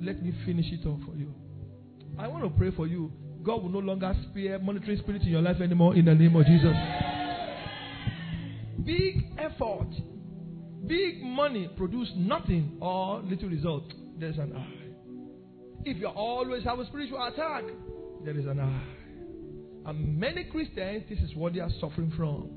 Let 0.00 0.20
me 0.20 0.34
finish 0.44 0.66
it 0.72 0.84
off 0.88 0.98
for 1.06 1.14
you. 1.14 1.32
I 2.18 2.26
want 2.26 2.42
to 2.42 2.50
pray 2.50 2.72
for 2.72 2.88
you. 2.88 3.12
God 3.44 3.62
will 3.62 3.70
no 3.70 3.78
longer 3.78 4.12
spare 4.28 4.58
monitoring 4.58 4.98
spirit 4.98 5.22
in 5.22 5.28
your 5.28 5.42
life 5.42 5.60
anymore 5.60 5.94
in 5.94 6.06
the 6.06 6.14
name 6.14 6.34
of 6.34 6.44
Jesus. 6.46 6.74
Big 8.84 9.26
effort, 9.38 9.88
big 10.86 11.22
money 11.22 11.68
produce 11.76 12.10
nothing 12.16 12.78
or 12.80 13.20
little 13.20 13.48
result. 13.48 13.84
There's 14.18 14.38
an 14.38 14.56
eye. 14.56 14.82
If 15.84 15.98
you 15.98 16.08
always 16.08 16.64
have 16.64 16.78
a 16.78 16.86
spiritual 16.86 17.24
attack, 17.26 17.64
there 18.24 18.38
is 18.38 18.46
an 18.46 18.60
eye. 18.60 18.82
And 19.84 20.18
many 20.18 20.44
Christians, 20.44 21.04
this 21.08 21.18
is 21.18 21.34
what 21.34 21.54
they 21.54 21.60
are 21.60 21.70
suffering 21.80 22.12
from. 22.16 22.50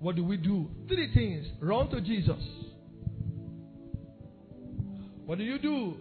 What 0.00 0.16
do 0.16 0.24
we 0.24 0.36
do? 0.36 0.70
Three 0.88 1.12
things 1.12 1.46
run 1.60 1.88
to 1.90 2.00
Jesus. 2.00 2.42
What 5.24 5.38
do 5.38 5.44
you 5.44 5.58
do? 5.58 5.96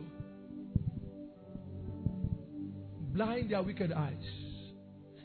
Blind 3.14 3.52
their 3.52 3.62
wicked 3.62 3.92
eyes. 3.92 4.14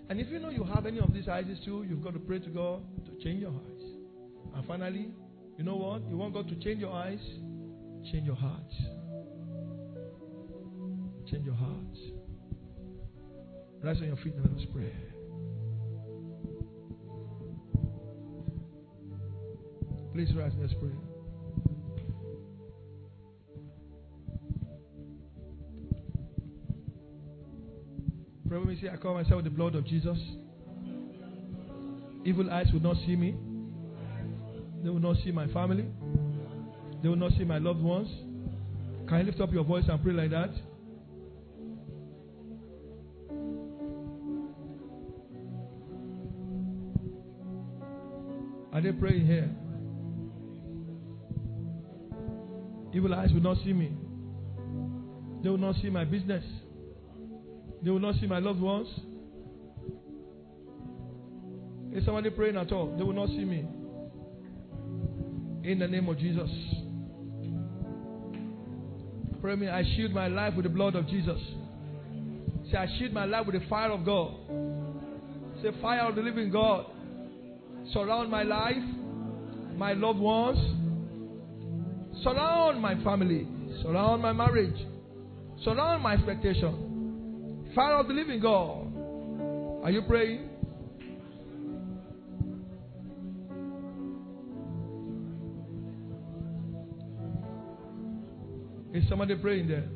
And 0.09 0.20
if 0.20 0.28
you 0.28 0.39
know 0.39 0.51
you 0.51 0.64
have 0.64 0.87
any 0.87 0.99
of 0.99 1.12
these 1.14 1.28
eyes 1.28 1.45
too, 1.64 1.87
you've 1.89 2.03
got 2.03 2.12
to 2.14 2.18
pray 2.18 2.39
to 2.39 2.51
God 2.51 2.83
to 3.07 3.24
change 3.24 3.41
your 3.41 3.53
eyes. 3.53 3.71
And 4.62 4.68
finally, 4.68 5.08
you 5.58 5.64
know 5.64 5.74
what? 5.74 6.08
You 6.08 6.16
want 6.16 6.34
God 6.34 6.48
to 6.48 6.54
change 6.54 6.80
your 6.80 6.92
eyes? 6.92 7.18
Change 8.12 8.26
your 8.26 8.36
heart. 8.36 8.70
Change 11.28 11.44
your 11.44 11.54
heart. 11.54 11.96
Rise 13.82 13.96
on 13.96 14.04
your 14.04 14.16
feet 14.18 14.34
and 14.34 14.44
let 14.44 14.56
us 14.56 14.66
pray. 14.72 14.92
Please 20.12 20.32
rise. 20.36 20.52
and 20.52 20.62
Let's 20.62 20.74
pray. 20.74 20.90
Pray 28.48 28.58
with 28.58 28.68
me. 28.68 28.78
Say, 28.80 28.90
I 28.90 28.96
call 28.96 29.14
myself 29.14 29.42
with 29.42 29.44
the 29.46 29.50
blood 29.50 29.74
of 29.74 29.84
Jesus. 29.84 30.18
Evil 32.24 32.48
eyes 32.48 32.68
will 32.72 32.80
not 32.80 32.94
see 33.04 33.16
me. 33.16 33.34
They 34.83 34.91
will 34.91 35.01
not 35.01 35.16
see 35.24 35.30
my 35.30 35.47
family. 35.49 35.87
They 37.03 37.09
will 37.09 37.16
not 37.16 37.33
see 37.33 37.45
my 37.45 37.59
loved 37.59 37.83
ones. 37.83 38.09
Can 39.09 39.20
you 39.20 39.24
lift 39.26 39.41
up 39.41 39.53
your 39.53 39.64
voice 39.64 39.85
and 39.89 40.03
pray 40.03 40.12
like 40.12 40.30
that? 40.30 40.51
Are 48.72 48.80
they 48.80 48.93
praying 48.93 49.26
here? 49.26 49.51
Evil 52.95 53.14
eyes 53.14 53.30
will 53.33 53.41
not 53.41 53.59
see 53.64 53.72
me. 53.72 53.93
They 55.43 55.49
will 55.49 55.59
not 55.59 55.76
see 55.83 55.91
my 55.91 56.05
business. 56.05 56.45
They 57.83 57.91
will 57.91 58.01
not 58.01 58.14
see 58.20 58.26
my 58.26 58.39
loved 58.39 58.61
ones. 58.61 58.89
Is 61.93 62.05
somebody 62.05 62.30
praying 62.30 62.57
at 62.57 62.72
all? 62.72 62.97
They 62.97 63.03
will 63.03 63.12
not 63.12 63.28
see 63.28 63.45
me. 63.45 63.66
In 65.64 65.78
the 65.78 65.88
name 65.88 66.08
of 66.08 66.18
Jesus. 66.18 66.50
Pray 69.40 69.56
me, 69.56 69.68
I 69.68 69.82
shield 69.96 70.12
my 70.12 70.28
life 70.28 70.54
with 70.54 70.64
the 70.64 70.70
blood 70.70 70.94
of 70.94 71.08
Jesus. 71.08 71.40
Say, 72.70 72.76
I 72.76 72.86
shield 72.98 73.12
my 73.12 73.24
life 73.24 73.46
with 73.46 73.60
the 73.60 73.68
fire 73.68 73.90
of 73.90 74.04
God. 74.04 74.34
Say, 75.62 75.70
fire 75.80 76.08
of 76.08 76.14
the 76.14 76.22
living 76.22 76.50
God. 76.50 76.86
Surround 77.92 78.30
my 78.30 78.42
life, 78.42 78.82
my 79.76 79.92
loved 79.92 80.20
ones, 80.20 80.58
Surround 82.22 82.80
my 82.80 82.94
family. 83.02 83.48
Surround 83.82 84.22
my 84.22 84.32
marriage. 84.32 84.76
Surround 85.64 86.02
my 86.02 86.14
expectation. 86.14 87.66
Fire 87.74 87.94
of 87.94 88.06
the 88.06 88.14
living 88.14 88.40
God. 88.40 88.86
Are 89.82 89.90
you 89.90 90.02
praying? 90.02 90.48
Is 98.93 99.09
somebody 99.09 99.34
praying 99.36 99.68
there? 99.68 99.88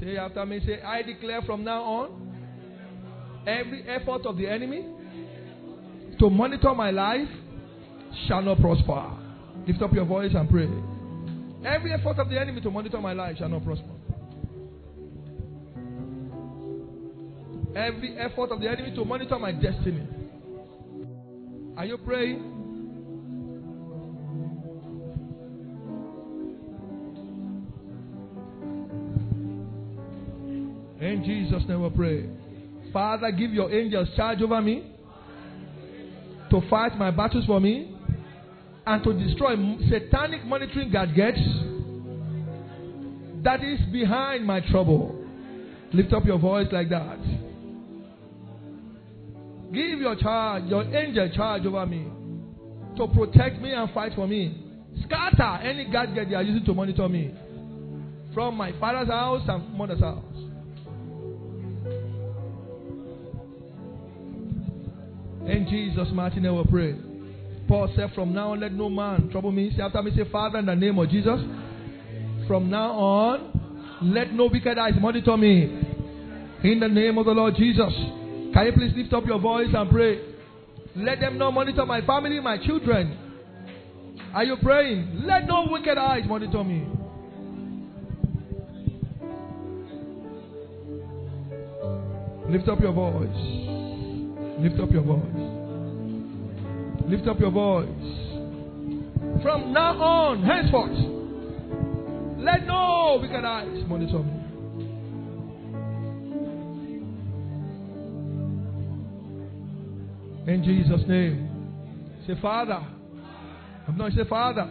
Say 0.00 0.16
after 0.16 0.44
me, 0.44 0.60
say, 0.66 0.82
I 0.82 1.02
declare 1.02 1.42
from 1.42 1.64
now 1.64 1.82
on 1.82 3.44
every 3.46 3.82
effort 3.88 4.26
of 4.26 4.36
the 4.36 4.48
enemy 4.48 4.84
to 6.18 6.28
monitor 6.28 6.74
my 6.74 6.90
life 6.90 7.28
shall 8.26 8.42
not 8.42 8.60
prosper. 8.60 9.12
Lift 9.66 9.80
up 9.82 9.92
your 9.92 10.04
voice 10.04 10.32
and 10.34 10.48
pray. 10.50 10.68
Every 11.64 11.92
effort 11.92 12.18
of 12.18 12.28
the 12.28 12.38
enemy 12.38 12.60
to 12.60 12.70
monitor 12.70 13.00
my 13.00 13.12
life 13.12 13.36
shall 13.38 13.48
not 13.48 13.64
prosper. 13.64 13.84
Every 17.76 18.16
effort 18.18 18.50
of 18.50 18.60
the 18.60 18.68
enemy 18.68 18.94
to 18.94 19.04
monitor 19.04 19.38
my 19.38 19.52
destiny. 19.52 20.06
Are 21.76 21.84
you 21.84 21.98
praying? 21.98 22.55
In 31.16 31.24
Jesus' 31.24 31.66
name 31.66 31.82
we 31.82 31.88
pray. 31.88 32.28
Father, 32.92 33.32
give 33.32 33.50
your 33.50 33.72
angels 33.72 34.06
charge 34.16 34.42
over 34.42 34.60
me 34.60 34.92
to 36.50 36.60
fight 36.68 36.98
my 36.98 37.10
battles 37.10 37.46
for 37.46 37.58
me 37.58 37.96
and 38.86 39.02
to 39.02 39.14
destroy 39.14 39.56
satanic 39.88 40.44
monitoring 40.44 40.90
gadgets 40.90 41.40
that 43.42 43.64
is 43.64 43.80
behind 43.90 44.44
my 44.46 44.60
trouble. 44.60 45.24
Lift 45.94 46.12
up 46.12 46.26
your 46.26 46.38
voice 46.38 46.66
like 46.70 46.90
that. 46.90 47.18
Give 49.72 49.98
your 49.98 50.16
charge, 50.16 50.64
your 50.64 50.82
angel 50.94 51.30
charge 51.34 51.64
over 51.64 51.86
me 51.86 52.06
to 52.98 53.08
protect 53.08 53.62
me 53.62 53.72
and 53.72 53.90
fight 53.92 54.12
for 54.14 54.26
me. 54.26 54.62
Scatter 55.04 55.62
any 55.62 55.90
gadget 55.90 56.28
they 56.28 56.34
are 56.34 56.42
using 56.42 56.66
to 56.66 56.74
monitor 56.74 57.08
me 57.08 57.34
from 58.34 58.54
my 58.54 58.78
father's 58.78 59.08
house 59.08 59.48
and 59.48 59.72
mother's 59.72 60.00
house. 60.00 60.35
In 65.48 65.66
Jesus' 65.70 66.08
mighty 66.12 66.40
name 66.40 66.56
we 66.56 66.64
pray. 66.64 66.94
Paul 67.68 67.92
said, 67.96 68.10
From 68.14 68.32
now 68.32 68.52
on, 68.52 68.60
let 68.60 68.72
no 68.72 68.88
man 68.88 69.28
trouble 69.30 69.52
me. 69.52 69.72
Say 69.76 69.82
after 69.82 70.02
me, 70.02 70.12
say, 70.16 70.28
Father, 70.30 70.58
in 70.58 70.66
the 70.66 70.74
name 70.74 70.98
of 70.98 71.08
Jesus. 71.08 71.40
From 72.46 72.70
now 72.70 72.90
on, 72.92 74.00
let 74.02 74.32
no 74.32 74.48
wicked 74.52 74.78
eyes 74.78 74.94
monitor 75.00 75.36
me. 75.36 75.64
In 76.64 76.80
the 76.80 76.88
name 76.88 77.18
of 77.18 77.26
the 77.26 77.32
Lord 77.32 77.54
Jesus. 77.56 77.92
Can 78.54 78.66
you 78.66 78.72
please 78.72 78.92
lift 78.96 79.12
up 79.12 79.26
your 79.26 79.38
voice 79.38 79.68
and 79.72 79.90
pray? 79.90 80.20
Let 80.96 81.20
them 81.20 81.38
not 81.38 81.52
monitor 81.52 81.84
my 81.84 82.00
family, 82.06 82.40
my 82.40 82.56
children. 82.64 83.18
Are 84.34 84.44
you 84.44 84.56
praying? 84.62 85.22
Let 85.24 85.46
no 85.46 85.66
wicked 85.70 85.98
eyes 85.98 86.24
monitor 86.26 86.64
me. 86.64 86.86
Lift 92.48 92.68
up 92.68 92.80
your 92.80 92.92
voice. 92.92 93.85
Lift 94.58 94.80
up 94.80 94.90
your 94.90 95.02
voice. 95.02 95.22
Lift 97.08 97.28
up 97.28 97.38
your 97.38 97.50
voice. 97.50 97.88
From 99.42 99.72
now 99.72 100.00
on, 100.00 100.42
henceforth, 100.42 100.96
let 102.38 102.66
no 102.66 103.18
wicked 103.20 103.44
eyes 103.44 103.84
monitor 103.86 104.20
me. 104.20 104.46
In 110.52 110.62
Jesus' 110.64 111.06
name. 111.08 111.50
Say, 112.26 112.34
Father. 112.40 112.86
I'm 113.88 113.96
not 113.96 114.12
say, 114.12 114.24
Father. 114.28 114.68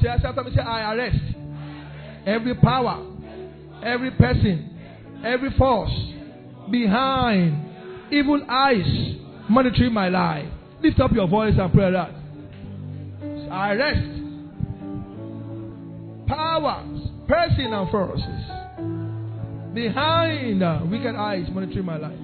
Say, 0.00 0.08
after 0.08 0.44
me, 0.44 0.50
say, 0.54 0.62
I 0.62 0.94
arrest 0.94 1.18
every 2.26 2.54
power, 2.54 3.04
every 3.82 4.10
person, 4.12 4.70
every 5.24 5.50
force 5.58 5.92
behind 6.70 7.63
evil 8.14 8.40
eyes 8.48 9.16
monitoring 9.48 9.92
my 9.92 10.08
life. 10.08 10.46
Lift 10.82 11.00
up 11.00 11.12
your 11.12 11.26
voice 11.26 11.54
and 11.58 11.72
pray 11.72 11.90
that. 11.90 12.10
I 13.50 13.72
arrest 13.72 14.14
powers, 16.26 17.00
person 17.28 17.72
and 17.72 17.90
forces 17.90 18.54
behind 19.74 20.62
uh, 20.62 20.80
wicked 20.84 21.14
eyes 21.16 21.46
monitoring 21.52 21.84
my 21.84 21.96
life. 21.96 22.18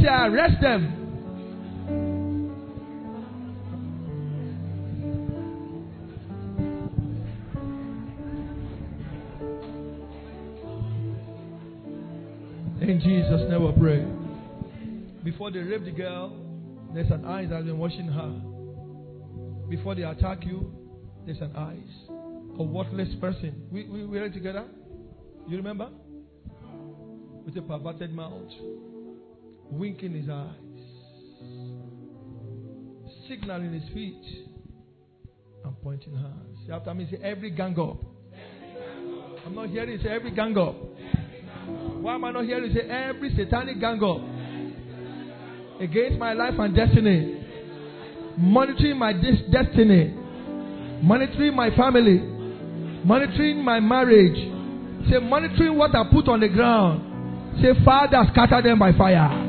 Say, 0.00 0.08
I 0.08 0.26
arrest 0.28 0.60
them. 0.60 0.96
In 12.80 13.00
Jesus' 13.00 13.48
name 13.50 13.64
we 13.64 13.72
pray. 13.80 14.19
Before 15.24 15.50
they 15.50 15.60
rape 15.60 15.84
the 15.84 15.90
girl, 15.90 16.36
there's 16.94 17.10
an 17.10 17.24
eye 17.24 17.46
that 17.46 17.56
has 17.56 17.64
been 17.64 17.78
watching 17.78 18.08
her. 18.08 19.68
Before 19.68 19.94
they 19.94 20.02
attack 20.02 20.44
you, 20.44 20.72
there's 21.26 21.40
an 21.40 21.54
eyes 21.54 22.20
a 22.60 22.62
worthless 22.62 23.08
person. 23.20 23.62
We, 23.70 23.88
we, 23.88 24.04
we 24.04 24.18
read 24.18 24.34
together? 24.34 24.64
You 25.48 25.56
remember? 25.56 25.88
With 27.44 27.56
a 27.56 27.62
perverted 27.62 28.12
mouth, 28.12 28.52
winking 29.70 30.12
his 30.12 30.28
eyes, 30.28 30.54
signaling 33.26 33.72
his 33.72 33.88
feet, 33.94 34.22
and 35.64 35.74
pointing 35.82 36.14
hands. 36.14 36.58
See, 36.66 36.72
after 36.72 36.92
me, 36.92 37.08
say 37.10 37.18
every 37.22 37.50
gang 37.50 37.78
up. 37.80 38.02
I'm 39.46 39.54
not 39.54 39.70
hearing 39.70 39.92
you 39.92 40.02
say 40.02 40.10
every 40.10 40.32
gang 40.32 40.56
up. 40.58 40.76
Why 42.02 42.14
am 42.14 42.24
I 42.24 42.32
not 42.32 42.44
hearing 42.44 42.70
you 42.70 42.74
say 42.74 42.88
every 42.88 43.34
satanic 43.36 43.80
gang 43.80 44.02
up 44.04 44.20
against 45.80 46.18
my 46.18 46.34
life 46.34 46.54
and 46.58 46.74
destiny, 46.76 47.44
monitoring 48.36 48.98
my 48.98 49.12
destiny, 49.12 50.14
monitoring 51.02 51.54
my 51.56 51.74
family, 51.74 52.18
monitoring 53.04 53.64
my 53.64 53.80
marriage. 53.80 54.36
Say, 55.10 55.18
monitoring 55.18 55.78
what 55.78 55.94
I 55.94 56.04
put 56.12 56.28
on 56.28 56.40
the 56.40 56.48
ground. 56.48 57.60
Say, 57.62 57.72
Father, 57.84 58.22
scatter 58.32 58.60
them 58.62 58.78
by 58.78 58.92
fire. 58.92 59.46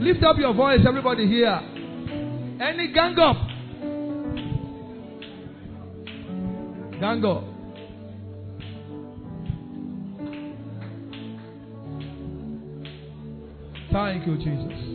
Lift 0.00 0.22
up 0.24 0.36
your 0.38 0.52
voice, 0.52 0.80
everybody 0.86 1.26
here. 1.26 1.60
Any 2.60 2.92
gang 2.92 3.16
up. 3.18 3.36
Gang 7.00 7.24
up. 7.24 7.44
Thank 13.92 14.26
you, 14.26 14.36
Jesus. 14.36 14.87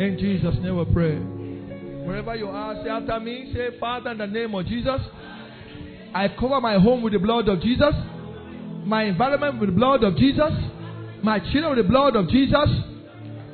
In 0.00 0.16
Jesus' 0.16 0.54
name 0.62 0.76
we 0.78 0.84
pray. 0.94 1.16
Wherever 2.06 2.36
you 2.36 2.48
are, 2.48 2.82
say 2.84 2.88
after 2.88 3.18
me, 3.18 3.52
say, 3.52 3.78
Father, 3.80 4.12
in 4.12 4.18
the 4.18 4.26
name 4.26 4.54
of 4.54 4.64
Jesus. 4.66 5.00
I 6.14 6.28
cover 6.28 6.60
my 6.60 6.78
home 6.78 7.02
with 7.02 7.12
the 7.12 7.18
blood 7.18 7.48
of 7.48 7.60
Jesus, 7.60 7.92
my 8.84 9.04
environment 9.04 9.60
with 9.60 9.70
the 9.70 9.74
blood 9.76 10.04
of 10.04 10.16
Jesus, 10.16 10.52
my 11.22 11.38
children 11.40 11.76
with 11.76 11.84
the 11.84 11.88
blood 11.90 12.16
of 12.16 12.28
Jesus. 12.28 12.68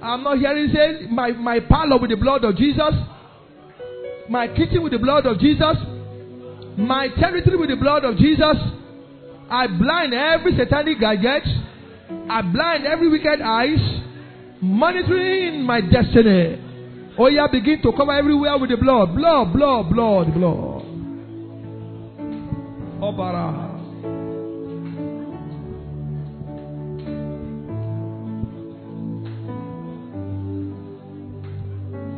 I'm 0.03 0.22
not 0.22 0.38
hearing 0.38 0.70
say 0.72 1.07
my, 1.11 1.32
my 1.32 1.61
parlor 1.61 1.99
with 1.99 2.11
the 2.11 2.16
blood 2.16 2.45
of 2.45 2.57
Jesus, 2.57 2.95
my 4.28 4.47
kitchen 4.47 4.82
with 4.82 4.92
the 4.92 4.99
blood 4.99 5.26
of 5.26 5.40
Jesus, 5.40 5.76
my 6.76 7.09
territory 7.09 7.57
with 7.57 7.70
the 7.70 7.76
blood 7.76 8.05
of 8.05 8.18
Jesus. 8.18 8.57
I 9.51 9.66
blind 9.66 10.12
every 10.14 10.57
satanic 10.57 11.01
gadget. 11.01 11.42
I 12.28 12.42
blind 12.42 12.86
every 12.86 13.09
wicked 13.09 13.40
eyes 13.40 13.93
monitoring 14.61 15.63
my 15.63 15.81
destiny. 15.81 16.61
Oh 17.19 17.29
yeah, 17.29 17.47
begin 17.51 17.81
to 17.83 17.93
cover 17.97 18.13
everywhere 18.13 18.59
with 18.59 18.71
the 18.71 18.77
blood, 18.77 19.15
blood, 19.15 19.53
blood, 19.53 19.91
blood, 19.91 20.35
blood. 20.35 20.83
Oh, 23.01 23.13
Obara. 23.13 23.75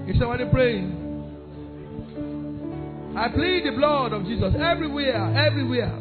Is 0.09 0.19
somebody 0.19 0.45
praying? 0.51 1.03
I 3.17 3.29
plead 3.29 3.65
the 3.67 3.73
blood 3.77 4.13
of 4.13 4.25
Jesus 4.25 4.55
everywhere, 4.55 5.37
everywhere, 5.37 5.93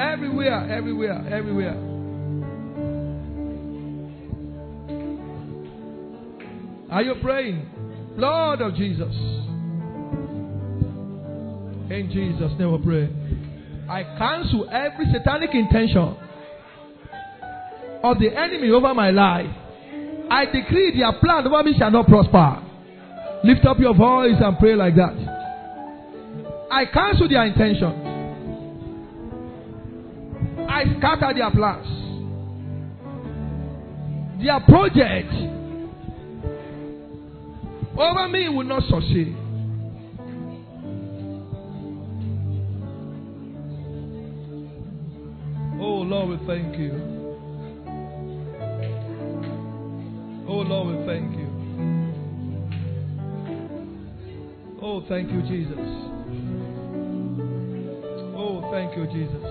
everywhere, 0.00 0.72
everywhere, 0.72 1.28
everywhere. 1.28 1.91
Are 6.92 7.02
you 7.02 7.14
praying? 7.22 7.70
Lord 8.16 8.60
of 8.60 8.74
Jesus. 8.74 9.14
In 11.90 12.10
Jesus' 12.12 12.52
name 12.58 12.70
we 12.70 12.84
pray. 12.84 13.08
I 13.88 14.02
cancel 14.18 14.68
every 14.70 15.06
satanic 15.10 15.54
intention 15.54 16.16
of 18.04 18.18
the 18.18 18.28
enemy 18.36 18.68
over 18.70 18.92
my 18.92 19.10
life. 19.10 19.48
I 20.30 20.44
decree 20.44 20.94
their 20.98 21.14
plan 21.18 21.46
over 21.46 21.62
me 21.62 21.74
shall 21.78 21.90
not 21.90 22.06
prosper. 22.08 22.62
Lift 23.42 23.64
up 23.64 23.78
your 23.78 23.94
voice 23.94 24.36
and 24.38 24.58
pray 24.58 24.76
like 24.76 24.94
that. 24.96 25.14
I 26.70 26.84
cancel 26.92 27.26
their 27.26 27.46
intention. 27.46 27.88
I 30.68 30.84
scatter 30.98 31.32
their 31.34 31.50
plans. 31.52 31.88
Their 34.42 34.60
project 34.60 35.32
over 37.96 38.28
me 38.28 38.48
will 38.48 38.64
not 38.64 38.82
succeed. 38.84 39.36
Oh 45.80 46.02
Lord, 46.02 46.28
we 46.30 46.46
thank 46.46 46.78
you. 46.78 46.92
Oh 50.48 50.60
Lord, 50.60 50.98
we 50.98 51.06
thank 51.06 51.36
you. 51.36 51.52
Oh, 54.84 55.00
thank 55.08 55.30
you, 55.30 55.40
Jesus. 55.42 55.78
Oh, 58.34 58.68
thank 58.72 58.96
you, 58.96 59.06
Jesus. 59.06 59.42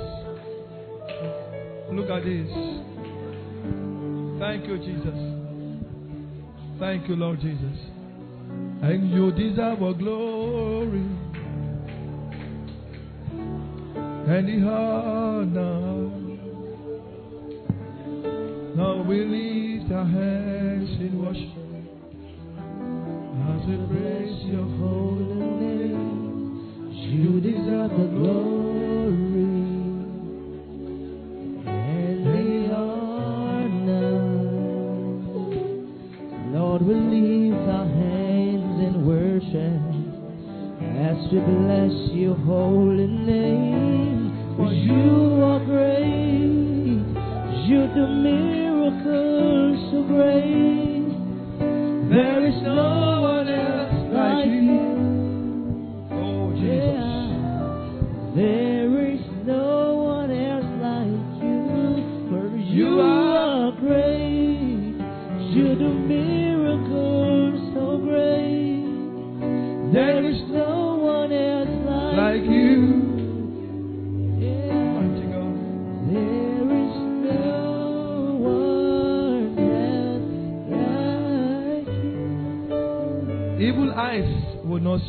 Look 1.93 2.09
at 2.09 2.23
this. 2.25 2.51
Thank 4.39 4.67
you, 4.67 4.77
Jesus. 4.77 5.17
Thank 6.79 7.07
you, 7.07 7.15
Lord 7.15 7.39
Jesus. 7.39 7.90
And 8.81 9.11
you 9.11 9.31
deserve 9.31 9.81
a 9.81 9.93
glory 9.93 11.05
and 14.27 14.47
the 14.47 14.67
honor. 14.67 16.09
Now 18.75 19.03
we 19.03 19.25
lift 19.25 19.91
our 19.91 20.05
hands 20.05 20.89
in 20.99 21.23
worship 21.23 21.61
as 23.49 23.61
we 23.67 23.75
praise 23.87 24.45
your 24.45 24.67
holy 24.79 25.35
name. 25.61 26.91
You 26.91 27.39
deserve 27.39 27.91
the 27.91 28.07
glory 28.17 28.60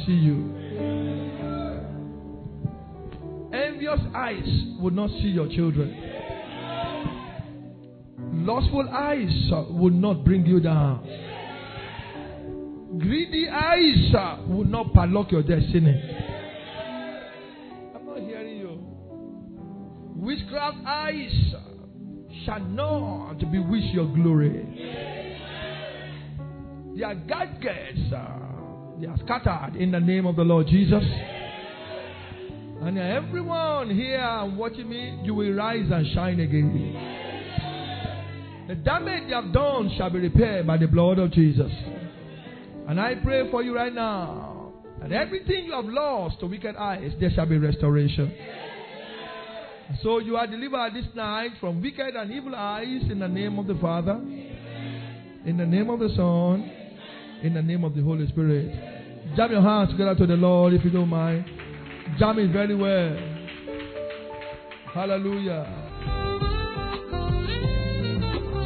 see 0.06 0.12
you. 0.12 0.52
Envious 3.52 4.00
eyes 4.14 4.64
will 4.80 4.92
not 4.92 5.10
see 5.10 5.28
your 5.28 5.48
children. 5.48 5.94
Lustful 8.34 8.88
eyes 8.90 9.50
uh, 9.52 9.64
will 9.70 9.90
not 9.90 10.24
bring 10.24 10.46
you 10.46 10.58
down. 10.58 11.04
Greedy 12.98 13.48
eyes 13.48 14.14
uh, 14.14 14.42
will 14.48 14.64
not 14.64 14.92
padlock 14.94 15.30
your 15.30 15.42
destiny. 15.42 16.00
I'm 17.94 18.06
not 18.06 18.18
hearing 18.18 18.56
you. 18.58 18.78
Witchcraft 20.16 20.78
eyes 20.86 21.54
uh, 21.54 21.60
shall 22.44 22.60
not 22.60 23.38
bewitch 23.38 23.92
your 23.94 24.06
glory. 24.14 24.66
Their 26.96 27.14
gadgets, 27.14 28.12
they 29.00 29.06
are 29.06 29.16
scattered 29.24 29.76
in 29.76 29.90
the 29.90 30.00
name 30.00 30.26
of 30.26 30.36
the 30.36 30.42
Lord 30.42 30.66
Jesus. 30.66 31.02
And 32.82 32.98
everyone 32.98 33.90
here 33.90 34.18
and 34.20 34.56
watching 34.58 34.88
me, 34.88 35.20
you 35.22 35.34
will 35.34 35.52
rise 35.52 35.88
and 35.90 36.06
shine 36.14 36.40
again. 36.40 37.08
The 38.68 38.74
damage 38.74 39.24
you 39.28 39.34
have 39.34 39.52
done 39.52 39.92
shall 39.96 40.10
be 40.10 40.18
repaired 40.18 40.66
by 40.66 40.78
the 40.78 40.86
blood 40.86 41.18
of 41.18 41.30
Jesus. 41.32 41.70
And 42.88 43.00
I 43.00 43.14
pray 43.16 43.50
for 43.50 43.62
you 43.62 43.74
right 43.74 43.92
now 43.92 44.72
that 45.00 45.12
everything 45.12 45.64
you 45.66 45.72
have 45.72 45.84
lost 45.84 46.40
to 46.40 46.46
wicked 46.46 46.76
eyes, 46.76 47.12
there 47.20 47.30
shall 47.30 47.46
be 47.46 47.58
restoration. 47.58 48.34
So 50.02 50.18
you 50.18 50.36
are 50.36 50.46
delivered 50.46 50.94
this 50.94 51.06
night 51.14 51.52
from 51.60 51.82
wicked 51.82 52.16
and 52.16 52.32
evil 52.32 52.54
eyes 52.54 53.02
in 53.10 53.18
the 53.18 53.28
name 53.28 53.58
of 53.58 53.66
the 53.66 53.74
Father, 53.76 54.20
in 55.44 55.56
the 55.56 55.66
name 55.66 55.90
of 55.90 56.00
the 56.00 56.08
Son, 56.16 56.81
in 57.42 57.54
the 57.54 57.62
name 57.62 57.84
of 57.84 57.94
the 57.94 58.02
Holy 58.02 58.26
Spirit. 58.28 58.70
Jam 59.36 59.50
your 59.50 59.62
hands 59.62 59.90
together 59.90 60.14
to 60.14 60.26
the 60.26 60.34
Lord 60.34 60.74
if 60.74 60.84
you 60.84 60.90
don't 60.90 61.08
mind. 61.08 61.44
Jam 62.18 62.38
it 62.38 62.52
very 62.52 62.74
well. 62.74 63.16
Hallelujah. 64.94 65.66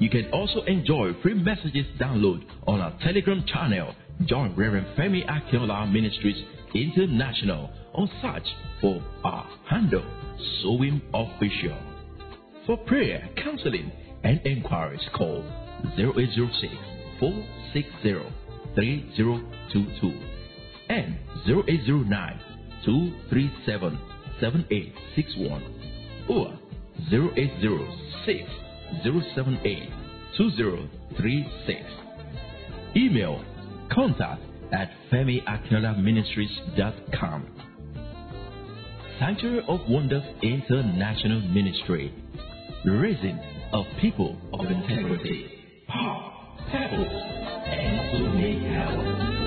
You 0.00 0.10
can 0.10 0.28
also 0.32 0.62
enjoy 0.62 1.12
free 1.22 1.34
messages 1.34 1.86
download 2.00 2.44
on 2.66 2.80
our 2.80 2.92
Telegram 3.00 3.44
channel. 3.46 3.94
Join 4.26 4.54
Reverend 4.56 4.86
Femi 4.96 5.24
Akinola 5.26 5.90
Ministries 5.90 6.44
International 6.74 7.70
or 7.94 8.08
search 8.20 8.46
for 8.80 9.00
our 9.22 9.46
handle, 9.68 10.04
Sowing 10.62 11.00
Official. 11.12 11.76
For 12.66 12.76
prayer, 12.78 13.28
counseling, 13.36 13.92
and 14.24 14.40
inquiries, 14.44 15.00
call 15.14 15.44
0806 15.96 16.74
460 17.20 18.44
3022 18.74 20.20
and 20.88 21.16
0809 21.46 22.40
237 22.84 23.98
7861 24.40 25.62
or 26.28 26.58
0806 27.12 28.50
078 29.02 29.90
2036. 30.36 31.80
Email 32.96 33.44
contact 33.92 34.42
at 34.72 34.90
femiakinola 35.12 35.98
ministries.com. 36.02 37.46
Sanctuary 39.18 39.64
of 39.68 39.80
Wonders 39.88 40.24
International 40.42 41.40
Ministry, 41.40 42.12
raising 42.84 43.38
of 43.72 43.86
people 44.00 44.36
of 44.52 44.66
integrity, 44.66 45.53
power, 45.88 46.32
purpose, 46.72 47.22
and 47.66 48.34
make 48.36 48.62
heaven. 48.72 49.43